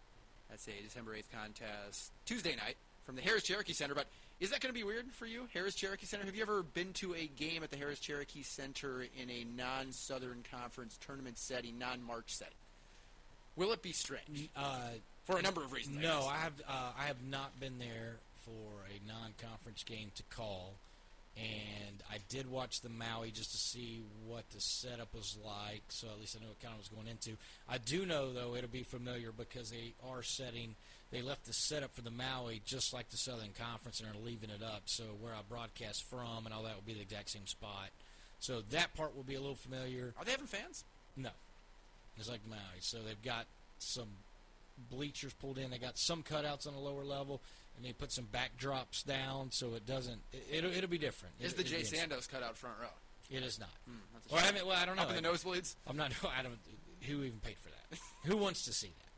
That's 0.50 0.68
a 0.68 0.84
December 0.84 1.16
8th 1.16 1.32
contest 1.34 2.12
Tuesday 2.26 2.56
night 2.56 2.76
from 3.06 3.16
the 3.16 3.22
Harrah's 3.22 3.44
Cherokee 3.44 3.74
Center. 3.74 3.96
But 3.96 4.08
is 4.42 4.50
that 4.50 4.60
going 4.60 4.74
to 4.74 4.78
be 4.78 4.84
weird 4.84 5.06
for 5.14 5.26
you, 5.26 5.48
Harrah's 5.56 5.76
Cherokee 5.76 6.06
Center? 6.06 6.26
Have 6.26 6.36
you 6.36 6.42
ever 6.42 6.64
been 6.64 6.92
to 6.94 7.14
a 7.14 7.28
game 7.28 7.64
at 7.64 7.70
the 7.70 7.78
Harrah's 7.78 8.00
Cherokee 8.00 8.42
Center 8.42 9.04
in 9.04 9.30
a 9.30 9.46
non 9.56 9.92
Southern 9.92 10.44
Conference 10.52 10.98
tournament 11.06 11.38
setting, 11.38 11.78
non 11.80 12.02
March 12.04 12.36
setting? 12.36 12.56
Will 13.56 13.72
it 13.72 13.82
be 13.82 13.92
strange? 13.92 14.50
Uh, 14.56 14.90
For 15.26 15.38
a 15.38 15.42
number 15.42 15.62
of 15.64 15.72
reasons. 15.72 15.98
No, 15.98 16.20
guess. 16.22 16.28
I 16.28 16.38
have 16.38 16.62
uh, 16.68 16.92
I 17.00 17.04
have 17.04 17.24
not 17.30 17.60
been 17.60 17.78
there 17.80 18.18
for 18.46 18.86
a 18.90 19.08
non-conference 19.08 19.84
game 19.84 20.12
to 20.16 20.24
call, 20.36 20.74
and 21.38 22.02
I 22.12 22.18
did 22.30 22.50
watch 22.50 22.82
the 22.82 22.90
Maui 22.90 23.30
just 23.30 23.52
to 23.52 23.58
see 23.58 24.02
what 24.26 24.50
the 24.50 24.60
setup 24.60 25.14
was 25.14 25.38
like. 25.46 25.84
So 25.90 26.08
at 26.08 26.20
least 26.20 26.36
I 26.40 26.44
know 26.44 26.50
what 26.50 26.60
kind 26.62 26.74
of 26.74 26.80
was 26.80 26.88
going 26.88 27.08
into. 27.08 27.38
I 27.70 27.78
do 27.78 28.06
know 28.06 28.34
though 28.34 28.56
it'll 28.56 28.70
be 28.70 28.84
familiar 28.84 29.32
because 29.32 29.70
they 29.70 29.94
are 30.10 30.24
setting. 30.24 30.76
They 31.12 31.22
left 31.22 31.46
the 31.46 31.54
setup 31.54 31.94
for 31.94 32.02
the 32.02 32.12
Maui 32.12 32.62
just 32.66 32.94
like 32.94 33.10
the 33.10 33.18
Southern 33.18 33.52
Conference 33.58 34.00
and 34.00 34.10
are 34.10 34.18
leaving 34.26 34.50
it 34.50 34.64
up. 34.64 34.84
So 34.86 35.04
where 35.20 35.34
I 35.34 35.40
broadcast 35.48 36.04
from 36.10 36.46
and 36.46 36.54
all 36.54 36.64
that 36.64 36.76
will 36.76 36.84
be 36.86 36.94
the 36.94 37.02
exact 37.02 37.30
same 37.30 37.48
spot. 37.48 37.90
So 38.40 38.62
that 38.72 38.94
part 38.96 39.16
will 39.16 39.24
be 39.24 39.36
a 39.36 39.40
little 39.42 39.56
familiar. 39.56 40.14
Are 40.18 40.24
they 40.26 40.32
having 40.32 40.48
fans? 40.48 40.84
No. 41.18 41.30
It's 42.18 42.30
like 42.30 42.42
Maui. 42.50 42.60
So 42.80 42.98
they've 43.06 43.22
got 43.22 43.46
some 43.78 44.08
bleachers 44.90 45.34
pulled 45.34 45.58
in. 45.58 45.70
They 45.72 45.78
got 45.78 45.98
some 45.98 46.24
cutouts 46.24 46.66
on 46.66 46.74
the 46.74 46.80
lower 46.80 47.04
level, 47.04 47.42
and 47.76 47.86
they 47.86 47.94
put 47.94 48.12
some 48.12 48.26
backdrops 48.32 49.06
down 49.06 49.52
so 49.52 49.74
it 49.76 49.86
doesn't. 49.86 50.22
It, 50.32 50.48
it'll, 50.52 50.72
it'll 50.72 50.90
be 50.90 50.98
different. 50.98 51.36
Is 51.40 51.54
It- 51.54 51.58
the 51.58 51.64
Jay. 51.64 51.82
Sandos 51.82 52.30
cut 52.30 52.42
out 52.42 52.58
front 52.58 52.78
row? 52.82 52.88
It 53.30 53.44
is 53.44 53.60
not. 53.60 53.70
Hmm, 53.86 53.96
a 54.16 54.34
Well, 54.36 54.44
I 54.46 54.52
mean, 54.52 54.66
well, 54.66 54.78
I 54.78 54.86
don't 54.86 54.96
know. 54.98 55.04
Up 55.04 55.16
in 55.16 55.22
the 55.24 55.30
nosebleeds? 55.30 55.76
I'm 55.88 55.96
not. 55.98 56.12
I 56.38 56.42
don't. 56.42 56.58
Who 57.08 57.24
even 57.24 57.40
paid 57.40 57.58
for 57.60 57.70
that? 57.70 58.00
who 58.26 58.38
wants 58.38 58.66
to 58.66 58.74
see 58.74 58.88
that? 59.00 59.11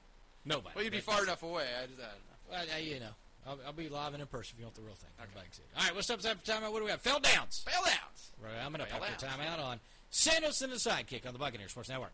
Nobody. 0.46 0.76
Well, 0.76 0.84
you'd 0.84 0.92
be 0.92 0.98
But- 1.00 1.14
far 1.14 1.24
enough 1.24 1.44
away. 1.44 1.68
I 1.82 1.86
just, 1.88 2.00
I 2.00 2.04
don't 2.04 2.28
know. 2.28 2.38
Well, 2.52 2.66
uh, 2.76 2.80
you 2.80 3.00
know, 3.00 3.16
I'll, 3.48 3.60
I'll 3.68 3.74
be 3.74 3.90
live 3.90 4.14
and 4.14 4.22
in 4.22 4.28
person 4.28 4.56
if 4.56 4.60
you 4.60 4.66
want 4.66 4.76
the 4.76 4.82
real 4.84 4.96
thing. 4.96 5.10
Everybody 5.20 5.46
can 5.48 5.54
see 5.54 5.64
it. 5.64 5.72
All 5.78 5.84
right, 5.86 5.96
what's 5.96 6.10
up? 6.10 6.20
After 6.24 6.52
timeout, 6.52 6.72
what 6.72 6.80
do 6.80 6.86
we 6.86 6.92
have? 6.92 7.02
Fell 7.02 7.20
downs. 7.20 7.64
Fail 7.68 7.82
downs. 7.84 8.32
Right, 8.42 8.60
I'm 8.64 8.72
going 8.72 8.84
to 8.84 8.92
Fail 8.92 9.00
pop 9.00 9.10
your 9.10 9.18
downs. 9.18 9.40
timeout 9.40 9.60
on 9.64 9.80
Sandos 10.12 10.62
and 10.62 10.72
the 10.72 10.78
sidekick 10.78 11.26
on 11.26 11.34
the 11.34 11.40
Buccaneers 11.40 11.72
Sports 11.72 11.90
Network. 11.90 12.12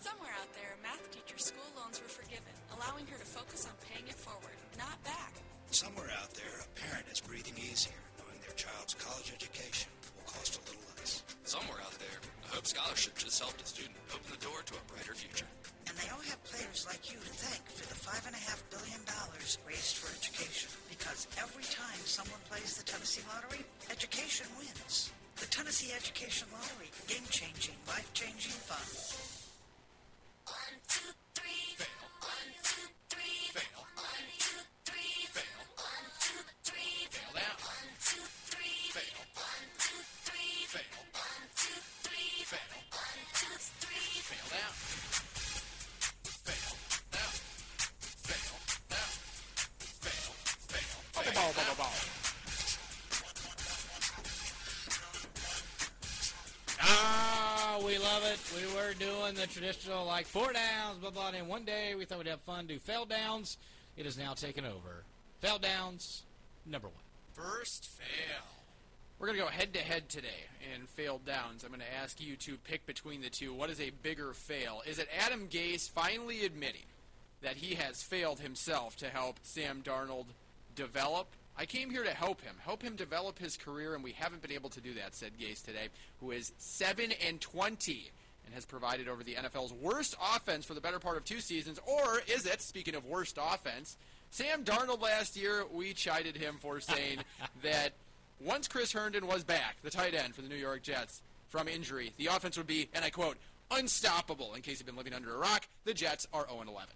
Somewhere 0.00 0.30
out 0.40 0.50
there, 0.54 0.74
a 0.78 0.82
math 0.82 1.02
teacher's 1.10 1.46
school 1.50 1.66
loans 1.74 1.98
were 2.02 2.06
forgiven, 2.10 2.54
allowing 2.78 3.06
her 3.10 3.18
to 3.18 3.24
focus 3.26 3.66
on 3.66 3.74
paying 3.82 4.06
it 4.06 4.14
forward, 4.14 4.54
not 4.78 4.94
back. 5.02 5.32
Somewhere 5.70 6.10
out 6.22 6.30
there, 6.34 6.62
a 6.62 6.68
parent 6.78 7.06
is 7.10 7.20
breathing 7.20 7.54
easier 7.58 7.98
knowing 8.18 8.38
their 8.46 8.54
child's 8.54 8.94
college 8.94 9.32
education 9.34 9.90
will 10.14 10.30
cost 10.30 10.54
a 10.58 10.62
little 10.70 10.82
less. 10.96 11.22
Somewhere 11.44 11.78
out 11.82 11.98
there, 11.98 12.18
a 12.46 12.54
Hope 12.54 12.66
Scholarship 12.66 13.16
just 13.18 13.40
helped 13.42 13.60
a 13.62 13.66
student 13.66 13.96
open 14.14 14.30
the 14.30 14.44
door 14.44 14.62
to 14.66 14.74
a 14.78 14.82
brighter 14.92 15.14
future. 15.14 15.46
And 15.88 15.96
they 15.96 16.08
all 16.12 16.20
have 16.28 16.44
players 16.44 16.84
like 16.84 17.08
you 17.08 17.16
to 17.16 17.32
thank 17.40 17.64
for 17.72 17.88
the 17.88 17.96
five 17.96 18.20
and 18.28 18.36
a 18.36 18.42
half 18.44 18.60
billion 18.68 19.00
dollars 19.08 19.56
raised 19.66 19.96
for 19.96 20.12
education. 20.12 20.68
Because 20.92 21.26
every 21.40 21.64
time 21.64 21.96
someone 22.04 22.40
plays 22.52 22.76
the 22.76 22.84
Tennessee 22.84 23.24
Lottery, 23.24 23.64
education 23.90 24.46
wins. 24.60 25.10
The 25.40 25.46
Tennessee 25.46 25.92
Education 25.96 26.48
Lottery. 26.52 26.90
Game 27.08 27.24
changing, 27.30 27.76
life 27.88 28.12
changing 28.12 28.52
fun. 28.68 29.27
The 59.38 59.46
traditional 59.46 60.04
like 60.04 60.26
four 60.26 60.52
downs, 60.52 60.98
blah 61.00 61.10
blah. 61.10 61.30
And 61.32 61.46
one 61.46 61.64
day 61.64 61.94
we 61.96 62.04
thought 62.04 62.18
we'd 62.18 62.26
have 62.26 62.40
fun, 62.40 62.66
do 62.66 62.78
fail 62.80 63.04
downs. 63.04 63.56
It 63.96 64.04
is 64.04 64.18
now 64.18 64.34
taken 64.34 64.64
over. 64.64 65.04
Fail 65.38 65.58
downs, 65.58 66.24
number 66.66 66.88
one. 66.88 66.96
First 67.34 67.86
fail. 67.86 68.42
We're 69.18 69.28
going 69.28 69.38
to 69.38 69.44
go 69.44 69.50
head 69.50 69.74
to 69.74 69.80
head 69.80 70.08
today 70.08 70.46
in 70.74 70.86
failed 70.86 71.24
downs. 71.24 71.62
I'm 71.62 71.70
going 71.70 71.80
to 71.80 72.02
ask 72.02 72.20
you 72.20 72.34
to 72.36 72.56
pick 72.58 72.84
between 72.84 73.20
the 73.20 73.30
two. 73.30 73.54
What 73.54 73.70
is 73.70 73.80
a 73.80 73.90
bigger 74.02 74.32
fail? 74.32 74.82
Is 74.88 74.98
it 74.98 75.08
Adam 75.24 75.46
Gase 75.48 75.88
finally 75.88 76.44
admitting 76.44 76.86
that 77.42 77.56
he 77.56 77.76
has 77.76 78.02
failed 78.02 78.40
himself 78.40 78.96
to 78.96 79.08
help 79.08 79.36
Sam 79.42 79.82
Darnold 79.84 80.26
develop? 80.74 81.28
I 81.56 81.64
came 81.64 81.90
here 81.90 82.04
to 82.04 82.10
help 82.10 82.40
him, 82.40 82.56
help 82.64 82.82
him 82.82 82.96
develop 82.96 83.38
his 83.38 83.56
career, 83.56 83.94
and 83.94 84.02
we 84.02 84.12
haven't 84.12 84.42
been 84.42 84.52
able 84.52 84.70
to 84.70 84.80
do 84.80 84.94
that, 84.94 85.14
said 85.14 85.32
Gase 85.40 85.64
today, 85.64 85.88
who 86.20 86.32
is 86.32 86.52
7 86.58 87.12
and 87.26 87.40
20 87.40 88.10
and 88.48 88.54
has 88.54 88.64
provided 88.64 89.08
over 89.08 89.22
the 89.22 89.34
NFL's 89.34 89.74
worst 89.74 90.16
offense 90.34 90.64
for 90.64 90.72
the 90.72 90.80
better 90.80 90.98
part 90.98 91.18
of 91.18 91.24
two 91.24 91.40
seasons. 91.40 91.78
Or 91.86 92.22
is 92.26 92.46
it, 92.46 92.62
speaking 92.62 92.94
of 92.94 93.04
worst 93.04 93.38
offense, 93.38 93.98
Sam 94.30 94.64
Darnold 94.64 95.02
last 95.02 95.36
year, 95.36 95.64
we 95.70 95.92
chided 95.92 96.34
him 96.34 96.56
for 96.58 96.80
saying 96.80 97.18
that 97.62 97.92
once 98.40 98.66
Chris 98.66 98.90
Herndon 98.90 99.26
was 99.26 99.44
back, 99.44 99.76
the 99.82 99.90
tight 99.90 100.14
end 100.14 100.34
for 100.34 100.40
the 100.40 100.48
New 100.48 100.56
York 100.56 100.82
Jets, 100.82 101.20
from 101.48 101.68
injury, 101.68 102.12
the 102.16 102.28
offense 102.28 102.56
would 102.56 102.66
be, 102.66 102.88
and 102.94 103.04
I 103.04 103.10
quote, 103.10 103.36
unstoppable. 103.70 104.54
In 104.54 104.62
case 104.62 104.78
you've 104.78 104.86
been 104.86 104.96
living 104.96 105.12
under 105.12 105.34
a 105.34 105.38
rock, 105.38 105.66
the 105.84 105.92
Jets 105.92 106.26
are 106.32 106.46
0 106.48 106.62
11. 106.66 106.88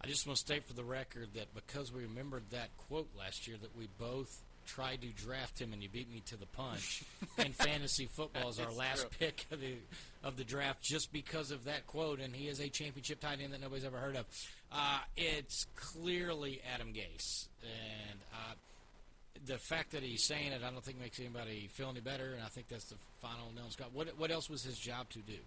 I 0.00 0.06
just 0.06 0.24
want 0.24 0.36
to 0.36 0.40
state 0.40 0.64
for 0.64 0.74
the 0.74 0.84
record 0.84 1.30
that 1.34 1.52
because 1.52 1.92
we 1.92 2.02
remembered 2.02 2.44
that 2.50 2.68
quote 2.88 3.08
last 3.18 3.48
year, 3.48 3.56
that 3.60 3.76
we 3.76 3.88
both 3.98 4.42
tried 4.66 5.02
to 5.02 5.08
draft 5.08 5.60
him 5.60 5.72
and 5.72 5.82
you 5.82 5.88
beat 5.88 6.10
me 6.10 6.22
to 6.26 6.36
the 6.36 6.46
punch. 6.46 7.04
and 7.38 7.54
fantasy 7.54 8.06
football 8.06 8.48
is 8.48 8.58
our 8.58 8.72
last 8.72 9.02
true. 9.02 9.10
pick 9.18 9.46
of 9.50 9.60
the 9.60 9.74
of 10.22 10.36
the 10.36 10.44
draft 10.44 10.82
just 10.82 11.12
because 11.12 11.50
of 11.50 11.64
that 11.64 11.86
quote. 11.86 12.20
And 12.20 12.34
he 12.34 12.48
is 12.48 12.60
a 12.60 12.68
championship 12.68 13.20
tight 13.20 13.40
end 13.42 13.52
that 13.52 13.60
nobody's 13.60 13.84
ever 13.84 13.98
heard 13.98 14.16
of. 14.16 14.26
Uh, 14.72 14.98
it's 15.16 15.66
clearly 15.76 16.60
Adam 16.74 16.88
Gase, 16.88 17.46
and 17.62 18.18
uh, 18.32 18.54
the 19.46 19.58
fact 19.58 19.92
that 19.92 20.02
he's 20.02 20.24
saying 20.24 20.52
it, 20.52 20.62
I 20.66 20.70
don't 20.70 20.82
think 20.82 21.00
makes 21.00 21.20
anybody 21.20 21.68
feel 21.72 21.88
any 21.88 22.00
better, 22.00 22.34
and 22.34 22.42
I 22.42 22.48
think 22.48 22.68
that's 22.68 22.86
the 22.86 22.96
final 23.22 23.52
nail 23.54 23.66
in 23.66 23.70
Scott. 23.70 23.90
What 23.92 24.18
what 24.18 24.30
else 24.30 24.50
was 24.50 24.64
his 24.64 24.78
job 24.78 25.08
to 25.10 25.20
do? 25.20 25.38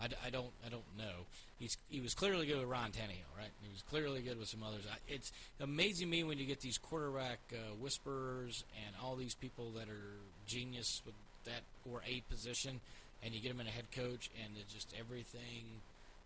I, 0.00 0.06
I 0.26 0.30
don't 0.30 0.50
I 0.66 0.68
don't 0.68 0.82
know. 0.98 1.26
He's 1.58 1.76
he 1.88 2.00
was 2.00 2.14
clearly 2.14 2.46
good 2.46 2.58
with 2.58 2.68
Ron 2.68 2.90
Tannehill, 2.90 3.30
right? 3.36 3.50
He 3.62 3.70
was 3.72 3.82
clearly 3.82 4.22
good 4.22 4.38
with 4.38 4.48
some 4.48 4.62
others. 4.62 4.82
I, 4.90 4.96
it's 5.08 5.32
amazing 5.60 6.10
me 6.10 6.24
when 6.24 6.38
you 6.38 6.46
get 6.46 6.60
these 6.60 6.78
quarterback 6.78 7.38
uh, 7.52 7.74
whisperers 7.80 8.64
and 8.84 8.94
all 9.02 9.16
these 9.16 9.34
people 9.34 9.70
that 9.76 9.88
are 9.88 10.18
genius 10.46 11.02
with 11.06 11.14
that 11.44 11.62
or 11.90 12.02
a 12.06 12.22
position, 12.30 12.80
and 13.22 13.34
you 13.34 13.40
get 13.40 13.50
them 13.50 13.60
in 13.60 13.66
a 13.66 13.70
head 13.70 13.90
coach, 13.92 14.30
and 14.42 14.56
it 14.56 14.68
just 14.68 14.92
everything. 14.98 15.80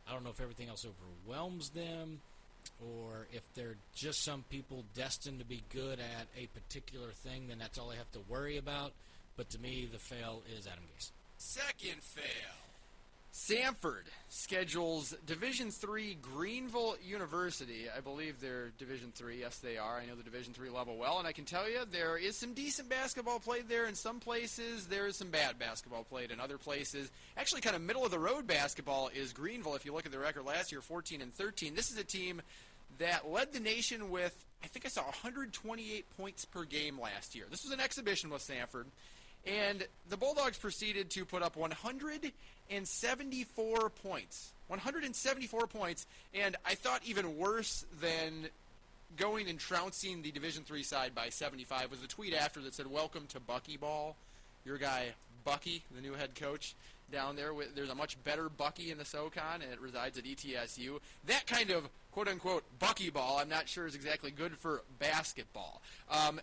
I 0.08 0.12
don't 0.12 0.24
know 0.24 0.30
if 0.30 0.40
everything 0.40 0.68
else 0.68 0.86
overwhelms 0.86 1.70
them, 1.70 2.20
or 2.80 3.26
if 3.32 3.42
they're 3.54 3.76
just 3.94 4.24
some 4.24 4.44
people 4.48 4.84
destined 4.94 5.40
to 5.40 5.44
be 5.44 5.62
good 5.70 5.98
at 5.98 6.26
a 6.38 6.46
particular 6.46 7.10
thing. 7.10 7.48
Then 7.48 7.58
that's 7.58 7.78
all 7.78 7.88
they 7.88 7.96
have 7.96 8.10
to 8.12 8.20
worry 8.28 8.56
about. 8.56 8.92
But 9.36 9.50
to 9.50 9.60
me, 9.60 9.88
the 9.90 9.98
fail 9.98 10.42
is 10.58 10.66
Adam 10.66 10.84
Gase. 10.96 11.10
Second 11.36 12.02
fail. 12.02 12.67
Samford 13.32 14.04
schedules 14.28 15.14
Division 15.26 15.70
Three 15.70 16.16
Greenville 16.20 16.96
University. 17.06 17.84
I 17.94 18.00
believe 18.00 18.40
they're 18.40 18.70
Division 18.78 19.12
Three. 19.14 19.40
Yes, 19.40 19.58
they 19.58 19.76
are. 19.76 19.98
I 19.98 20.06
know 20.06 20.14
the 20.14 20.22
Division 20.22 20.54
Three 20.54 20.70
level 20.70 20.96
well, 20.96 21.18
and 21.18 21.28
I 21.28 21.32
can 21.32 21.44
tell 21.44 21.68
you 21.68 21.80
there 21.90 22.16
is 22.16 22.36
some 22.38 22.54
decent 22.54 22.88
basketball 22.88 23.38
played 23.38 23.68
there. 23.68 23.86
In 23.86 23.94
some 23.94 24.18
places, 24.18 24.86
there 24.86 25.06
is 25.06 25.16
some 25.16 25.30
bad 25.30 25.58
basketball 25.58 26.04
played. 26.04 26.30
In 26.30 26.40
other 26.40 26.58
places, 26.58 27.10
actually, 27.36 27.60
kind 27.60 27.76
of 27.76 27.82
middle 27.82 28.04
of 28.04 28.10
the 28.10 28.18
road 28.18 28.46
basketball 28.46 29.10
is 29.14 29.32
Greenville. 29.32 29.74
If 29.74 29.84
you 29.84 29.92
look 29.92 30.06
at 30.06 30.12
the 30.12 30.18
record 30.18 30.44
last 30.44 30.72
year, 30.72 30.80
14 30.80 31.20
and 31.20 31.32
13. 31.32 31.74
This 31.74 31.90
is 31.90 31.98
a 31.98 32.04
team 32.04 32.40
that 32.98 33.30
led 33.30 33.52
the 33.52 33.60
nation 33.60 34.10
with 34.10 34.34
I 34.62 34.66
think 34.66 34.86
I 34.86 34.88
saw 34.88 35.02
128 35.02 36.04
points 36.16 36.44
per 36.44 36.64
game 36.64 36.98
last 37.00 37.34
year. 37.34 37.44
This 37.48 37.62
was 37.62 37.72
an 37.72 37.80
exhibition 37.80 38.30
with 38.30 38.42
Samford. 38.42 38.86
And 39.48 39.86
the 40.10 40.16
Bulldogs 40.16 40.58
proceeded 40.58 41.10
to 41.10 41.24
put 41.24 41.42
up 41.42 41.56
174 41.56 43.90
points. 43.90 44.52
174 44.66 45.66
points. 45.66 46.06
And 46.34 46.56
I 46.66 46.74
thought 46.74 47.00
even 47.06 47.38
worse 47.38 47.86
than 48.00 48.48
going 49.16 49.48
and 49.48 49.58
trouncing 49.58 50.20
the 50.22 50.30
Division 50.30 50.64
Three 50.64 50.82
side 50.82 51.14
by 51.14 51.30
75 51.30 51.90
was 51.90 52.00
the 52.00 52.06
tweet 52.06 52.34
after 52.34 52.60
that 52.60 52.74
said, 52.74 52.86
"Welcome 52.86 53.26
to 53.28 53.40
Bucky 53.40 53.78
Ball." 53.78 54.14
Your 54.66 54.76
guy 54.76 55.14
Bucky, 55.44 55.82
the 55.94 56.02
new 56.02 56.12
head 56.12 56.34
coach 56.34 56.74
down 57.10 57.36
there. 57.36 57.52
There's 57.74 57.88
a 57.88 57.94
much 57.94 58.22
better 58.24 58.50
Bucky 58.50 58.90
in 58.90 58.98
the 58.98 59.04
SoCon, 59.04 59.62
and 59.62 59.72
it 59.72 59.80
resides 59.80 60.18
at 60.18 60.24
ETSU. 60.24 61.00
That 61.26 61.46
kind 61.46 61.70
of 61.70 61.88
quote 62.12 62.28
unquote 62.28 62.64
Bucky 62.78 63.08
ball, 63.08 63.38
I'm 63.38 63.48
not 63.48 63.66
sure 63.66 63.86
is 63.86 63.94
exactly 63.94 64.30
good 64.30 64.58
for 64.58 64.82
basketball. 64.98 65.80
Um, 66.10 66.38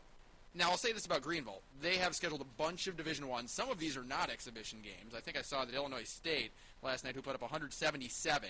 now 0.55 0.71
I'll 0.71 0.77
say 0.77 0.91
this 0.91 1.05
about 1.05 1.21
Greenville: 1.21 1.61
they 1.81 1.97
have 1.97 2.15
scheduled 2.15 2.41
a 2.41 2.61
bunch 2.61 2.87
of 2.87 2.97
Division 2.97 3.27
One. 3.27 3.47
Some 3.47 3.69
of 3.69 3.79
these 3.79 3.97
are 3.97 4.03
not 4.03 4.29
exhibition 4.29 4.79
games. 4.81 5.13
I 5.15 5.19
think 5.19 5.37
I 5.37 5.41
saw 5.41 5.65
that 5.65 5.73
Illinois 5.73 6.03
State 6.03 6.51
last 6.81 7.03
night, 7.03 7.15
who 7.15 7.21
put 7.21 7.35
up 7.35 7.41
177. 7.41 8.49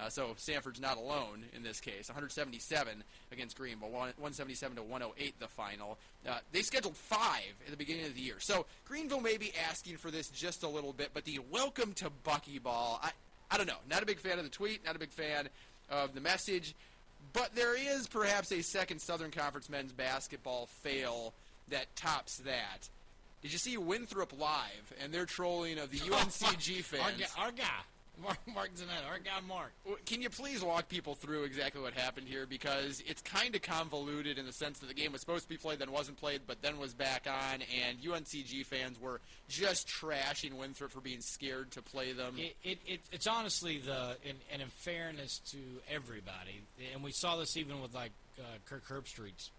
Uh, 0.00 0.08
so 0.08 0.28
Samford's 0.36 0.80
not 0.80 0.96
alone 0.96 1.44
in 1.54 1.64
this 1.64 1.80
case. 1.80 2.08
177 2.08 3.02
against 3.32 3.56
Greenville, 3.56 3.90
177 3.90 4.76
to 4.76 4.82
108 4.82 5.40
the 5.40 5.48
final. 5.48 5.98
Uh, 6.28 6.38
they 6.52 6.62
scheduled 6.62 6.96
five 6.96 7.54
at 7.64 7.70
the 7.72 7.76
beginning 7.76 8.06
of 8.06 8.14
the 8.14 8.20
year. 8.20 8.36
So 8.38 8.66
Greenville 8.84 9.20
may 9.20 9.38
be 9.38 9.52
asking 9.68 9.96
for 9.96 10.12
this 10.12 10.28
just 10.28 10.62
a 10.62 10.68
little 10.68 10.92
bit, 10.92 11.10
but 11.14 11.24
the 11.24 11.40
welcome 11.50 11.94
to 11.94 12.10
Bucky 12.22 12.60
Ball, 12.60 13.00
I, 13.02 13.10
I 13.50 13.56
don't 13.56 13.66
know. 13.66 13.78
Not 13.90 14.02
a 14.02 14.06
big 14.06 14.20
fan 14.20 14.38
of 14.38 14.44
the 14.44 14.50
tweet, 14.50 14.84
not 14.84 14.94
a 14.94 15.00
big 15.00 15.10
fan 15.10 15.48
of 15.90 16.14
the 16.14 16.20
message, 16.20 16.76
but 17.32 17.54
there 17.54 17.76
is 17.76 18.06
perhaps 18.08 18.52
a 18.52 18.62
second 18.62 19.00
Southern 19.00 19.30
Conference 19.30 19.68
men's 19.68 19.92
basketball 19.92 20.66
fail 20.82 21.34
that 21.68 21.94
tops 21.96 22.38
that. 22.38 22.88
Did 23.42 23.52
you 23.52 23.58
see 23.58 23.76
Winthrop 23.76 24.32
live 24.38 24.92
and 25.02 25.12
their 25.12 25.26
trolling 25.26 25.78
of 25.78 25.90
the 25.90 26.00
oh 26.10 26.16
UNCG 26.16 26.82
fans? 26.82 27.02
Our, 27.02 27.12
guy- 27.12 27.44
our 27.46 27.52
guy, 27.52 27.80
Mark, 28.22 28.38
Mark 28.52 28.70
Zanetta, 28.74 29.08
our 29.10 29.18
guy 29.18 29.40
Mark. 29.46 29.72
Can 30.06 30.20
you 30.20 30.30
please 30.30 30.62
walk 30.62 30.88
people 30.88 31.14
through 31.14 31.44
exactly 31.44 31.80
what 31.80 31.94
happened 31.94 32.26
here? 32.26 32.46
Because 32.46 33.02
it's 33.06 33.22
kind 33.22 33.54
of 33.54 33.62
convoluted 33.62 34.38
in 34.38 34.46
the 34.46 34.52
sense 34.52 34.78
that 34.80 34.86
the 34.86 34.94
game 34.94 35.12
was 35.12 35.20
supposed 35.20 35.44
to 35.44 35.48
be 35.48 35.56
played, 35.56 35.78
then 35.78 35.92
wasn't 35.92 36.18
played, 36.18 36.42
but 36.46 36.60
then 36.62 36.78
was 36.78 36.94
back 36.94 37.26
on, 37.26 37.60
and 37.86 37.98
UNCG 38.00 38.64
fans 38.66 39.00
were 39.00 39.20
just 39.48 39.88
trashing 39.88 40.54
Winthrop 40.54 40.90
for 40.90 41.00
being 41.00 41.20
scared 41.20 41.70
to 41.72 41.82
play 41.82 42.12
them. 42.12 42.34
It, 42.36 42.56
it, 42.62 42.78
it, 42.86 43.00
it's 43.12 43.26
honestly 43.26 43.78
the, 43.78 44.16
and, 44.26 44.38
and 44.52 44.62
in 44.62 44.68
fairness 44.68 45.40
to 45.50 45.58
everybody, 45.90 46.62
and 46.92 47.02
we 47.02 47.12
saw 47.12 47.36
this 47.36 47.56
even 47.56 47.80
with 47.80 47.94
like 47.94 48.12
uh, 48.38 48.42
Kirk 48.66 48.86
Herbstreit's 48.88 49.50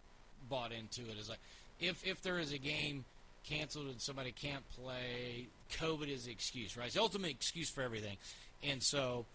bought 0.49 0.71
into 0.71 1.01
it. 1.01 1.15
it. 1.15 1.19
Is 1.19 1.29
like 1.29 1.39
if 1.79 2.05
if 2.05 2.21
there 2.21 2.39
is 2.39 2.51
a 2.51 2.57
game 2.57 3.05
canceled 3.43 3.87
and 3.87 4.01
somebody 4.01 4.31
can't 4.31 4.67
play, 4.69 5.47
COVID 5.73 6.09
is 6.09 6.25
the 6.25 6.31
excuse, 6.31 6.77
right? 6.77 6.87
It's 6.87 6.95
the 6.95 7.01
ultimate 7.01 7.31
excuse 7.31 7.69
for 7.69 7.81
everything. 7.81 8.17
And 8.63 8.81
so 8.83 9.25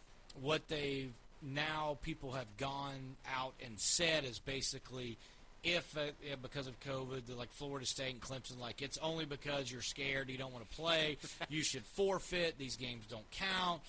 what 0.40 0.68
they've 0.68 1.12
now 1.42 1.98
people 2.02 2.32
have 2.32 2.56
gone 2.56 3.16
out 3.36 3.54
and 3.64 3.78
said 3.78 4.24
is 4.24 4.38
basically 4.38 5.18
if 5.62 5.96
uh, 5.96 6.00
yeah, 6.26 6.34
because 6.40 6.66
of 6.66 6.78
COVID, 6.80 7.22
like 7.36 7.52
Florida 7.52 7.86
State 7.86 8.12
and 8.12 8.20
Clemson, 8.20 8.60
like 8.60 8.82
it's 8.82 8.98
only 8.98 9.24
because 9.24 9.72
you're 9.72 9.82
scared, 9.82 10.28
you 10.28 10.38
don't 10.38 10.52
want 10.52 10.68
to 10.68 10.76
play, 10.76 11.16
you 11.48 11.62
should 11.62 11.84
forfeit. 11.84 12.58
These 12.58 12.76
games 12.76 13.06
don't 13.06 13.28
count. 13.30 13.80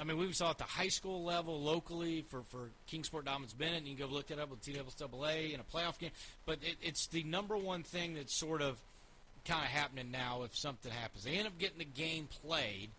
I 0.00 0.02
mean, 0.02 0.16
we 0.16 0.32
saw 0.32 0.50
at 0.50 0.58
the 0.58 0.64
high 0.64 0.88
school 0.88 1.22
level 1.24 1.60
locally 1.60 2.22
for 2.22 2.42
for 2.50 2.70
Kingsport 2.86 3.26
Dobyns-Bennett. 3.26 3.78
And 3.78 3.86
you 3.86 3.96
can 3.96 4.08
go 4.08 4.12
look 4.12 4.28
that 4.28 4.38
up 4.38 4.50
with 4.50 4.62
TWA 4.62 5.34
in 5.52 5.60
a 5.60 5.64
playoff 5.64 5.98
game. 5.98 6.10
But 6.46 6.58
it, 6.62 6.76
it's 6.82 7.06
the 7.08 7.22
number 7.24 7.56
one 7.56 7.82
thing 7.82 8.14
that's 8.14 8.34
sort 8.34 8.62
of 8.62 8.76
kind 9.44 9.62
of 9.62 9.70
happening 9.70 10.10
now. 10.10 10.42
If 10.44 10.56
something 10.56 10.90
happens, 10.90 11.24
they 11.24 11.32
end 11.32 11.46
up 11.46 11.58
getting 11.58 11.78
the 11.78 11.84
game 11.84 12.28
played, 12.42 12.90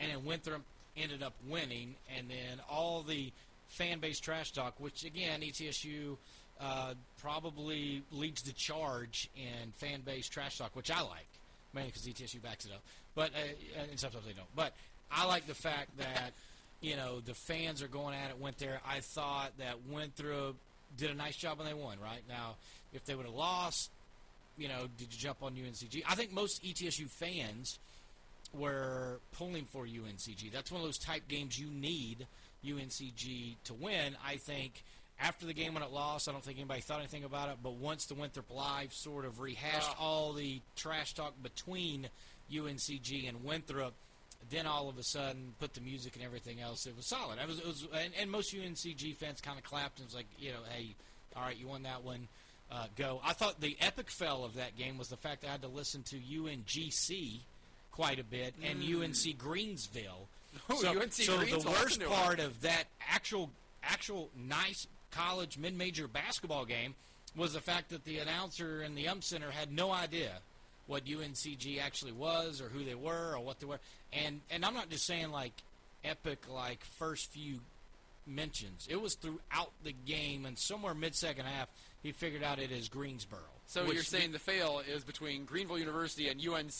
and 0.00 0.10
then 0.10 0.24
Winthrop 0.24 0.62
ended 0.96 1.22
up 1.22 1.34
winning, 1.48 1.94
and 2.16 2.28
then 2.28 2.60
all 2.70 3.02
the 3.02 3.32
fan 3.68 3.98
base 3.98 4.20
trash 4.20 4.52
talk, 4.52 4.74
which 4.78 5.04
again 5.04 5.40
ETSU 5.40 6.16
uh, 6.60 6.94
probably 7.20 8.02
leads 8.12 8.42
the 8.42 8.52
charge 8.52 9.28
in 9.36 9.72
fan 9.72 10.00
base 10.00 10.28
trash 10.28 10.58
talk, 10.58 10.74
which 10.74 10.90
I 10.90 11.00
like, 11.00 11.26
mainly 11.72 11.90
because 11.90 12.06
ETSU 12.06 12.42
backs 12.42 12.64
it 12.64 12.72
up. 12.72 12.82
But 13.14 13.30
uh, 13.30 13.80
and 13.90 13.98
sometimes 13.98 14.24
they 14.26 14.32
don't. 14.32 14.54
But 14.54 14.72
I 15.10 15.26
like 15.26 15.46
the 15.46 15.54
fact 15.54 15.90
that 15.98 16.32
you 16.80 16.96
know 16.96 17.20
the 17.20 17.34
fans 17.34 17.82
are 17.82 17.88
going 17.88 18.14
at 18.14 18.30
it. 18.30 18.38
Went 18.38 18.58
there. 18.58 18.80
I 18.88 19.00
thought 19.00 19.52
that 19.58 19.76
Winthrop 19.90 20.56
did 20.96 21.10
a 21.10 21.14
nice 21.14 21.36
job 21.36 21.58
when 21.58 21.66
they 21.66 21.74
won. 21.74 21.98
Right 22.02 22.22
now, 22.28 22.56
if 22.92 23.04
they 23.04 23.14
would 23.14 23.26
have 23.26 23.34
lost, 23.34 23.90
you 24.56 24.68
know, 24.68 24.88
did 24.96 25.12
you 25.12 25.18
jump 25.18 25.42
on 25.42 25.54
UNCG? 25.54 26.02
I 26.08 26.14
think 26.14 26.32
most 26.32 26.62
ETSU 26.62 27.10
fans 27.10 27.78
were 28.52 29.20
pulling 29.32 29.64
for 29.64 29.84
UNCG. 29.84 30.52
That's 30.52 30.70
one 30.70 30.80
of 30.80 30.86
those 30.86 30.98
type 30.98 31.26
games 31.28 31.58
you 31.58 31.68
need 31.68 32.26
UNCG 32.64 33.56
to 33.64 33.74
win. 33.74 34.16
I 34.24 34.36
think 34.36 34.84
after 35.20 35.46
the 35.46 35.54
game 35.54 35.74
when 35.74 35.82
it 35.82 35.90
lost, 35.90 36.28
I 36.28 36.32
don't 36.32 36.42
think 36.42 36.58
anybody 36.58 36.80
thought 36.80 37.00
anything 37.00 37.24
about 37.24 37.48
it. 37.48 37.56
But 37.62 37.74
once 37.74 38.06
the 38.06 38.14
Winthrop 38.14 38.50
Live 38.50 38.92
sort 38.92 39.24
of 39.24 39.40
rehashed 39.40 39.90
ah. 39.92 40.02
all 40.02 40.32
the 40.32 40.60
trash 40.76 41.14
talk 41.14 41.34
between 41.42 42.08
UNCG 42.52 43.28
and 43.28 43.44
Winthrop, 43.44 43.94
then 44.50 44.66
all 44.66 44.88
of 44.88 44.98
a 44.98 45.02
sudden 45.02 45.54
put 45.60 45.74
the 45.74 45.80
music 45.80 46.16
and 46.16 46.24
everything 46.24 46.60
else. 46.60 46.86
It 46.86 46.96
was 46.96 47.08
solid. 47.08 47.38
It 47.40 47.48
was, 47.48 47.58
it 47.58 47.66
was 47.66 47.88
and, 47.92 48.12
and 48.20 48.30
most 48.30 48.54
UNCG 48.54 49.16
fans 49.16 49.40
kind 49.40 49.58
of 49.58 49.64
clapped 49.64 49.98
and 49.98 50.06
was 50.06 50.14
like, 50.14 50.26
you 50.38 50.50
know, 50.50 50.58
hey, 50.70 50.94
all 51.34 51.42
right, 51.42 51.56
you 51.56 51.66
won 51.66 51.82
that 51.84 52.04
one. 52.04 52.28
Uh, 52.70 52.86
go. 52.96 53.20
I 53.24 53.34
thought 53.34 53.60
the 53.60 53.76
epic 53.80 54.10
fell 54.10 54.44
of 54.44 54.54
that 54.54 54.76
game 54.76 54.98
was 54.98 55.08
the 55.08 55.16
fact 55.16 55.42
that 55.42 55.48
I 55.48 55.52
had 55.52 55.62
to 55.62 55.68
listen 55.68 56.02
to 56.04 56.16
UNGC 56.16 57.40
quite 57.92 58.18
a 58.18 58.24
bit 58.24 58.54
and 58.62 58.82
UNC 58.82 59.38
Greensville. 59.38 60.26
Oh, 60.70 60.80
so, 60.80 60.90
UNC 60.90 61.12
so 61.12 61.38
Greensville, 61.38 61.64
the 61.64 61.70
worst 61.70 62.00
part 62.04 62.38
of 62.38 62.60
that 62.60 62.84
actual 63.10 63.50
actual 63.82 64.30
nice 64.36 64.86
college 65.10 65.58
mid-major 65.58 66.06
basketball 66.06 66.64
game 66.64 66.94
was 67.36 67.54
the 67.54 67.60
fact 67.60 67.90
that 67.90 68.04
the 68.04 68.18
announcer 68.18 68.80
in 68.82 68.94
the 68.94 69.08
ump 69.08 69.24
center 69.24 69.50
had 69.50 69.72
no 69.72 69.90
idea 69.90 70.30
what 70.86 71.04
UNCG 71.06 71.80
actually 71.80 72.12
was 72.12 72.60
or 72.60 72.68
who 72.68 72.84
they 72.84 72.94
were 72.94 73.34
or 73.34 73.40
what 73.40 73.58
they 73.60 73.66
were. 73.66 73.80
And 74.12 74.40
and 74.50 74.64
I'm 74.64 74.74
not 74.74 74.90
just 74.90 75.06
saying 75.06 75.30
like 75.30 75.52
epic 76.04 76.44
like 76.48 76.84
first 76.84 77.32
few 77.32 77.60
mentions. 78.26 78.86
It 78.88 79.00
was 79.00 79.14
throughout 79.14 79.72
the 79.82 79.92
game 79.92 80.46
and 80.46 80.58
somewhere 80.58 80.94
mid 80.94 81.14
second 81.14 81.46
half 81.46 81.68
he 82.04 82.12
figured 82.12 82.44
out 82.44 82.60
it 82.60 82.70
is 82.70 82.88
Greensboro. 82.88 83.40
So 83.66 83.90
you're 83.90 84.02
saying 84.02 84.32
the 84.32 84.38
fail 84.38 84.82
is 84.86 85.04
between 85.04 85.46
Greenville 85.46 85.78
University 85.78 86.28
and 86.28 86.38
UNC 86.38 86.70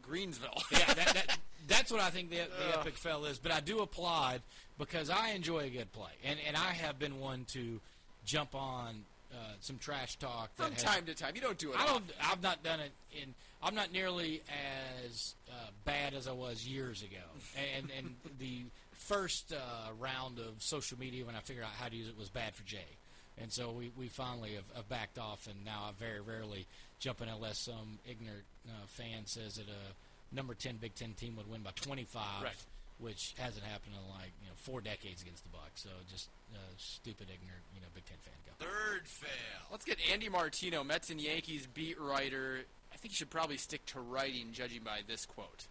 Greensville? 0.00 0.62
yeah, 0.70 0.94
that, 0.94 1.12
that, 1.14 1.38
that's 1.66 1.90
what 1.90 2.00
I 2.00 2.10
think 2.10 2.30
the, 2.30 2.36
the 2.36 2.78
epic 2.78 2.94
fail 2.96 3.24
is. 3.24 3.38
But 3.38 3.50
I 3.50 3.58
do 3.58 3.80
applaud 3.80 4.40
because 4.78 5.10
I 5.10 5.30
enjoy 5.30 5.64
a 5.64 5.68
good 5.68 5.92
play, 5.92 6.12
and 6.24 6.38
and 6.46 6.56
I 6.56 6.70
have 6.70 6.98
been 6.98 7.18
one 7.18 7.44
to 7.48 7.80
jump 8.24 8.54
on 8.54 9.04
uh, 9.32 9.36
some 9.60 9.78
trash 9.78 10.16
talk 10.16 10.50
From 10.54 10.72
has, 10.72 10.82
time 10.82 11.04
to 11.06 11.14
time, 11.14 11.32
you 11.34 11.40
don't 11.40 11.58
do 11.58 11.72
it. 11.72 11.78
I 11.78 11.86
don't. 11.86 11.96
often. 11.96 12.14
I've 12.22 12.42
not 12.42 12.62
done 12.62 12.78
it 12.78 12.92
in. 13.20 13.34
I'm 13.60 13.74
not 13.74 13.92
nearly 13.92 14.42
as 15.04 15.34
uh, 15.48 15.70
bad 15.84 16.14
as 16.14 16.28
I 16.28 16.32
was 16.32 16.66
years 16.66 17.02
ago, 17.02 17.26
and 17.76 17.90
and 17.98 18.14
the 18.38 18.62
first 18.92 19.52
uh, 19.52 19.56
round 19.98 20.38
of 20.38 20.62
social 20.62 20.96
media 20.96 21.24
when 21.24 21.34
I 21.34 21.40
figured 21.40 21.64
out 21.64 21.72
how 21.72 21.88
to 21.88 21.96
use 21.96 22.08
it 22.08 22.16
was 22.16 22.28
bad 22.28 22.54
for 22.54 22.62
Jay, 22.62 22.86
and 23.40 23.50
so 23.52 23.70
we, 23.70 23.90
we 23.96 24.08
finally 24.08 24.50
have, 24.54 24.64
have 24.76 24.88
backed 24.88 25.18
off, 25.18 25.46
and 25.46 25.64
now 25.64 25.88
I 25.88 25.92
very 25.98 26.20
rarely 26.20 26.66
jump 26.98 27.22
in 27.22 27.28
unless 27.28 27.58
some 27.58 27.98
ignorant 28.08 28.44
uh, 28.68 28.86
fan 28.86 29.24
says 29.26 29.54
that 29.56 29.66
a 29.68 30.34
number 30.34 30.54
10 30.54 30.76
Big 30.76 30.94
Ten 30.94 31.12
team 31.14 31.36
would 31.36 31.50
win 31.50 31.62
by 31.62 31.70
25, 31.74 32.22
Right. 32.42 32.52
which 32.98 33.34
hasn't 33.38 33.64
happened 33.64 33.94
in 33.94 34.10
like 34.14 34.32
you 34.42 34.46
know 34.48 34.54
four 34.56 34.80
decades 34.80 35.22
against 35.22 35.42
the 35.44 35.50
Bucks. 35.50 35.82
So 35.82 35.90
just 36.10 36.28
uh, 36.54 36.58
stupid, 36.76 37.28
ignorant, 37.32 37.62
you 37.74 37.80
know, 37.80 37.86
Big 37.94 38.04
Ten 38.06 38.18
fan 38.22 38.34
go. 38.46 38.64
Third 38.64 39.06
fail. 39.08 39.66
Let's 39.70 39.84
get 39.84 39.98
Andy 40.12 40.28
Martino, 40.28 40.84
Mets 40.84 41.10
and 41.10 41.20
Yankees 41.20 41.66
beat 41.72 41.98
writer. 42.00 42.58
I 42.92 42.96
think 42.96 43.12
he 43.12 43.16
should 43.16 43.30
probably 43.30 43.56
stick 43.56 43.84
to 43.86 44.00
writing, 44.00 44.48
judging 44.52 44.82
by 44.82 45.00
this 45.06 45.24
quote. 45.24 45.66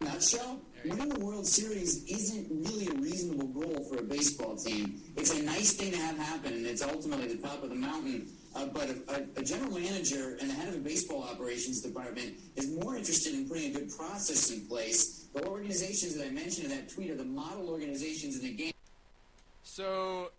Nutshell, 0.00 0.60
winning 0.84 1.08
the 1.08 1.20
World 1.20 1.46
Series 1.46 2.04
isn't 2.04 2.46
really 2.50 2.86
a 2.88 2.94
reasonable 2.94 3.48
goal 3.48 3.84
for 3.84 3.98
a 3.98 4.02
baseball 4.02 4.56
team. 4.56 5.00
It's 5.16 5.38
a 5.38 5.42
nice 5.42 5.74
thing 5.74 5.92
to 5.92 5.98
have 5.98 6.16
happen, 6.18 6.54
and 6.54 6.66
it's 6.66 6.82
ultimately 6.82 7.28
the 7.28 7.46
top 7.46 7.62
of 7.62 7.70
the 7.70 7.76
mountain. 7.76 8.28
Uh, 8.54 8.66
but 8.66 8.88
a, 9.08 9.26
a, 9.36 9.42
general 9.44 9.78
manager 9.78 10.36
and 10.40 10.48
the 10.48 10.54
head 10.54 10.68
of 10.68 10.74
a 10.74 10.78
baseball 10.78 11.22
operations 11.22 11.82
department 11.82 12.34
is 12.56 12.68
more 12.70 12.96
interested 12.96 13.34
in 13.34 13.46
putting 13.46 13.76
a 13.76 13.78
good 13.78 13.90
process 13.94 14.50
in 14.50 14.66
place. 14.66 15.26
The 15.34 15.46
organizations 15.46 16.16
that 16.16 16.26
I 16.26 16.30
mentioned 16.30 16.64
in 16.64 16.70
that 16.70 16.88
tweet 16.88 17.10
are 17.10 17.16
the 17.16 17.24
model 17.24 17.68
organizations 17.68 18.36
in 18.38 18.42
the 18.42 18.52
game. 18.54 18.72
So, 19.62 20.32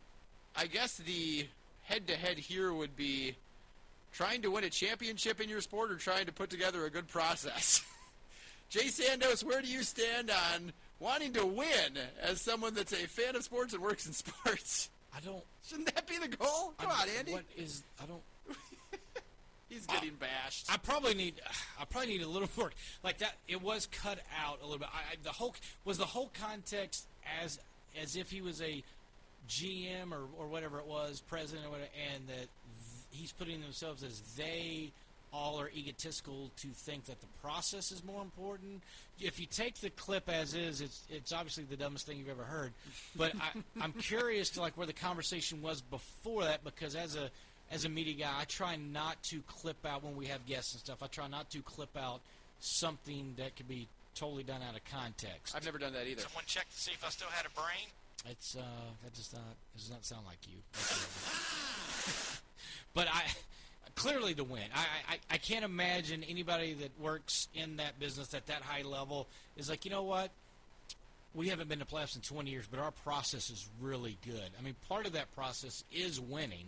I 0.55 0.65
guess 0.65 0.97
the 0.97 1.45
head-to-head 1.83 2.39
here 2.39 2.73
would 2.73 2.95
be 2.95 3.35
trying 4.11 4.41
to 4.41 4.51
win 4.51 4.63
a 4.63 4.69
championship 4.69 5.39
in 5.39 5.47
your 5.47 5.61
sport 5.61 5.91
or 5.91 5.95
trying 5.95 6.25
to 6.25 6.33
put 6.33 6.49
together 6.49 6.85
a 6.85 6.89
good 6.89 7.07
process. 7.07 7.83
Jay 8.69 8.85
Sandos, 8.85 9.43
where 9.43 9.61
do 9.61 9.67
you 9.67 9.83
stand 9.83 10.29
on 10.29 10.71
wanting 10.99 11.33
to 11.33 11.45
win 11.45 11.97
as 12.21 12.39
someone 12.41 12.73
that's 12.73 12.93
a 12.93 13.07
fan 13.07 13.35
of 13.35 13.43
sports 13.43 13.73
and 13.73 13.81
works 13.81 14.05
in 14.05 14.13
sports? 14.13 14.89
I 15.15 15.19
don't. 15.21 15.43
Shouldn't 15.67 15.93
that 15.95 16.07
be 16.07 16.17
the 16.19 16.27
goal? 16.27 16.73
Come 16.77 16.91
I- 16.91 17.01
on, 17.03 17.07
Andy. 17.17 17.31
What 17.33 17.45
is? 17.57 17.83
I 18.01 18.05
don't. 18.05 18.21
He's 19.69 19.85
getting 19.85 20.13
bashed. 20.19 20.67
I 20.71 20.77
probably 20.77 21.13
need. 21.13 21.35
I 21.79 21.85
probably 21.85 22.09
need 22.09 22.21
a 22.23 22.27
little 22.27 22.49
more 22.57 22.71
like 23.03 23.19
that. 23.19 23.33
It 23.47 23.61
was 23.61 23.87
cut 23.87 24.19
out 24.43 24.59
a 24.61 24.65
little 24.65 24.79
bit. 24.79 24.87
I, 24.93 25.13
I, 25.13 25.15
the 25.23 25.29
whole 25.29 25.55
was 25.85 25.97
the 25.97 26.05
whole 26.05 26.31
context 26.39 27.05
as 27.43 27.59
as 27.99 28.15
if 28.15 28.29
he 28.31 28.41
was 28.41 28.61
a 28.61 28.83
GM 29.47 30.11
or 30.11 30.21
or 30.37 30.47
whatever 30.47 30.79
it 30.79 30.85
was, 30.87 31.21
president 31.27 31.65
or 31.67 31.71
whatever, 31.71 31.89
and 32.15 32.27
that 32.27 32.35
th- 32.35 32.47
he's 33.11 33.31
putting 33.31 33.61
themselves 33.61 34.03
as 34.03 34.21
they 34.37 34.91
all 35.31 35.59
are 35.59 35.69
egotistical 35.75 36.51
to 36.57 36.67
think 36.69 37.05
that 37.05 37.19
the 37.21 37.27
process 37.41 37.91
is 37.91 38.03
more 38.03 38.21
important. 38.21 38.81
If 39.19 39.39
you 39.39 39.45
take 39.45 39.75
the 39.75 39.89
clip 39.89 40.29
as 40.29 40.53
is, 40.53 40.81
it's 40.81 41.03
it's 41.09 41.31
obviously 41.31 41.65
the 41.65 41.75
dumbest 41.75 42.07
thing 42.07 42.17
you've 42.17 42.29
ever 42.29 42.43
heard. 42.43 42.73
But 43.15 43.33
I, 43.35 43.59
I'm 43.83 43.93
curious 43.93 44.49
to 44.51 44.61
like 44.61 44.77
where 44.77 44.87
the 44.87 44.93
conversation 44.93 45.61
was 45.61 45.81
before 45.81 46.43
that 46.45 46.63
because 46.63 46.95
as 46.95 47.15
a 47.15 47.29
as 47.71 47.85
a 47.85 47.89
media 47.89 48.25
guy, 48.25 48.31
I 48.39 48.45
try 48.45 48.75
not 48.75 49.21
to 49.23 49.41
clip 49.41 49.85
out 49.85 50.03
when 50.03 50.15
we 50.15 50.25
have 50.27 50.45
guests 50.45 50.73
and 50.73 50.81
stuff. 50.81 51.03
I 51.03 51.07
try 51.07 51.27
not 51.27 51.49
to 51.51 51.61
clip 51.61 51.95
out 51.97 52.21
something 52.59 53.35
that 53.37 53.55
could 53.55 53.67
be 53.67 53.87
totally 54.15 54.43
done 54.43 54.61
out 54.67 54.75
of 54.75 54.83
context. 54.85 55.55
I've 55.55 55.65
never 55.65 55.77
done 55.77 55.93
that 55.93 56.07
either. 56.07 56.21
Someone 56.21 56.43
checked 56.47 56.71
to 56.71 56.79
see 56.79 56.91
if 56.91 57.05
I 57.05 57.09
still 57.09 57.29
had 57.29 57.45
a 57.45 57.49
brain. 57.51 57.87
It's 58.29 58.55
uh, 58.55 58.61
that 59.03 59.13
does 59.13 59.31
not 59.33 59.55
does 59.77 59.89
not 59.89 60.03
sound 60.05 60.25
like 60.25 60.39
you. 60.47 60.57
But 62.93 63.07
I 63.07 63.23
clearly 63.95 64.33
to 64.35 64.43
win. 64.43 64.63
I, 64.73 65.13
I 65.13 65.17
I 65.31 65.37
can't 65.37 65.65
imagine 65.65 66.23
anybody 66.23 66.73
that 66.73 66.91
works 66.99 67.47
in 67.53 67.77
that 67.77 67.99
business 67.99 68.33
at 68.33 68.47
that 68.47 68.61
high 68.61 68.83
level 68.83 69.27
is 69.57 69.69
like, 69.69 69.85
you 69.85 69.91
know 69.91 70.03
what? 70.03 70.31
We 71.35 71.49
haven't 71.49 71.69
been 71.69 71.79
to 71.79 71.85
playoffs 71.85 72.15
in 72.15 72.21
20 72.23 72.49
years, 72.49 72.65
but 72.69 72.79
our 72.79 72.91
process 72.91 73.49
is 73.51 73.67
really 73.79 74.17
good. 74.25 74.49
I 74.57 74.63
mean, 74.63 74.75
part 74.87 75.05
of 75.05 75.13
that 75.13 75.33
process 75.35 75.83
is 75.93 76.19
winning, 76.19 76.65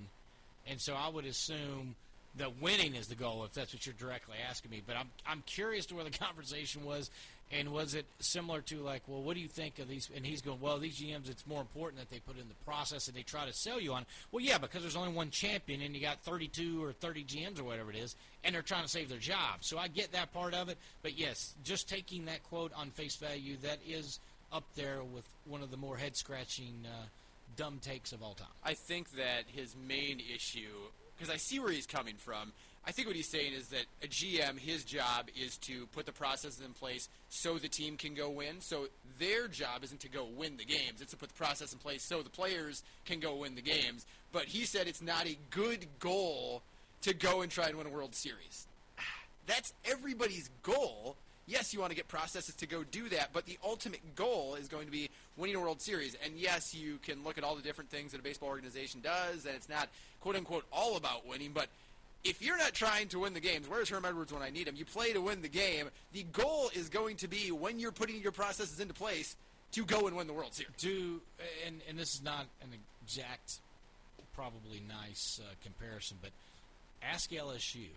and 0.68 0.80
so 0.80 0.94
I 0.94 1.10
would 1.10 1.26
assume 1.26 1.96
that 2.38 2.62
winning 2.62 2.96
is 2.96 3.08
the 3.08 3.16
goal 3.16 3.44
if 3.44 3.54
that's 3.54 3.74
what 3.74 3.86
you're 3.86 3.96
directly 3.98 4.38
asking 4.50 4.72
me. 4.72 4.82
But 4.86 4.98
I'm 4.98 5.10
I'm 5.26 5.44
curious 5.46 5.86
to 5.88 5.96
where 5.96 6.04
the 6.04 6.12
conversation 6.26 6.86
was, 6.86 7.10
and 7.52 7.72
was 7.72 7.96
it 7.96 8.06
similar 8.20 8.62
to 8.62 8.78
like, 8.78 9.02
well, 9.08 9.22
what 9.22 9.36
do 9.36 9.42
you 9.42 9.48
think 9.48 9.80
of 9.80 9.88
these? 9.88 10.10
And 10.16 10.26
he's 10.26 10.42
going, 10.42 10.62
well, 10.62 10.78
these 10.78 11.00
GMs, 11.00 11.30
it's 11.30 11.46
more 11.46 11.62
important 11.62 12.00
that 12.00 12.10
they 12.10 12.20
put 12.20 12.40
in 12.40 12.48
the 12.48 12.66
process 12.66 13.08
and 13.08 13.16
they 13.16 13.24
try 13.24 13.46
to 13.46 13.54
sell 13.54 13.80
you 13.80 13.94
on. 13.94 14.06
Well, 14.32 14.44
yeah, 14.44 14.58
because 14.58 14.82
there's 14.82 14.96
only 14.96 15.14
one 15.14 15.30
champion, 15.32 15.82
and 15.82 15.94
you 15.94 16.02
got 16.02 16.22
32 16.24 16.84
or 16.84 16.94
30 16.94 17.24
GMs 17.26 17.60
or 17.60 17.64
whatever 17.64 17.92
it 17.92 17.98
is, 17.98 18.16
and 18.44 18.56
they're 18.56 18.62
trying 18.62 18.84
to 18.84 18.90
save 18.90 19.10
their 19.10 19.18
job. 19.18 19.60
So 19.62 19.78
I 19.78 19.88
get 19.88 20.14
that 20.14 20.34
part 20.34 20.54
of 20.54 20.70
it. 20.70 20.78
But 21.02 21.18
yes, 21.18 21.54
just 21.64 21.90
taking 21.90 22.26
that 22.26 22.44
quote 22.44 22.72
on 22.76 22.90
face 22.92 23.16
value, 23.18 23.58
that 23.64 23.80
is 23.88 24.20
up 24.54 24.64
there 24.76 25.04
with 25.04 25.28
one 25.46 25.62
of 25.62 25.72
the 25.72 25.78
more 25.78 25.98
head 25.98 26.16
scratching. 26.16 26.86
Uh, 26.86 27.06
Dumb 27.58 27.80
takes 27.82 28.14
of 28.14 28.24
all 28.24 28.34
time. 28.34 28.48
I 28.64 28.74
think 28.74 29.12
that 29.12 29.44
his 29.48 29.76
main 29.88 30.22
issue, 30.34 30.70
because 31.22 31.34
I 31.34 31.38
see 31.38 31.60
where 31.60 31.72
he's 31.72 31.86
coming 31.86 32.16
from. 32.18 32.52
I 32.84 32.92
think 32.92 33.08
what 33.08 33.16
he's 33.16 33.30
saying 33.30 33.54
is 33.54 33.68
that 33.68 33.86
a 34.04 34.08
GM, 34.08 34.58
his 34.58 34.84
job 34.84 35.28
is 35.40 35.56
to 35.60 35.86
put 35.94 36.08
the 36.08 36.12
processes 36.12 36.64
in 36.66 36.74
place 36.74 37.10
so 37.30 37.60
the 37.60 37.68
team 37.68 37.96
can 37.96 38.16
go 38.16 38.28
win. 38.28 38.60
So 38.60 38.88
their 39.20 39.48
job 39.48 39.84
isn't 39.84 40.00
to 40.00 40.10
go 40.10 40.26
win 40.36 40.58
the 40.58 40.66
games; 40.66 41.00
it's 41.00 41.12
to 41.12 41.18
put 41.18 41.30
the 41.30 41.36
process 41.36 41.74
in 41.74 41.80
place 41.80 42.04
so 42.04 42.24
the 42.24 42.32
players 42.32 42.82
can 43.06 43.20
go 43.20 43.36
win 43.36 43.54
the 43.54 43.62
games. 43.62 44.08
But 44.32 44.46
he 44.46 44.66
said 44.66 44.88
it's 44.88 45.02
not 45.02 45.28
a 45.28 45.38
good 45.52 45.86
goal 46.00 46.64
to 47.04 47.14
go 47.14 47.42
and 47.42 47.52
try 47.52 47.68
and 47.68 47.78
win 47.78 47.86
a 47.86 47.92
World 47.92 48.16
Series. 48.16 48.66
That's 49.46 49.74
everybody's 49.86 50.50
goal. 50.64 51.18
Yes, 51.46 51.76
you 51.76 51.80
want 51.82 51.92
to 51.92 51.96
get 51.96 52.08
processes 52.08 52.56
to 52.56 52.66
go 52.66 52.84
do 52.84 53.10
that, 53.10 53.30
but 53.32 53.46
the 53.46 53.60
ultimate 53.64 54.16
goal 54.16 54.56
is 54.56 54.68
going 54.68 54.86
to 54.86 54.92
be 54.92 55.12
winning 55.38 55.56
a 55.56 55.60
World 55.60 55.82
Series. 55.82 56.16
And 56.24 56.34
yes, 56.38 56.74
you 56.74 57.00
can 57.04 57.24
look 57.24 57.38
at 57.38 57.44
all 57.44 57.56
the 57.56 57.62
different 57.62 57.90
things 57.90 58.12
that 58.12 58.20
a 58.20 58.24
baseball 58.24 58.50
organization 58.50 59.02
does, 59.02 59.46
and 59.46 59.56
it's 59.56 59.70
not 59.70 59.90
quote 60.20 60.36
unquote 60.36 60.66
all 60.72 60.98
about 60.98 61.28
winning, 61.28 61.52
but 61.54 61.68
if 62.24 62.42
you're 62.42 62.58
not 62.58 62.74
trying 62.74 63.08
to 63.10 63.20
win 63.20 63.34
the 63.34 63.40
games, 63.40 63.68
where's 63.68 63.90
Herm 63.90 64.06
Edwards 64.06 64.32
when 64.32 64.44
I 64.44 64.52
need 64.52 64.68
him? 64.68 64.76
You 64.76 64.86
play 64.86 65.12
to 65.14 65.22
win 65.22 65.42
the 65.42 65.50
game. 65.50 65.90
The 66.14 66.24
goal 66.24 66.70
is 66.74 66.90
going 66.90 67.18
to 67.18 67.28
be 67.28 67.52
when 67.52 67.80
you're 67.80 67.92
putting 67.92 68.22
your 68.22 68.32
processes 68.32 68.80
into 68.80 68.94
place 68.94 69.36
to 69.72 69.86
go 69.86 70.08
and 70.08 70.16
win 70.16 70.28
the 70.28 70.34
World 70.34 70.54
Series. 70.54 70.74
Do 70.78 71.22
and 71.66 71.82
and 71.90 71.98
this 71.98 72.14
is 72.14 72.24
not 72.24 72.46
an 72.62 72.70
exact, 73.04 73.60
probably 74.36 74.84
nice 74.88 75.40
uh, 75.42 75.48
comparison, 75.64 76.18
but 76.22 76.32
ask 77.02 77.32
LSU. 77.32 77.88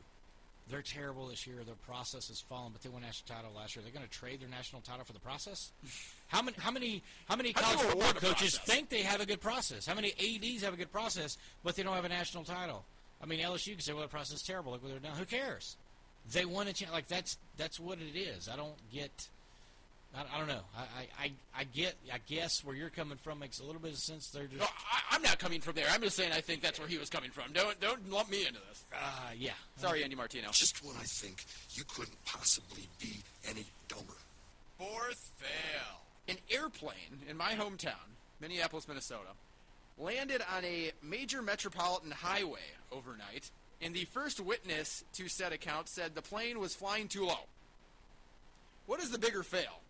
They're 0.70 0.82
terrible 0.82 1.26
this 1.28 1.46
year. 1.46 1.56
Their 1.64 1.74
process 1.74 2.28
has 2.28 2.40
fallen, 2.40 2.72
but 2.72 2.82
they 2.82 2.88
won 2.88 3.02
national 3.02 3.36
title 3.36 3.52
last 3.54 3.76
year. 3.76 3.82
They're 3.82 3.92
going 3.92 4.06
to 4.06 4.10
trade 4.10 4.40
their 4.40 4.48
national 4.48 4.80
title 4.80 5.04
for 5.04 5.12
the 5.12 5.20
process. 5.20 5.72
How 6.28 6.40
many? 6.40 6.56
How 6.58 6.70
many? 6.70 7.02
How 7.28 7.36
many 7.36 7.52
college 7.52 7.80
football 7.80 8.12
coaches 8.14 8.58
think 8.58 8.88
they 8.88 9.02
have 9.02 9.20
a 9.20 9.26
good 9.26 9.40
process? 9.42 9.86
How 9.86 9.94
many 9.94 10.12
ads 10.12 10.62
have 10.62 10.72
a 10.72 10.76
good 10.76 10.90
process, 10.90 11.36
but 11.62 11.76
they 11.76 11.82
don't 11.82 11.94
have 11.94 12.06
a 12.06 12.08
national 12.08 12.44
title? 12.44 12.84
I 13.22 13.26
mean, 13.26 13.40
LSU 13.40 13.72
can 13.72 13.80
say, 13.80 13.92
"Well, 13.92 14.02
the 14.02 14.08
process 14.08 14.36
is 14.36 14.42
terrible. 14.42 14.72
Look 14.72 14.82
what 14.82 14.90
they're 14.90 15.00
doing." 15.00 15.14
Who 15.14 15.26
cares? 15.26 15.76
They 16.32 16.46
won 16.46 16.66
a 16.68 16.72
chance. 16.72 16.92
Like 16.92 17.08
that's 17.08 17.36
that's 17.58 17.78
what 17.78 17.98
it 17.98 18.18
is. 18.18 18.48
I 18.48 18.56
don't 18.56 18.76
get. 18.90 19.28
I, 20.16 20.34
I 20.34 20.38
don't 20.38 20.48
know. 20.48 20.60
I, 20.76 20.80
I, 20.80 21.24
I, 21.24 21.32
I 21.60 21.64
get. 21.64 21.96
I 22.12 22.18
guess 22.26 22.64
where 22.64 22.76
you're 22.76 22.90
coming 22.90 23.18
from 23.18 23.40
makes 23.40 23.58
a 23.58 23.64
little 23.64 23.80
bit 23.80 23.92
of 23.92 23.98
sense. 23.98 24.28
They're 24.30 24.46
just. 24.46 24.60
No, 24.60 24.66
I, 24.66 25.16
I'm 25.16 25.22
not 25.22 25.38
coming 25.38 25.60
from 25.60 25.74
there. 25.74 25.86
I'm 25.90 26.02
just 26.02 26.16
saying 26.16 26.32
I 26.32 26.40
think 26.40 26.62
that's 26.62 26.78
where 26.78 26.88
he 26.88 26.98
was 26.98 27.10
coming 27.10 27.30
from. 27.30 27.52
Don't 27.52 27.78
don't 27.80 28.10
lump 28.10 28.30
me 28.30 28.46
into 28.46 28.60
this. 28.68 28.84
Uh, 28.94 29.30
yeah. 29.36 29.52
Sorry, 29.76 30.04
Andy 30.04 30.16
Martino. 30.16 30.48
Just 30.52 30.84
when 30.84 30.96
I 30.96 31.04
think 31.04 31.44
you 31.70 31.84
couldn't 31.84 32.22
possibly 32.24 32.88
be 33.00 33.22
any 33.48 33.64
dumber. 33.88 34.14
Fourth 34.78 35.30
fail. 35.38 36.00
An 36.28 36.36
airplane 36.50 37.22
in 37.28 37.36
my 37.36 37.52
hometown, 37.52 37.92
Minneapolis, 38.40 38.88
Minnesota, 38.88 39.30
landed 39.98 40.42
on 40.56 40.64
a 40.64 40.92
major 41.02 41.42
metropolitan 41.42 42.10
highway 42.10 42.60
overnight, 42.90 43.50
and 43.82 43.94
the 43.94 44.06
first 44.06 44.40
witness 44.40 45.04
to 45.14 45.28
said 45.28 45.52
account 45.52 45.88
said 45.88 46.14
the 46.14 46.22
plane 46.22 46.58
was 46.58 46.74
flying 46.74 47.08
too 47.08 47.26
low. 47.26 47.46
What 48.86 49.00
is 49.00 49.10
the 49.10 49.18
bigger 49.18 49.42
fail? 49.42 49.80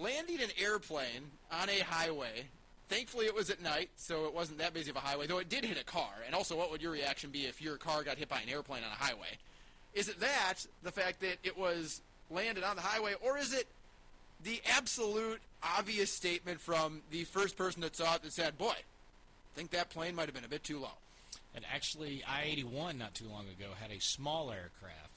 Landing 0.00 0.40
an 0.40 0.50
airplane 0.58 1.30
on 1.52 1.68
a 1.68 1.80
highway. 1.80 2.46
Thankfully, 2.88 3.26
it 3.26 3.34
was 3.34 3.50
at 3.50 3.62
night, 3.62 3.90
so 3.96 4.24
it 4.24 4.34
wasn't 4.34 4.58
that 4.58 4.72
busy 4.72 4.90
of 4.90 4.96
a 4.96 5.00
highway, 5.00 5.26
though 5.26 5.38
it 5.38 5.50
did 5.50 5.64
hit 5.64 5.78
a 5.78 5.84
car. 5.84 6.10
And 6.24 6.34
also, 6.34 6.56
what 6.56 6.70
would 6.70 6.80
your 6.80 6.92
reaction 6.92 7.30
be 7.30 7.44
if 7.44 7.60
your 7.60 7.76
car 7.76 8.02
got 8.02 8.16
hit 8.16 8.28
by 8.28 8.40
an 8.40 8.48
airplane 8.48 8.82
on 8.82 8.90
a 8.90 8.94
highway? 8.94 9.38
Is 9.92 10.08
it 10.08 10.18
that, 10.20 10.54
the 10.82 10.90
fact 10.90 11.20
that 11.20 11.36
it 11.44 11.56
was 11.56 12.00
landed 12.30 12.64
on 12.64 12.76
the 12.76 12.82
highway, 12.82 13.14
or 13.20 13.36
is 13.36 13.52
it 13.52 13.66
the 14.42 14.62
absolute 14.74 15.40
obvious 15.62 16.10
statement 16.10 16.60
from 16.60 17.02
the 17.10 17.24
first 17.24 17.56
person 17.56 17.82
that 17.82 17.94
saw 17.94 18.14
it 18.14 18.22
that 18.22 18.32
said, 18.32 18.56
"Boy, 18.56 18.74
I 18.74 19.54
think 19.54 19.70
that 19.72 19.90
plane 19.90 20.14
might 20.14 20.26
have 20.26 20.34
been 20.34 20.44
a 20.44 20.48
bit 20.48 20.64
too 20.64 20.78
low." 20.78 20.96
And 21.54 21.64
actually, 21.72 22.24
I-81 22.24 22.96
not 22.96 23.14
too 23.14 23.28
long 23.28 23.46
ago 23.48 23.72
had 23.78 23.90
a 23.90 24.00
small 24.00 24.50
aircraft, 24.50 25.09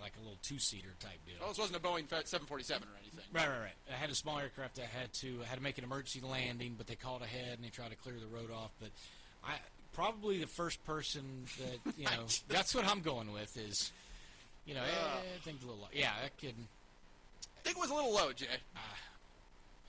like 0.00 0.12
a 0.16 0.20
little 0.20 0.38
two-seater 0.42 0.94
type 1.00 1.18
deal. 1.26 1.36
Well, 1.40 1.48
this 1.48 1.58
wasn't 1.58 1.76
a 1.76 1.80
Boeing 1.80 2.08
747 2.08 2.88
or 2.88 2.90
anything. 3.00 3.24
Right, 3.32 3.48
right, 3.48 3.60
right. 3.60 3.78
I 3.90 3.96
had 3.96 4.10
a 4.10 4.14
small 4.14 4.38
aircraft 4.38 4.76
that 4.76 4.86
had 4.86 5.12
to 5.14 5.40
had 5.48 5.58
to 5.58 5.62
make 5.62 5.78
an 5.78 5.84
emergency 5.84 6.20
landing, 6.26 6.74
but 6.76 6.86
they 6.86 6.94
called 6.94 7.22
ahead 7.22 7.54
and 7.54 7.64
they 7.64 7.70
tried 7.70 7.90
to 7.90 7.96
clear 7.96 8.16
the 8.18 8.26
road 8.26 8.50
off. 8.50 8.72
But 8.80 8.90
I 9.44 9.54
probably 9.92 10.38
the 10.38 10.46
first 10.46 10.84
person 10.84 11.44
that 11.58 11.94
you 11.96 12.04
know 12.04 12.26
that's 12.48 12.74
what 12.74 12.86
I'm 12.86 13.00
going 13.00 13.32
with 13.32 13.56
is, 13.56 13.92
you 14.66 14.74
know, 14.74 14.82
eh, 14.82 14.86
I 14.86 15.40
think 15.44 15.62
a 15.62 15.66
little, 15.66 15.82
low 15.82 15.88
yeah, 15.92 16.12
that 16.22 16.38
could. 16.38 16.54
I 16.54 17.60
think 17.62 17.76
it 17.76 17.80
was 17.80 17.90
a 17.90 17.94
little 17.94 18.12
low, 18.12 18.32
Jay. 18.32 18.46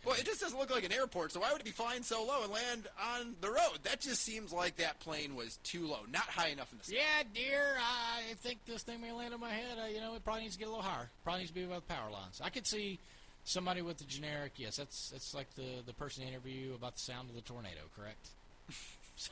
Well, 0.06 0.16
it 0.16 0.26
just 0.26 0.42
doesn't 0.42 0.58
look 0.60 0.70
like 0.70 0.84
an 0.84 0.92
airport, 0.92 1.32
so 1.32 1.40
why 1.40 1.52
would 1.52 1.62
it 1.62 1.66
be 1.66 1.72
flying 1.72 2.04
so 2.04 2.26
low 2.26 2.44
and 2.44 2.52
land 2.52 2.88
on 3.16 3.36
the 3.40 3.50
road? 3.50 3.80
That 3.84 4.02
just 4.02 4.22
seems 4.22 4.52
like 4.52 4.76
that 4.78 5.00
plane 5.00 5.34
was 5.34 5.58
too 5.64 5.88
low, 5.88 6.00
not 6.12 6.24
high 6.24 6.50
enough 6.50 6.72
in 6.74 6.80
the 6.80 6.84
sky. 6.84 6.96
Yeah, 6.98 7.24
dear, 7.34 7.78
I 7.80 8.34
think 8.36 8.60
this 8.66 8.84
thing 8.84 9.00
may 9.00 9.14
land 9.14 9.34
on 9.34 9.40
my 9.40 9.52
head. 9.52 9.78
Uh, 9.82 9.88
you 9.88 10.02
know, 10.02 10.14
it 10.16 10.24
probably 10.26 10.44
needs 10.44 10.56
to 10.56 10.60
get 10.60 10.68
a 10.68 10.72
little 10.72 10.84
higher. 10.84 11.10
Probably 11.24 11.42
needs 11.42 11.52
to 11.52 11.56
be 11.56 11.64
above 11.64 11.84
the 11.88 11.94
power 11.94 12.12
lines. 12.12 12.42
I 12.44 12.50
could 12.50 12.68
see 12.68 13.00
somebody 13.46 13.82
with 13.82 13.98
the 13.98 14.04
generic. 14.04 14.54
Yes, 14.58 14.76
that's 14.76 15.10
that's 15.10 15.34
like 15.34 15.54
the 15.56 15.82
the 15.86 15.94
person 15.94 16.26
interview 16.26 16.74
about 16.76 16.96
the 16.96 17.00
sound 17.00 17.30
of 17.30 17.36
the 17.36 17.42
tornado. 17.42 17.82
Correct. 17.96 18.28
so, 19.16 19.32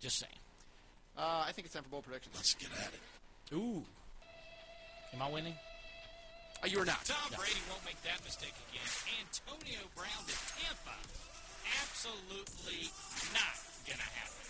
just 0.00 0.18
saying. 0.18 0.32
Uh, 1.18 1.44
I 1.46 1.52
think 1.52 1.66
it's 1.66 1.74
time 1.74 1.82
for 1.82 1.88
bold 1.90 2.04
predictions. 2.04 2.34
Let's 2.36 2.54
get 2.54 2.68
at 2.80 2.92
it. 2.92 3.56
Ooh, 3.56 3.82
am 5.14 5.22
I 5.22 5.30
winning? 5.30 5.54
Uh, 6.62 6.68
you 6.68 6.80
are 6.80 6.88
not. 6.88 7.04
Tom 7.04 7.28
Brady 7.36 7.60
won't 7.68 7.84
make 7.84 8.00
that 8.02 8.18
mistake 8.24 8.54
again. 8.70 8.88
Antonio 9.20 9.82
Brown 9.92 10.22
to 10.24 10.36
Tampa. 10.56 10.96
Absolutely 11.84 12.88
not 13.36 13.56
gonna 13.84 14.10
happen. 14.16 14.44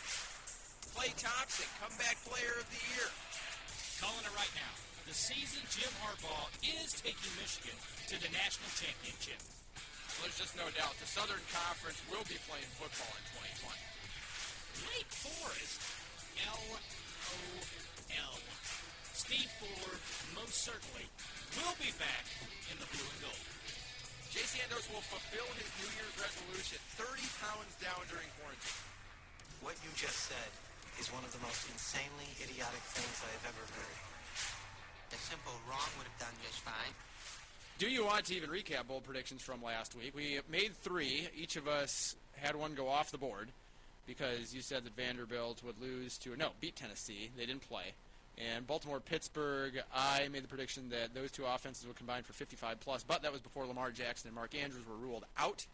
Klay 0.94 1.10
Thompson, 1.18 1.66
comeback 1.82 2.16
player 2.24 2.54
of 2.62 2.66
the 2.70 2.82
year. 2.94 3.08
Calling 3.98 4.24
it 4.24 4.34
right 4.38 4.54
now. 4.54 4.72
The 5.06 5.14
season 5.14 5.62
Jim 5.70 5.92
Harbaugh 6.02 6.50
is 6.62 6.98
taking 6.98 7.32
Michigan 7.38 7.78
to 8.10 8.16
the 8.18 8.30
national 8.34 8.70
championship. 8.74 9.38
There's 10.22 10.34
just 10.38 10.56
no 10.56 10.66
doubt 10.74 10.96
the 10.98 11.06
Southern 11.06 11.42
Conference 11.52 12.00
will 12.10 12.24
be 12.26 12.40
playing 12.48 12.66
football 12.80 13.12
in 13.14 13.24
2020. 13.62 13.78
Wake 14.90 15.12
Forest, 15.12 15.78
L-O-L. 16.42 18.36
Steve 19.12 19.50
Forbes, 19.60 20.10
most 20.34 20.56
certainly, 20.64 21.06
will 21.62 21.76
be 21.80 21.92
back 21.96 22.24
in 22.68 22.76
the 22.76 22.88
blue 22.92 23.06
and 23.06 23.20
gold. 23.24 23.44
Jay 24.28 24.44
Sandos 24.44 24.84
will 24.92 25.04
fulfill 25.04 25.48
his 25.56 25.68
New 25.80 25.88
Year's 25.96 26.16
resolution, 26.20 26.76
30 27.00 27.24
pounds 27.40 27.72
down 27.80 28.00
during 28.12 28.28
quarantine. 28.36 28.84
What 29.64 29.76
you 29.80 29.88
just 29.96 30.28
said 30.28 30.50
is 31.00 31.08
one 31.08 31.24
of 31.24 31.32
the 31.32 31.40
most 31.40 31.64
insanely 31.72 32.28
idiotic 32.44 32.84
things 32.92 33.16
I 33.24 33.30
have 33.40 33.46
ever 33.48 33.64
heard. 33.72 33.96
A 35.12 35.18
simple 35.20 35.56
wrong 35.64 35.88
would 35.96 36.04
have 36.04 36.20
done 36.20 36.36
just 36.44 36.60
fine. 36.60 36.92
Do 37.78 37.88
you 37.88 38.04
want 38.04 38.26
to 38.26 38.34
even 38.34 38.50
recap 38.50 38.88
bold 38.88 39.04
predictions 39.04 39.42
from 39.42 39.62
last 39.62 39.94
week? 39.96 40.14
We 40.14 40.40
made 40.50 40.74
three. 40.76 41.28
Each 41.36 41.56
of 41.56 41.68
us 41.68 42.16
had 42.32 42.56
one 42.56 42.74
go 42.74 42.88
off 42.88 43.10
the 43.10 43.18
board 43.18 43.48
because 44.06 44.54
you 44.54 44.62
said 44.62 44.84
that 44.84 44.96
Vanderbilt 44.96 45.62
would 45.64 45.80
lose 45.80 46.18
to 46.18 46.36
no 46.36 46.50
beat 46.60 46.76
Tennessee. 46.76 47.30
They 47.36 47.46
didn't 47.46 47.68
play. 47.68 47.92
And 48.38 48.66
Baltimore 48.66 49.00
Pittsburgh, 49.00 49.82
I 49.94 50.28
made 50.28 50.44
the 50.44 50.48
prediction 50.48 50.90
that 50.90 51.14
those 51.14 51.32
two 51.32 51.44
offenses 51.46 51.86
would 51.86 51.96
combine 51.96 52.22
for 52.22 52.34
55 52.34 52.80
plus, 52.80 53.02
but 53.02 53.22
that 53.22 53.32
was 53.32 53.40
before 53.40 53.64
Lamar 53.66 53.90
Jackson 53.90 54.28
and 54.28 54.34
Mark 54.34 54.54
Andrews 54.54 54.86
were 54.86 54.96
ruled 54.96 55.24
out. 55.38 55.64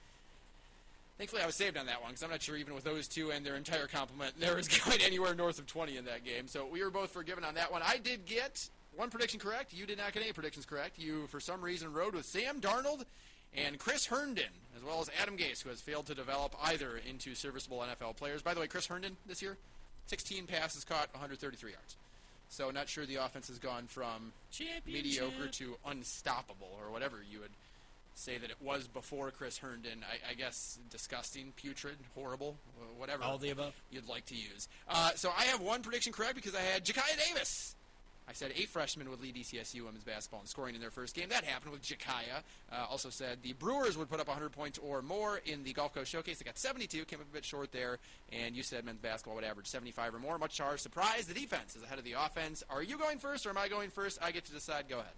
Thankfully, 1.19 1.43
I 1.43 1.47
was 1.47 1.57
saved 1.57 1.77
on 1.77 1.87
that 1.87 2.01
one 2.01 2.11
because 2.11 2.23
I'm 2.23 2.31
not 2.31 2.41
sure 2.43 2.57
even 2.57 2.75
with 2.75 2.85
those 2.85 3.09
two 3.09 3.31
and 3.31 3.45
their 3.45 3.57
entire 3.57 3.87
complement, 3.87 4.35
there 4.41 4.57
was 4.57 4.69
going 4.69 5.01
anywhere 5.03 5.35
north 5.35 5.59
of 5.59 5.67
20 5.67 5.97
in 5.97 6.05
that 6.05 6.25
game. 6.25 6.47
So 6.47 6.67
we 6.67 6.83
were 6.85 6.91
both 6.91 7.11
forgiven 7.11 7.45
on 7.45 7.55
that 7.55 7.73
one. 7.73 7.83
I 7.85 7.99
did 7.99 8.27
get 8.27 8.69
one 8.97 9.11
prediction 9.11 9.41
correct. 9.41 9.73
You 9.73 9.87
did 9.87 9.99
not 9.99 10.13
get 10.13 10.23
any 10.23 10.33
predictions 10.33 10.65
correct. 10.65 10.99
You, 10.99 11.27
for 11.29 11.41
some 11.41 11.63
reason, 11.63 11.93
rode 11.93 12.15
with 12.15 12.27
Sam 12.27 12.61
Darnold 12.61 13.05
and 13.55 13.79
Chris 13.79 14.07
Herndon, 14.07 14.45
as 14.77 14.83
well 14.83 15.01
as 15.01 15.11
Adam 15.21 15.37
Gase, 15.37 15.63
who 15.63 15.69
has 15.69 15.81
failed 15.81 16.07
to 16.07 16.15
develop 16.15 16.55
either 16.63 17.01
into 17.09 17.35
serviceable 17.35 17.79
NFL 17.79 18.17
players. 18.17 18.43
By 18.43 18.55
the 18.55 18.61
way, 18.61 18.67
Chris 18.67 18.87
Herndon 18.87 19.17
this 19.27 19.43
year, 19.43 19.57
16 20.07 20.47
passes 20.47 20.85
caught, 20.85 21.09
133 21.13 21.71
yards. 21.73 21.97
So 22.53 22.71
not 22.71 22.87
sure 22.87 23.07
the 23.07 23.17
offense 23.17 23.49
has 23.49 23.59
gone 23.59 23.87
from 23.87 24.31
mediocre 24.87 25.49
to 25.53 25.77
unstoppable, 25.87 26.69
or 26.79 26.93
whatever 26.93 27.17
you 27.31 27.41
would 27.41 27.51
say 28.15 28.37
that 28.37 28.51
it 28.51 28.57
was 28.61 28.87
before 28.87 29.31
Chris 29.31 29.57
Herndon. 29.57 30.05
I, 30.05 30.33
I 30.33 30.35
guess 30.35 30.79
disgusting, 30.91 31.55
putrid, 31.57 31.97
horrible, 32.15 32.59
whatever. 32.99 33.23
All 33.23 33.39
the 33.39 33.49
above. 33.49 33.73
You'd 33.91 34.07
like 34.07 34.27
to 34.27 34.35
use. 34.35 34.69
Uh, 34.87 35.13
so 35.15 35.31
I 35.35 35.45
have 35.45 35.63
one 35.63 35.81
prediction 35.81 36.13
correct 36.13 36.35
because 36.35 36.55
I 36.55 36.61
had 36.61 36.85
Jakhyia 36.85 37.27
Davis. 37.27 37.75
I 38.29 38.33
said 38.33 38.53
eight 38.55 38.69
freshmen 38.69 39.11
would 39.11 39.21
lead 39.21 39.35
ETSU 39.35 39.85
women's 39.85 40.05
basketball 40.05 40.41
in 40.41 40.47
scoring 40.47 40.75
in 40.75 40.81
their 40.81 40.91
first 40.91 41.15
game. 41.15 41.29
That 41.29 41.45
happened 41.45 41.73
with 41.73 41.83
Jakhyia. 41.83 42.43
Uh, 42.71 42.87
also 42.89 43.11
said 43.11 43.39
the 43.43 43.53
Brewers 43.55 43.99
would 43.99 44.09
put 44.09 44.21
up 44.21 44.29
100 44.29 44.53
points 44.53 44.79
or 44.79 45.03
more 45.03 45.41
in 45.45 45.65
the 45.65 45.73
Gulf 45.73 45.95
Coast 45.95 46.11
Showcase. 46.11 46.39
They 46.39 46.45
got 46.45 46.59
72, 46.59 47.05
came 47.05 47.21
up 47.21 47.27
a 47.29 47.35
bit 47.35 47.45
short 47.45 47.73
there. 47.73 47.99
And 48.33 48.55
you 48.55 48.63
said 48.63 48.85
men's 48.85 49.01
basketball 49.01 49.35
would 49.35 49.45
average 49.45 49.67
75 49.67 50.15
or 50.15 50.19
more. 50.19 50.39
Much 50.39 50.57
to 50.59 50.65
our 50.65 50.77
surprise, 50.77 51.27
the 51.27 51.35
defense 51.35 51.75
is 51.77 51.83
ahead 51.83 51.99
of 51.99 52.05
the 52.05 52.13
offense. 52.13 52.63
Are 52.71 52.83
you 52.83 52.97
going 52.97 53.19
first 53.19 53.45
or 53.45 53.51
am 53.51 53.59
I 53.59 53.69
going 53.69 53.91
first? 53.91 54.19
I 54.23 54.31
get 54.31 54.45
to 54.47 54.53
decide. 54.53 54.89
Go 54.89 55.01
ahead. 55.01 55.13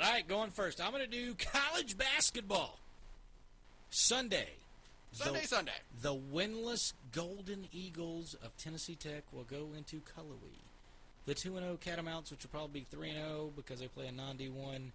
All 0.00 0.12
right, 0.12 0.26
going 0.26 0.50
first. 0.50 0.80
I'm 0.80 0.92
going 0.92 1.04
to 1.04 1.10
do 1.10 1.34
college 1.34 1.96
basketball. 1.96 2.78
Sunday. 3.90 4.48
Sunday, 5.12 5.40
the, 5.40 5.48
Sunday. 5.48 5.72
The 6.00 6.14
winless 6.14 6.92
Golden 7.12 7.66
Eagles 7.72 8.34
of 8.34 8.56
Tennessee 8.56 8.94
Tech 8.94 9.24
will 9.32 9.44
go 9.44 9.70
into 9.76 9.96
Cullowhee. 9.96 10.69
The 11.30 11.36
2 11.36 11.54
0 11.54 11.78
Catamounts, 11.80 12.32
which 12.32 12.42
will 12.42 12.50
probably 12.50 12.80
be 12.80 12.86
3 12.90 13.12
0 13.12 13.52
because 13.54 13.78
they 13.78 13.86
play 13.86 14.08
a 14.08 14.10
non 14.10 14.36
D1 14.36 14.90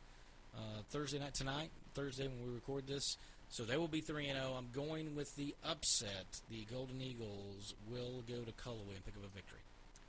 uh, 0.54 0.60
Thursday 0.90 1.18
night 1.18 1.34
tonight, 1.34 1.70
Thursday 1.94 2.28
when 2.28 2.46
we 2.46 2.54
record 2.54 2.88
this. 2.88 3.16
So 3.48 3.64
they 3.64 3.78
will 3.78 3.88
be 3.88 4.02
3 4.02 4.26
0. 4.26 4.36
I'm 4.58 4.68
going 4.74 5.16
with 5.16 5.34
the 5.38 5.56
upset. 5.64 6.42
The 6.50 6.68
Golden 6.70 7.02
Eagles 7.02 7.74
will 7.90 8.22
go 8.28 8.44
to 8.44 8.52
Cullowhee 8.52 8.96
and 8.96 9.06
pick 9.06 9.16
up 9.16 9.24
a 9.24 9.34
victory. 9.34 9.60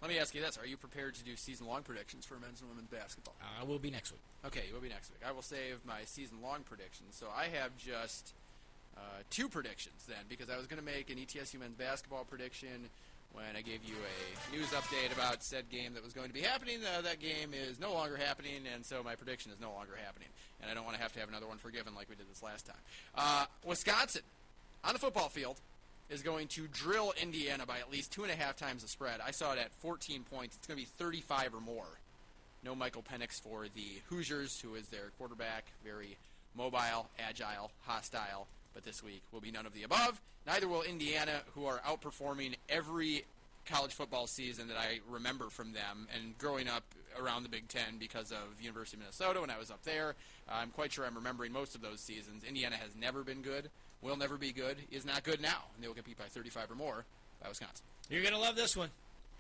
Let 0.03 0.11
me 0.11 0.19
ask 0.19 0.35
you 0.35 0.41
this: 0.41 0.59
Are 0.59 0.67
you 0.67 0.77
prepared 0.77 1.15
to 1.15 1.23
do 1.23 1.37
season-long 1.37 1.85
predictions 1.85 2.27
for 2.27 2.41
men's 2.41 2.61
and 2.61 2.71
women's 2.71 2.89
basketball? 2.89 3.37
I 3.61 3.63
will 3.63 3.79
be 3.79 3.93
next 3.93 4.11
week. 4.11 4.23
Okay, 4.45 4.65
you 4.67 4.75
will 4.75 4.81
be 4.81 4.89
next 4.89 5.13
week. 5.13 5.21
I 5.25 5.31
will 5.31 5.43
save 5.43 5.79
my 5.87 6.01
season-long 6.07 6.65
predictions. 6.65 7.15
So 7.15 7.29
I 7.33 7.45
have 7.57 7.77
just 7.77 8.35
uh, 8.97 9.23
two 9.31 9.49
predictions 9.49 10.07
then, 10.09 10.27
because 10.29 10.51
I 10.51 10.57
was 10.57 10.67
going 10.67 10.81
to 10.81 10.85
make 10.85 11.09
an 11.09 11.19
ETSU 11.19 11.61
men's 11.61 11.77
basketball 11.77 12.25
prediction 12.25 12.91
when 13.37 13.55
I 13.55 13.61
gave 13.61 13.85
you 13.85 13.95
a 13.95 14.57
news 14.57 14.69
update 14.69 15.13
about 15.13 15.43
said 15.43 15.69
game 15.69 15.93
that 15.95 16.03
was 16.03 16.15
going 16.15 16.29
to 16.29 16.35
be 16.35 16.41
happening. 16.41 16.79
Uh, 16.83 17.03
that 17.03 17.21
game 17.21 17.53
is 17.53 17.79
no 17.79 17.93
longer 17.93 18.17
happening, 18.17 18.63
and 18.73 18.85
so 18.85 19.03
my 19.03 19.15
prediction 19.15 19.53
is 19.53 19.61
no 19.61 19.73
longer 19.73 19.93
happening. 20.03 20.29
And 20.63 20.71
I 20.71 20.75
don't 20.75 20.85
want 20.85 20.97
to 20.97 21.03
have 21.03 21.13
to 21.13 21.21
have 21.21 21.29
another 21.29 21.47
one 21.47 21.59
forgiven 21.59 21.95
like 21.95 22.09
we 22.09 22.17
did 22.17 22.31
this 22.31 22.43
last 22.43 22.67
time. 22.67 22.81
Uh, 23.15 23.45
Wisconsin 23.65 24.23
on 24.83 24.95
the 24.95 24.99
football 24.99 25.29
field 25.29 25.61
is 26.09 26.23
going 26.23 26.49
to 26.49 26.67
drill 26.69 27.13
Indiana 27.21 27.67
by 27.67 27.79
at 27.79 27.93
least 27.93 28.11
two 28.11 28.23
and 28.23 28.33
a 28.33 28.37
half 28.37 28.57
times 28.57 28.83
the 28.83 28.89
spread. 28.89 29.21
I 29.25 29.33
saw 29.33 29.53
it 29.53 29.59
at 29.59 29.73
14 29.75 30.25
points. 30.25 30.57
It's 30.57 30.67
going 30.67 30.79
to 30.79 30.83
be 30.83 30.91
35 30.97 31.55
or 31.55 31.61
more. 31.61 32.01
No 32.65 32.75
Michael 32.75 33.03
Penix 33.03 33.41
for 33.41 33.67
the 33.75 34.01
Hoosiers, 34.09 34.61
who 34.61 34.75
is 34.77 34.89
their 34.89 35.11
quarterback. 35.19 35.67
Very 35.85 36.17
mobile, 36.57 37.09
agile, 37.19 37.71
hostile. 37.85 38.47
But 38.73 38.85
this 38.85 39.03
week 39.03 39.23
will 39.31 39.41
be 39.41 39.51
none 39.51 39.67
of 39.67 39.75
the 39.75 39.83
above. 39.83 40.21
Neither 40.47 40.69
will 40.69 40.83
Indiana, 40.83 41.41
who 41.55 41.67
are 41.67 41.81
outperforming 41.81 42.55
every 42.69 43.25
college 43.67 43.93
football 43.93 44.27
season 44.27 44.69
that 44.69 44.77
I 44.77 45.01
remember 45.11 45.51
from 45.51 45.73
them. 45.73 46.07
And 46.15 46.39
growing 46.39 46.69
up 46.69 46.85
around 47.21 47.43
the 47.43 47.49
Big 47.49 47.69
Ten 47.69 47.99
because 47.99 48.31
of 48.31 48.61
University 48.61 48.97
of 48.97 49.01
Minnesota 49.01 49.41
when 49.41 49.51
I 49.51 49.59
was 49.59 49.71
up 49.71 49.83
there, 49.83 50.15
I'm 50.49 50.71
quite 50.71 50.93
sure 50.93 51.05
I'm 51.05 51.17
remembering 51.17 51.53
most 51.53 51.75
of 51.75 51.81
those 51.81 52.01
seasons. 52.01 52.45
Indiana 52.45 52.77
has 52.77 52.95
never 52.99 53.25
been 53.25 53.43
good, 53.43 53.71
will 54.03 54.17
never 54.17 54.37
be 54.37 54.53
good, 54.53 54.77
is 54.91 55.05
not 55.05 55.25
good 55.25 55.41
now, 55.41 55.65
and 55.75 55.83
they 55.83 55.89
will 55.89 55.95
compete 55.95 56.19
by 56.19 56.25
35 56.25 56.71
or 56.71 56.75
more 56.77 57.05
by 57.43 57.49
Wisconsin. 57.49 57.85
You're 58.09 58.23
going 58.23 58.35
to 58.35 58.41
love 58.41 58.57
this 58.57 58.77
one. 58.77 58.91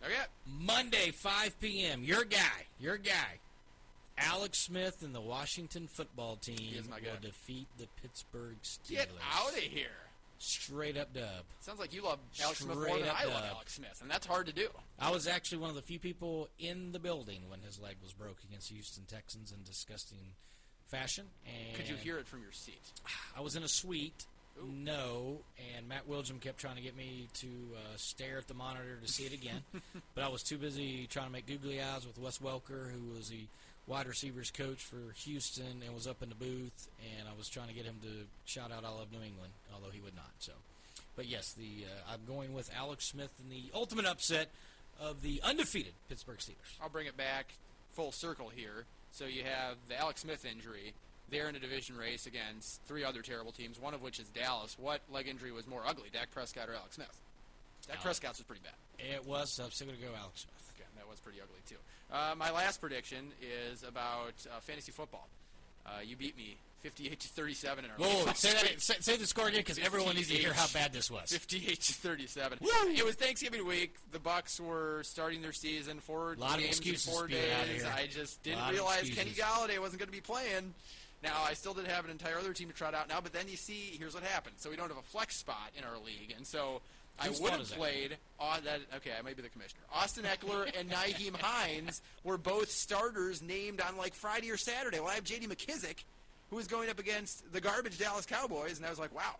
Oh, 0.02 0.06
okay. 0.06 0.16
Monday, 0.46 1.10
5 1.12 1.60
p.m. 1.60 2.02
Your 2.02 2.24
guy, 2.24 2.66
your 2.80 2.96
guy, 2.96 3.38
Alex 4.18 4.58
Smith 4.58 5.02
and 5.02 5.14
the 5.14 5.20
Washington 5.20 5.86
football 5.86 6.36
team 6.36 6.74
is 6.76 6.88
my 6.88 6.98
guy. 6.98 7.10
will 7.12 7.20
defeat 7.20 7.68
the 7.78 7.86
Pittsburgh 8.02 8.56
Steelers. 8.62 8.88
Get 8.88 9.10
out 9.32 9.52
of 9.52 9.58
here. 9.58 10.05
Straight 10.38 10.96
up 10.96 11.12
dub. 11.14 11.44
Sounds 11.60 11.78
like 11.78 11.94
you 11.94 12.02
love 12.02 12.18
Alex 12.42 12.60
Smith 12.60 12.76
more 12.76 12.98
than 12.98 13.08
I 13.08 13.24
love. 13.24 13.44
Alex 13.50 13.74
Smith, 13.74 13.98
and 14.02 14.10
that's 14.10 14.26
hard 14.26 14.46
to 14.46 14.52
do. 14.52 14.68
I 14.98 15.10
was 15.10 15.26
actually 15.26 15.58
one 15.58 15.70
of 15.70 15.76
the 15.76 15.82
few 15.82 15.98
people 15.98 16.48
in 16.58 16.92
the 16.92 16.98
building 16.98 17.42
when 17.48 17.60
his 17.60 17.80
leg 17.80 17.96
was 18.02 18.12
broke 18.12 18.38
against 18.48 18.68
the 18.68 18.74
Houston 18.74 19.04
Texans 19.04 19.52
in 19.52 19.62
disgusting 19.64 20.34
fashion. 20.86 21.24
And 21.46 21.76
Could 21.76 21.88
you 21.88 21.96
hear 21.96 22.18
it 22.18 22.26
from 22.26 22.42
your 22.42 22.52
seat? 22.52 22.80
I 23.36 23.40
was 23.40 23.56
in 23.56 23.62
a 23.62 23.68
suite. 23.68 24.26
No, 24.66 25.40
and 25.76 25.86
Matt 25.86 26.08
Wilgem 26.08 26.40
kept 26.40 26.58
trying 26.58 26.76
to 26.76 26.80
get 26.82 26.96
me 26.96 27.28
to 27.34 27.46
uh, 27.76 27.78
stare 27.96 28.38
at 28.38 28.48
the 28.48 28.54
monitor 28.54 28.96
to 29.02 29.06
see 29.12 29.24
it 29.24 29.34
again, 29.34 29.60
but 30.14 30.24
I 30.24 30.28
was 30.28 30.42
too 30.42 30.56
busy 30.56 31.06
trying 31.10 31.26
to 31.26 31.32
make 31.32 31.46
googly 31.46 31.78
eyes 31.82 32.06
with 32.06 32.18
Wes 32.18 32.38
Welker, 32.38 32.90
who 32.90 33.14
was 33.14 33.28
the 33.28 33.44
wide 33.86 34.06
receivers 34.06 34.50
coach 34.50 34.82
for 34.82 35.12
Houston 35.24 35.82
and 35.84 35.94
was 35.94 36.06
up 36.06 36.22
in 36.22 36.28
the 36.28 36.34
booth, 36.34 36.88
and 37.18 37.28
I 37.28 37.36
was 37.36 37.48
trying 37.48 37.68
to 37.68 37.74
get 37.74 37.84
him 37.84 37.96
to 38.02 38.26
shout 38.44 38.72
out 38.72 38.84
"I 38.84 38.90
love 38.90 39.12
New 39.12 39.22
England," 39.22 39.52
although 39.74 39.90
he 39.90 40.00
would 40.00 40.16
not. 40.16 40.30
So, 40.38 40.52
but 41.14 41.26
yes, 41.26 41.52
the 41.52 41.84
uh, 41.84 42.12
I'm 42.12 42.20
going 42.26 42.54
with 42.54 42.70
Alex 42.76 43.06
Smith 43.06 43.32
in 43.42 43.50
the 43.50 43.70
ultimate 43.74 44.06
upset 44.06 44.50
of 45.00 45.22
the 45.22 45.40
undefeated 45.44 45.92
Pittsburgh 46.08 46.38
Steelers. 46.38 46.80
I'll 46.82 46.88
bring 46.88 47.06
it 47.06 47.16
back 47.16 47.52
full 47.92 48.12
circle 48.12 48.50
here. 48.54 48.84
So 49.12 49.24
you 49.24 49.44
have 49.44 49.76
the 49.88 49.98
Alex 49.98 50.20
Smith 50.20 50.44
injury. 50.44 50.92
They're 51.30 51.48
in 51.48 51.56
a 51.56 51.58
division 51.58 51.96
race 51.96 52.26
against 52.26 52.80
three 52.86 53.02
other 53.02 53.22
terrible 53.22 53.50
teams, 53.50 53.80
one 53.80 53.94
of 53.94 54.02
which 54.02 54.20
is 54.20 54.28
Dallas. 54.28 54.76
What 54.78 55.00
leg 55.10 55.26
injury 55.26 55.50
was 55.50 55.66
more 55.66 55.82
ugly, 55.84 56.08
Dak 56.12 56.30
Prescott 56.30 56.68
or 56.68 56.74
Alex 56.74 56.96
Smith? 56.96 57.20
Dak 57.86 57.96
Alex. 57.96 58.02
Prescott's 58.04 58.38
was 58.38 58.44
pretty 58.46 58.62
bad. 58.62 58.74
It 58.98 59.26
was. 59.26 59.58
I'm 59.62 59.70
still 59.70 59.88
going 59.88 59.98
to 59.98 60.04
go 60.04 60.12
Alex 60.18 60.42
Smith. 60.42 60.65
Was 61.16 61.22
pretty 61.22 61.40
ugly 61.40 61.60
too. 61.66 61.76
Uh, 62.12 62.34
my 62.36 62.50
last 62.50 62.78
prediction 62.78 63.32
is 63.40 63.82
about 63.82 64.34
uh, 64.54 64.60
fantasy 64.60 64.92
football. 64.92 65.28
Uh, 65.86 66.00
you 66.04 66.14
beat 66.14 66.36
me 66.36 66.58
58 66.80 67.20
to 67.20 67.28
37 67.28 67.84
in 67.86 67.90
our 67.90 67.96
Whoa, 67.96 68.32
say 68.34 68.52
that. 68.52 68.80
Say, 68.82 68.94
say 69.00 69.16
the 69.16 69.26
score 69.26 69.48
again 69.48 69.60
because 69.60 69.78
everyone 69.78 70.14
needs 70.14 70.28
to 70.28 70.34
hear 70.34 70.52
how 70.52 70.66
bad 70.74 70.92
this 70.92 71.10
was. 71.10 71.30
58 71.30 71.80
to 71.80 71.92
37. 71.94 72.58
It 72.60 73.04
was 73.04 73.14
Thanksgiving 73.14 73.66
week. 73.66 73.94
The 74.12 74.18
Bucks 74.18 74.60
were 74.60 75.02
starting 75.04 75.40
their 75.40 75.54
season. 75.54 76.00
Four 76.00 76.36
Lot 76.36 76.56
of 76.56 76.60
games 76.60 76.64
in 76.64 76.68
excuses 76.68 77.14
four 77.14 77.28
days. 77.28 77.82
I 77.84 78.06
just 78.08 78.42
didn't 78.42 78.68
realize 78.70 79.08
Kenny. 79.08 79.30
Golladay 79.30 79.78
wasn't 79.78 80.00
going 80.00 80.08
to 80.08 80.12
be 80.12 80.20
playing. 80.20 80.74
Now 81.22 81.42
I 81.48 81.54
still 81.54 81.72
didn't 81.72 81.90
have 81.90 82.04
an 82.04 82.10
entire 82.10 82.38
other 82.38 82.52
team 82.52 82.68
to 82.68 82.74
trot 82.74 82.94
out 82.94 83.08
now, 83.08 83.20
but 83.22 83.32
then 83.32 83.46
you 83.48 83.56
see, 83.56 83.96
here's 83.98 84.12
what 84.12 84.22
happened. 84.22 84.56
So 84.58 84.68
we 84.68 84.76
don't 84.76 84.88
have 84.88 84.98
a 84.98 85.02
flex 85.02 85.34
spot 85.36 85.70
in 85.78 85.82
our 85.82 85.96
league, 86.04 86.34
and 86.36 86.46
so 86.46 86.82
I 87.18 87.30
would 87.30 87.52
have 87.52 87.70
played. 87.72 88.16
Uh, 88.38 88.60
that 88.60 88.80
okay, 88.96 89.10
I 89.18 89.22
might 89.22 89.36
be 89.36 89.42
the 89.42 89.48
commissioner. 89.48 89.80
Austin 89.92 90.24
Ekeler 90.24 90.70
and 90.78 90.90
Nyheim 90.90 91.34
Hines 91.40 92.02
were 92.24 92.36
both 92.36 92.70
starters 92.70 93.42
named 93.42 93.80
on 93.80 93.96
like 93.96 94.14
Friday 94.14 94.50
or 94.50 94.56
Saturday. 94.56 95.00
Well, 95.00 95.08
I 95.08 95.14
have 95.14 95.24
J.D. 95.24 95.46
McKissick, 95.46 96.04
who 96.50 96.56
was 96.56 96.66
going 96.66 96.90
up 96.90 96.98
against 96.98 97.50
the 97.52 97.60
garbage 97.60 97.98
Dallas 97.98 98.26
Cowboys, 98.26 98.76
and 98.76 98.86
I 98.86 98.90
was 98.90 98.98
like, 98.98 99.14
wow, 99.14 99.36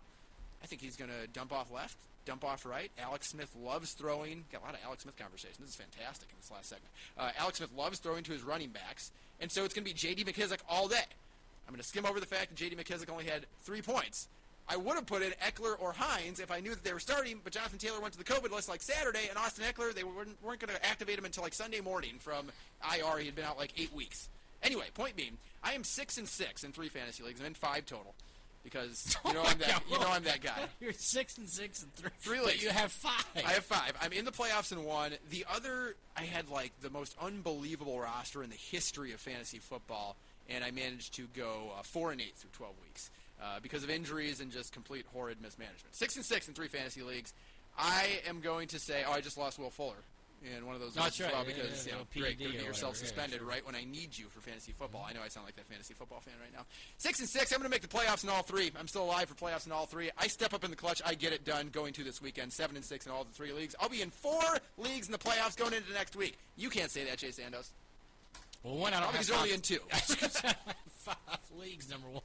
I 0.62 0.66
think 0.66 0.80
he's 0.80 0.96
going 0.96 1.10
to 1.10 1.26
dump 1.28 1.52
off 1.52 1.70
left, 1.70 1.96
dump 2.24 2.44
off 2.44 2.64
right. 2.64 2.90
Alex 2.98 3.28
Smith 3.28 3.54
loves 3.62 3.92
throwing. 3.92 4.44
Got 4.50 4.62
a 4.62 4.64
lot 4.64 4.74
of 4.74 4.80
Alex 4.84 5.02
Smith 5.02 5.16
conversation. 5.18 5.56
This 5.60 5.70
is 5.70 5.76
fantastic 5.76 6.28
in 6.30 6.36
this 6.40 6.50
last 6.50 6.68
segment. 6.68 6.90
Uh, 7.18 7.30
Alex 7.38 7.58
Smith 7.58 7.70
loves 7.76 7.98
throwing 7.98 8.24
to 8.24 8.32
his 8.32 8.42
running 8.42 8.70
backs, 8.70 9.10
and 9.40 9.50
so 9.50 9.64
it's 9.64 9.74
going 9.74 9.84
to 9.84 9.90
be 9.90 9.94
J.D. 9.94 10.24
McKissick 10.24 10.60
all 10.68 10.88
day. 10.88 10.96
I'm 11.66 11.74
going 11.74 11.82
to 11.82 11.86
skim 11.86 12.06
over 12.06 12.20
the 12.20 12.26
fact 12.26 12.48
that 12.48 12.54
J.D. 12.54 12.76
McKissick 12.76 13.10
only 13.10 13.24
had 13.24 13.44
three 13.64 13.82
points. 13.82 14.28
I 14.68 14.76
would 14.76 14.96
have 14.96 15.06
put 15.06 15.22
in 15.22 15.32
Ekeler 15.44 15.76
or 15.78 15.92
Hines 15.92 16.40
if 16.40 16.50
I 16.50 16.60
knew 16.60 16.70
that 16.70 16.82
they 16.82 16.92
were 16.92 17.00
starting, 17.00 17.40
but 17.42 17.52
Jonathan 17.52 17.78
Taylor 17.78 18.00
went 18.00 18.14
to 18.14 18.18
the 18.18 18.24
COVID 18.24 18.50
list 18.50 18.68
like 18.68 18.82
Saturday, 18.82 19.28
and 19.28 19.38
Austin 19.38 19.64
Ekeler, 19.64 19.94
they 19.94 20.02
weren't, 20.02 20.36
weren't 20.42 20.60
going 20.60 20.74
to 20.74 20.86
activate 20.86 21.18
him 21.18 21.24
until 21.24 21.44
like 21.44 21.54
Sunday 21.54 21.80
morning 21.80 22.14
from 22.18 22.46
IR. 22.82 23.18
He 23.18 23.26
had 23.26 23.36
been 23.36 23.44
out 23.44 23.58
like 23.58 23.72
eight 23.78 23.94
weeks. 23.94 24.28
Anyway, 24.62 24.86
point 24.94 25.14
being, 25.14 25.36
I 25.62 25.74
am 25.74 25.84
six 25.84 26.18
and 26.18 26.28
six 26.28 26.64
in 26.64 26.72
three 26.72 26.88
fantasy 26.88 27.22
leagues. 27.22 27.40
I'm 27.40 27.46
in 27.46 27.54
five 27.54 27.86
total 27.86 28.14
because 28.64 29.16
you 29.24 29.34
know 29.34 29.44
I'm 29.44 29.58
that 29.58 29.82
you 29.88 29.98
know 30.00 30.08
I'm 30.08 30.24
that 30.24 30.40
guy. 30.40 30.58
You're 30.80 30.92
six 30.92 31.38
and 31.38 31.48
six 31.48 31.84
and 31.84 31.92
three. 31.94 32.10
Three 32.18 32.40
But 32.42 32.60
you 32.60 32.70
have 32.70 32.90
five. 32.90 33.24
I 33.36 33.52
have 33.52 33.64
five. 33.64 33.92
I'm 34.02 34.12
in 34.12 34.24
the 34.24 34.32
playoffs 34.32 34.72
in 34.72 34.82
one. 34.82 35.12
The 35.30 35.46
other, 35.54 35.94
I 36.16 36.22
had 36.22 36.48
like 36.48 36.72
the 36.80 36.90
most 36.90 37.14
unbelievable 37.22 38.00
roster 38.00 38.42
in 38.42 38.50
the 38.50 38.56
history 38.56 39.12
of 39.12 39.20
fantasy 39.20 39.58
football, 39.58 40.16
and 40.48 40.64
I 40.64 40.72
managed 40.72 41.14
to 41.14 41.28
go 41.36 41.70
uh, 41.78 41.82
four 41.82 42.10
and 42.10 42.20
eight 42.20 42.34
through 42.34 42.50
12 42.54 42.74
weeks 42.82 43.10
uh, 43.41 43.61
because 43.62 43.84
of 43.84 43.91
injuries 43.91 44.41
and 44.41 44.51
just 44.51 44.72
complete 44.72 45.05
horrid 45.12 45.41
mismanagement. 45.41 45.95
Six 45.95 46.16
and 46.16 46.24
six 46.24 46.49
in 46.49 46.55
three 46.55 46.68
fantasy 46.68 47.03
leagues. 47.03 47.32
I 47.78 48.20
am 48.26 48.41
going 48.41 48.68
to 48.68 48.78
say, 48.78 49.05
oh, 49.07 49.12
I 49.12 49.20
just 49.20 49.37
lost 49.37 49.59
Will 49.59 49.70
Fuller 49.70 49.97
in 50.55 50.66
one 50.66 50.74
of 50.74 50.80
those 50.80 50.95
leagues 50.97 51.18
that's 51.18 51.20
as 51.20 51.32
well 51.32 51.43
right. 51.43 51.49
Yeah, 51.49 51.62
because 51.62 51.87
yeah, 51.87 51.93
you 51.93 51.99
know, 51.99 52.07
yeah, 52.14 52.20
great, 52.22 52.39
get 52.39 52.53
yourself 52.53 52.66
whatever. 52.66 52.87
Yeah, 52.87 52.93
suspended 52.93 53.39
sure. 53.39 53.49
right 53.49 53.66
when 53.66 53.74
I 53.74 53.84
need 53.84 54.16
you 54.16 54.26
for 54.26 54.41
fantasy 54.41 54.72
football. 54.72 55.07
I 55.09 55.12
know 55.12 55.20
I 55.24 55.28
sound 55.28 55.47
like 55.47 55.57
that 55.57 55.66
fantasy 55.66 55.95
football 55.95 56.20
fan 56.20 56.34
right 56.41 56.53
now. 56.53 56.64
Six 56.99 57.20
and 57.20 57.28
six. 57.28 57.53
I'm 57.53 57.59
going 57.59 57.70
to 57.70 57.74
make 57.74 57.82
the 57.82 57.89
playoffs 57.89 58.22
in 58.22 58.30
all 58.30 58.43
three. 58.43 58.70
I'm 58.78 58.89
still 58.89 59.05
alive 59.05 59.28
for 59.28 59.34
playoffs 59.34 59.66
in 59.66 59.72
all 59.72 59.87
three. 59.87 60.11
I 60.18 60.28
step 60.28 60.55
up 60.55 60.64
in 60.64 60.70
the 60.70 60.76
clutch. 60.76 61.03
I 61.05 61.14
get 61.14 61.32
it 61.32 61.45
done 61.45 61.68
going 61.72 61.93
to 61.95 62.05
this 62.05 62.20
weekend. 62.20 62.53
Seven 62.53 62.76
and 62.76 62.84
six 62.84 63.07
in 63.07 63.12
all 63.12 63.24
the 63.24 63.32
three 63.32 63.53
leagues. 63.53 63.74
I'll 63.80 63.89
be 63.89 64.03
in 64.03 64.11
four 64.11 64.43
leagues 64.78 65.07
in 65.07 65.12
the 65.12 65.18
playoffs 65.18 65.57
going 65.57 65.72
into 65.72 65.93
next 65.93 66.16
week. 66.16 66.39
You 66.57 66.70
can't 66.70 66.91
say 66.91 67.05
that, 67.05 67.18
Jay 67.18 67.28
Sandos. 67.28 67.70
Well, 68.62 68.76
one, 68.76 68.95
I 68.95 69.01
don't 69.01 69.14
I'll 69.14 69.24
be 69.24 69.32
only 69.32 69.53
in 69.53 69.61
two. 69.61 69.78
five 69.91 71.16
leagues, 71.59 71.89
number 71.89 72.09
one, 72.09 72.22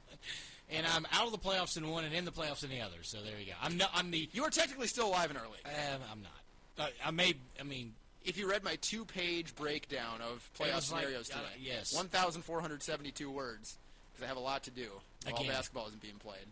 and 0.72 0.86
I'm 0.86 1.06
out 1.12 1.26
of 1.26 1.32
the 1.32 1.38
playoffs 1.38 1.76
in 1.76 1.88
one 1.88 2.04
and 2.04 2.14
in 2.14 2.24
the 2.24 2.30
playoffs 2.30 2.64
in 2.64 2.70
the 2.70 2.80
other. 2.80 3.02
So 3.02 3.18
there 3.22 3.38
you 3.38 3.46
go. 3.46 3.52
I'm 3.62 3.76
not. 3.76 3.90
I'm 3.94 4.10
the. 4.10 4.28
You 4.32 4.44
are 4.44 4.50
technically 4.50 4.86
still 4.86 5.08
alive 5.08 5.30
in 5.30 5.36
our 5.36 5.44
league. 5.44 5.66
Um, 5.66 6.00
I'm 6.10 6.22
not. 6.22 6.86
Uh, 6.86 6.90
I 7.04 7.10
may. 7.10 7.34
I 7.60 7.62
mean, 7.62 7.92
If 8.24 8.38
you 8.38 8.48
read 8.48 8.64
my 8.64 8.76
two-page 8.76 9.54
breakdown 9.56 10.20
of 10.20 10.48
playoff 10.58 10.76
was 10.76 10.92
like- 10.92 11.02
scenarios 11.02 11.30
uh, 11.30 11.34
today, 11.34 11.60
yes. 11.60 11.94
1,472 11.94 13.30
words, 13.30 13.78
because 14.12 14.24
I 14.24 14.28
have 14.28 14.36
a 14.36 14.40
lot 14.40 14.62
to 14.64 14.70
do 14.70 14.88
while 15.28 15.44
basketball 15.44 15.86
isn't 15.88 16.00
being 16.00 16.16
played. 16.18 16.46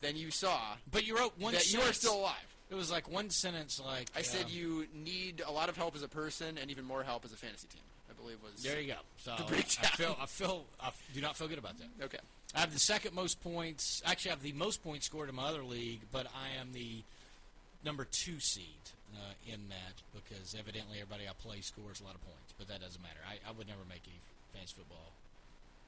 Then 0.00 0.16
you 0.16 0.30
saw 0.30 0.60
but 0.90 1.06
you 1.06 1.18
wrote 1.18 1.32
one. 1.38 1.54
that 1.54 1.72
you 1.72 1.80
are 1.80 1.92
still 1.92 2.16
alive. 2.20 2.34
It 2.70 2.74
was 2.74 2.90
like 2.90 3.10
one 3.10 3.30
sentence. 3.30 3.80
Like 3.84 4.08
I 4.14 4.22
said 4.22 4.44
um, 4.46 4.50
you 4.52 4.86
need 4.94 5.42
a 5.46 5.50
lot 5.50 5.68
of 5.68 5.76
help 5.76 5.96
as 5.96 6.02
a 6.02 6.08
person 6.08 6.58
and 6.58 6.70
even 6.70 6.84
more 6.84 7.02
help 7.02 7.24
as 7.24 7.32
a 7.32 7.36
fantasy 7.36 7.66
team. 7.68 7.82
Believe 8.20 8.38
was 8.42 8.62
There 8.62 8.80
you 8.80 8.88
go. 8.88 8.98
So 9.18 9.34
the 9.48 9.56
I 9.56 9.62
feel. 9.62 10.16
I 10.20 10.26
feel. 10.26 10.64
I 10.80 10.90
do 11.14 11.20
not 11.20 11.36
feel 11.36 11.48
good 11.48 11.58
about 11.58 11.78
that. 11.78 12.04
Okay. 12.04 12.18
I 12.54 12.60
have 12.60 12.72
the 12.72 12.78
second 12.78 13.14
most 13.14 13.42
points. 13.42 14.02
Actually, 14.06 14.30
I 14.30 14.34
have 14.34 14.42
the 14.42 14.52
most 14.52 14.82
points 14.82 15.06
scored 15.06 15.28
in 15.28 15.34
my 15.34 15.44
other 15.44 15.62
league, 15.62 16.00
but 16.10 16.26
I 16.26 16.60
am 16.60 16.72
the 16.72 17.02
number 17.84 18.04
two 18.04 18.40
seed 18.40 18.64
uh, 19.14 19.34
in 19.46 19.68
that 19.68 20.02
because 20.14 20.56
evidently 20.58 20.98
everybody 21.00 21.28
I 21.28 21.32
play 21.38 21.60
scores 21.60 22.00
a 22.00 22.04
lot 22.04 22.14
of 22.14 22.22
points. 22.22 22.54
But 22.58 22.68
that 22.68 22.80
doesn't 22.80 23.02
matter. 23.02 23.20
I, 23.28 23.48
I 23.48 23.52
would 23.52 23.68
never 23.68 23.84
make 23.88 24.02
a 24.06 24.54
fantasy 24.54 24.74
football 24.76 25.12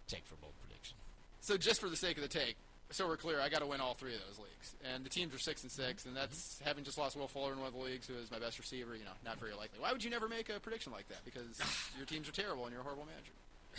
take 0.08 0.24
for 0.26 0.36
bold 0.36 0.52
prediction. 0.66 0.96
So 1.40 1.56
just 1.56 1.80
for 1.80 1.88
the 1.88 1.96
sake 1.96 2.16
of 2.16 2.22
the 2.22 2.28
take, 2.28 2.56
so 2.90 3.06
we're 3.06 3.16
clear, 3.16 3.40
I 3.40 3.48
got 3.48 3.60
to 3.60 3.66
win 3.66 3.80
all 3.80 3.94
three 3.94 4.14
of 4.14 4.20
those 4.26 4.38
leagues, 4.38 4.74
and 4.92 5.04
the 5.04 5.08
teams 5.10 5.34
are 5.34 5.38
six 5.38 5.62
and 5.62 5.70
six, 5.70 6.04
and 6.06 6.16
that's 6.16 6.56
Mm-hmm. 6.56 6.64
having 6.68 6.84
just 6.84 6.98
lost 6.98 7.16
Will 7.16 7.28
Fuller 7.28 7.52
in 7.52 7.58
one 7.58 7.68
of 7.68 7.74
the 7.74 7.80
leagues, 7.80 8.06
who 8.06 8.14
is 8.14 8.30
my 8.30 8.38
best 8.38 8.58
receiver. 8.58 8.94
You 8.96 9.04
know, 9.04 9.12
not 9.24 9.38
very 9.38 9.52
likely. 9.54 9.78
Why 9.80 9.92
would 9.92 10.02
you 10.04 10.10
never 10.10 10.28
make 10.28 10.48
a 10.48 10.58
prediction 10.60 10.92
like 10.92 11.08
that? 11.08 11.24
Because 11.24 11.60
your 11.96 12.06
teams 12.06 12.28
are 12.28 12.32
terrible 12.32 12.64
and 12.64 12.72
you're 12.72 12.80
a 12.80 12.84
horrible 12.84 13.06
manager, 13.06 13.32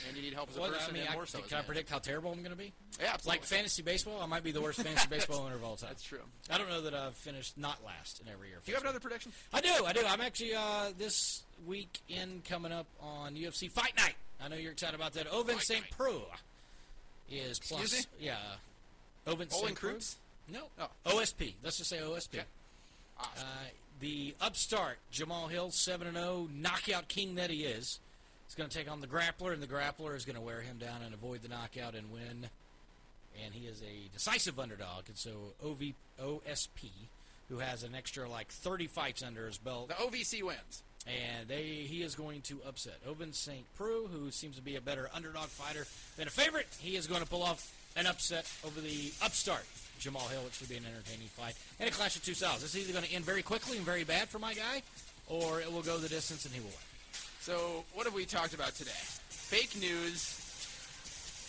and 0.08 0.16
you 0.16 0.24
need 0.24 0.34
help 0.34 0.50
as 0.50 0.58
a 0.58 0.62
Well, 0.62 0.70
person 0.72 0.88
I 0.90 0.94
mean, 0.94 1.02
and 1.04 1.12
I, 1.12 1.14
more 1.16 1.26
so. 1.26 1.40
can 1.40 1.48
I 1.52 1.56
manager. 1.56 1.68
predict 1.68 1.90
how 1.90 2.00
terrible 2.00 2.32
I'm 2.32 2.40
going 2.40 2.52
to 2.52 2.58
be? 2.58 2.72
Yeah, 3.00 3.12
absolutely. 3.14 3.40
Like 3.40 3.46
fantasy 3.48 3.82
baseball, 3.82 4.22
I 4.22 4.26
might 4.26 4.44
be 4.44 4.52
the 4.52 4.62
worst 4.62 4.82
fantasy 4.82 5.08
baseball 5.10 5.44
winner 5.44 5.56
of 5.56 5.64
all 5.64 5.76
time. 5.76 5.90
That's 5.90 6.04
true. 6.04 6.22
I 6.50 6.58
don't 6.58 6.70
know 6.70 6.82
that 6.82 6.94
I've 6.94 7.16
finished 7.16 7.58
not 7.58 7.84
last 7.86 8.22
in 8.22 8.32
every 8.32 8.48
year. 8.50 8.58
Do 8.66 8.72
you 8.72 8.76
have 8.76 8.84
another 8.84 9.00
prediction? 9.02 9.32
I 9.54 9.60
do, 9.62 9.86
I 9.86 9.92
do. 9.94 10.02
I'm 10.08 10.22
actually 10.22 10.56
uh, 10.56 10.92
this 10.98 11.44
weekend 11.68 12.46
coming 12.46 12.72
up 12.72 12.88
on 13.02 13.36
UFC 13.36 13.70
Fight 13.70 13.96
Night. 13.98 14.16
I 14.44 14.48
know 14.48 14.56
you're 14.56 14.72
excited 14.72 14.96
about 14.96 15.14
that. 15.14 15.28
Ovince 15.32 15.64
St. 15.66 15.84
Preux 15.92 16.22
is 17.30 17.60
plus. 17.60 18.08
Yeah. 18.20 18.36
Oven 19.28 19.48
Olin 19.54 19.68
St. 19.68 19.76
Preux. 19.76 20.00
No. 20.52 20.64
Oh. 20.80 20.88
OSP. 21.18 21.54
Let's 21.64 21.78
just 21.78 21.90
say 21.90 21.98
OSP. 21.98 22.36
Okay. 22.36 22.44
Uh, 23.20 23.24
the 24.00 24.34
upstart 24.42 24.98
Jamal 25.12 25.48
Hill, 25.48 25.70
seven 25.72 26.08
and 26.08 26.18
zero, 26.18 26.48
knockout 26.54 27.08
king 27.08 27.36
that 27.36 27.50
he 27.52 27.64
is, 27.64 28.00
is 28.50 28.56
going 28.56 28.70
to 28.70 28.76
take 28.78 28.90
on 28.92 29.00
the 29.00 29.08
grappler, 29.08 29.54
and 29.54 29.62
the 29.62 29.68
grappler 29.68 30.16
is 30.16 30.26
going 30.26 30.36
to 30.36 30.42
wear 30.42 30.62
him 30.62 30.78
down 30.78 31.02
and 31.06 31.14
avoid 31.14 31.42
the 31.44 31.50
knockout 31.50 31.94
and 31.96 32.12
win. 32.12 32.48
And 33.46 33.54
he 33.54 33.68
is 33.68 33.82
a 33.82 34.12
decisive 34.14 34.60
underdog, 34.60 35.04
and 35.08 35.18
so 35.18 35.30
OV, 35.64 35.94
OSP, 36.22 36.90
who 37.50 37.60
has 37.60 37.84
an 37.84 37.94
extra 37.96 38.28
like 38.28 38.48
30 38.50 38.88
fights 38.88 39.24
under 39.24 39.46
his 39.46 39.58
belt, 39.58 39.90
The 39.90 39.94
OVC 39.96 40.42
wins. 40.44 40.84
and 41.08 41.48
they 41.48 41.64
he 41.64 42.02
is 42.02 42.16
going 42.16 42.42
to 42.42 42.60
upset 42.68 42.98
Ovince 43.08 43.36
St. 43.36 43.64
Preux, 43.78 44.08
who 44.12 44.32
seems 44.32 44.56
to 44.58 44.62
be 44.62 44.76
a 44.76 44.82
better 44.82 45.10
underdog 45.14 45.48
fighter 45.48 45.86
than 46.18 46.28
a 46.28 46.32
favorite. 46.32 46.68
He 46.80 46.96
is 46.98 47.08
going 47.08 47.22
to 47.22 47.28
pull 47.28 47.44
off 47.44 47.74
an 47.96 48.08
upset 48.08 48.50
over 48.66 48.80
the 48.82 49.12
upstart 49.24 49.66
Jamal 50.00 50.28
Hill, 50.30 50.42
which 50.44 50.56
should 50.56 50.70
be 50.70 50.78
an 50.78 50.86
entertaining 50.86 51.28
fight, 51.28 51.54
and 51.80 51.88
a 51.88 51.92
clash 51.92 52.16
of 52.16 52.24
two 52.26 52.34
styles. 52.34 52.64
It's 52.64 52.76
either 52.76 52.92
going 52.92 53.06
to 53.06 53.14
end 53.14 53.24
very 53.26 53.44
quickly 53.44 53.78
and 53.78 53.86
very 53.86 54.04
bad 54.04 54.30
for 54.30 54.40
my 54.40 54.54
guy, 54.54 54.82
or 55.28 55.62
it 55.62 55.72
will 55.72 55.84
go 55.84 55.98
the 55.98 56.10
distance 56.10 56.46
and 56.46 56.54
he 56.54 56.60
will 56.60 56.68
win. 56.70 56.78
So 57.42 57.84
what 57.94 58.06
have 58.06 58.14
we 58.16 58.26
talked 58.26 58.54
about 58.54 58.74
today? 58.76 58.92
Fake 59.30 59.76
news. 59.80 60.38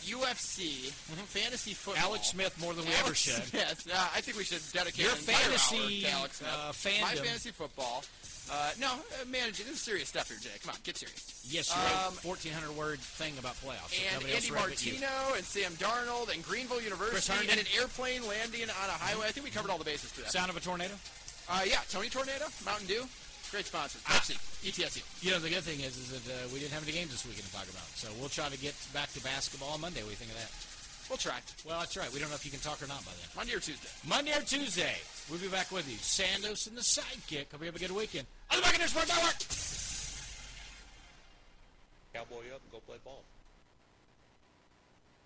UFC, 0.05 0.90
fantasy 1.30 1.74
football. 1.74 1.95
Mm-hmm. 2.03 2.11
Alex 2.11 2.26
Smith 2.30 2.61
more 2.61 2.74
than 2.74 2.84
we 2.84 2.90
ever 3.05 3.14
should. 3.14 3.43
Smith. 3.45 3.86
Uh, 3.95 4.09
I 4.16 4.20
think 4.20 4.36
we 4.36 4.43
should 4.43 4.61
dedicate 4.72 5.05
Your 5.05 5.12
an 5.12 5.18
fantasy, 5.18 6.07
hour 6.07 6.11
to 6.11 6.18
Alex 6.18 6.36
Smith. 6.38 6.51
uh, 6.51 7.03
My 7.07 7.14
fantasy 7.14 7.51
football. 7.51 8.03
Uh, 8.51 8.70
no, 8.80 8.88
uh, 8.93 9.24
managing. 9.30 9.64
This 9.66 9.76
is 9.76 9.82
serious 9.82 10.09
stuff 10.09 10.28
here, 10.28 10.36
Jay. 10.43 10.53
Come 10.62 10.74
on, 10.74 10.80
get 10.84 10.97
serious. 10.99 11.24
Yes, 11.49 11.70
you 11.72 11.78
wrote 11.80 12.12
Um, 12.12 12.14
1,400 12.26 12.76
word 12.76 12.99
thing 13.01 13.32
about 13.38 13.55
playoffs. 13.64 13.95
and 13.97 14.22
Andy 14.28 14.51
read 14.51 14.66
but 14.68 14.84
you. 14.84 14.99
Martino 15.01 15.14
and 15.36 15.45
Sam 15.45 15.72
Darnold 15.80 16.28
and 16.34 16.45
Greenville 16.45 16.82
University 16.82 17.49
and 17.49 17.59
an 17.61 17.66
airplane 17.78 18.26
landing 18.28 18.68
on 18.68 18.88
a 18.90 18.99
highway. 18.99 19.26
I 19.26 19.32
think 19.32 19.47
we 19.47 19.51
covered 19.55 19.70
all 19.70 19.78
the 19.78 19.88
bases 19.88 20.12
today. 20.12 20.28
Sound 20.28 20.51
of 20.51 20.57
a 20.57 20.61
tornado? 20.61 20.93
Uh, 21.49 21.62
yeah, 21.64 21.80
Tony 21.88 22.09
Tornado, 22.11 22.45
Mountain 22.64 22.86
Dew, 22.86 23.03
great 23.51 23.64
sponsors. 23.66 24.03
Ah. 24.07 24.18
Pepsi, 24.20 24.36
ETSU. 24.66 25.03
You 25.24 25.32
know, 25.32 25.38
the 25.40 25.49
good 25.51 25.64
thing 25.64 25.80
is, 25.80 25.97
is 25.97 26.11
that 26.12 26.24
uh, 26.30 26.36
we 26.53 26.61
didn't 26.61 26.72
have 26.72 26.82
any 26.84 26.93
games 26.93 27.11
this 27.11 27.24
weekend 27.24 27.47
to 27.47 27.53
talk 27.53 27.66
about. 27.70 27.86
So 27.97 28.09
we'll 28.20 28.28
try 28.30 28.49
to 28.49 28.59
get 28.59 28.74
back 28.93 29.11
to 29.14 29.20
basketball 29.24 29.70
on 29.74 29.80
Monday. 29.80 30.01
What 30.03 30.12
do 30.12 30.18
you 30.18 30.22
think 30.22 30.30
of 30.32 30.38
that? 30.38 30.53
We'll 31.11 31.18
try. 31.18 31.40
Well, 31.66 31.80
that's 31.80 31.97
right. 31.97 32.09
We 32.14 32.20
don't 32.20 32.28
know 32.30 32.36
if 32.38 32.45
you 32.47 32.51
can 32.55 32.61
talk 32.61 32.80
or 32.80 32.86
not 32.86 33.05
by 33.05 33.12
then. 33.18 33.28
Monday 33.36 33.53
or 33.55 33.61
Tuesday. 33.61 33.90
Monday 34.07 34.32
or 34.32 34.40
Tuesday, 34.47 34.97
we'll 35.33 35.41
be 35.41 35.49
back 35.49 35.72
with 35.72 35.89
you. 35.89 35.97
Sandos 35.97 36.68
and 36.68 36.76
the 36.76 36.83
Sidekick. 36.83 37.51
Hope 37.51 37.61
you 37.61 37.66
have 37.66 37.76
a 37.76 37.78
good 37.78 37.91
weekend. 37.91 38.26
On 38.51 38.59
the 38.59 38.62
Buccaneers 38.62 38.91
Sports 38.91 39.09
Network. 39.09 39.39
Cowboy 42.12 42.55
up 42.55 42.61
and 42.61 42.70
go 42.70 42.78
play 42.87 42.99
ball. 43.03 43.24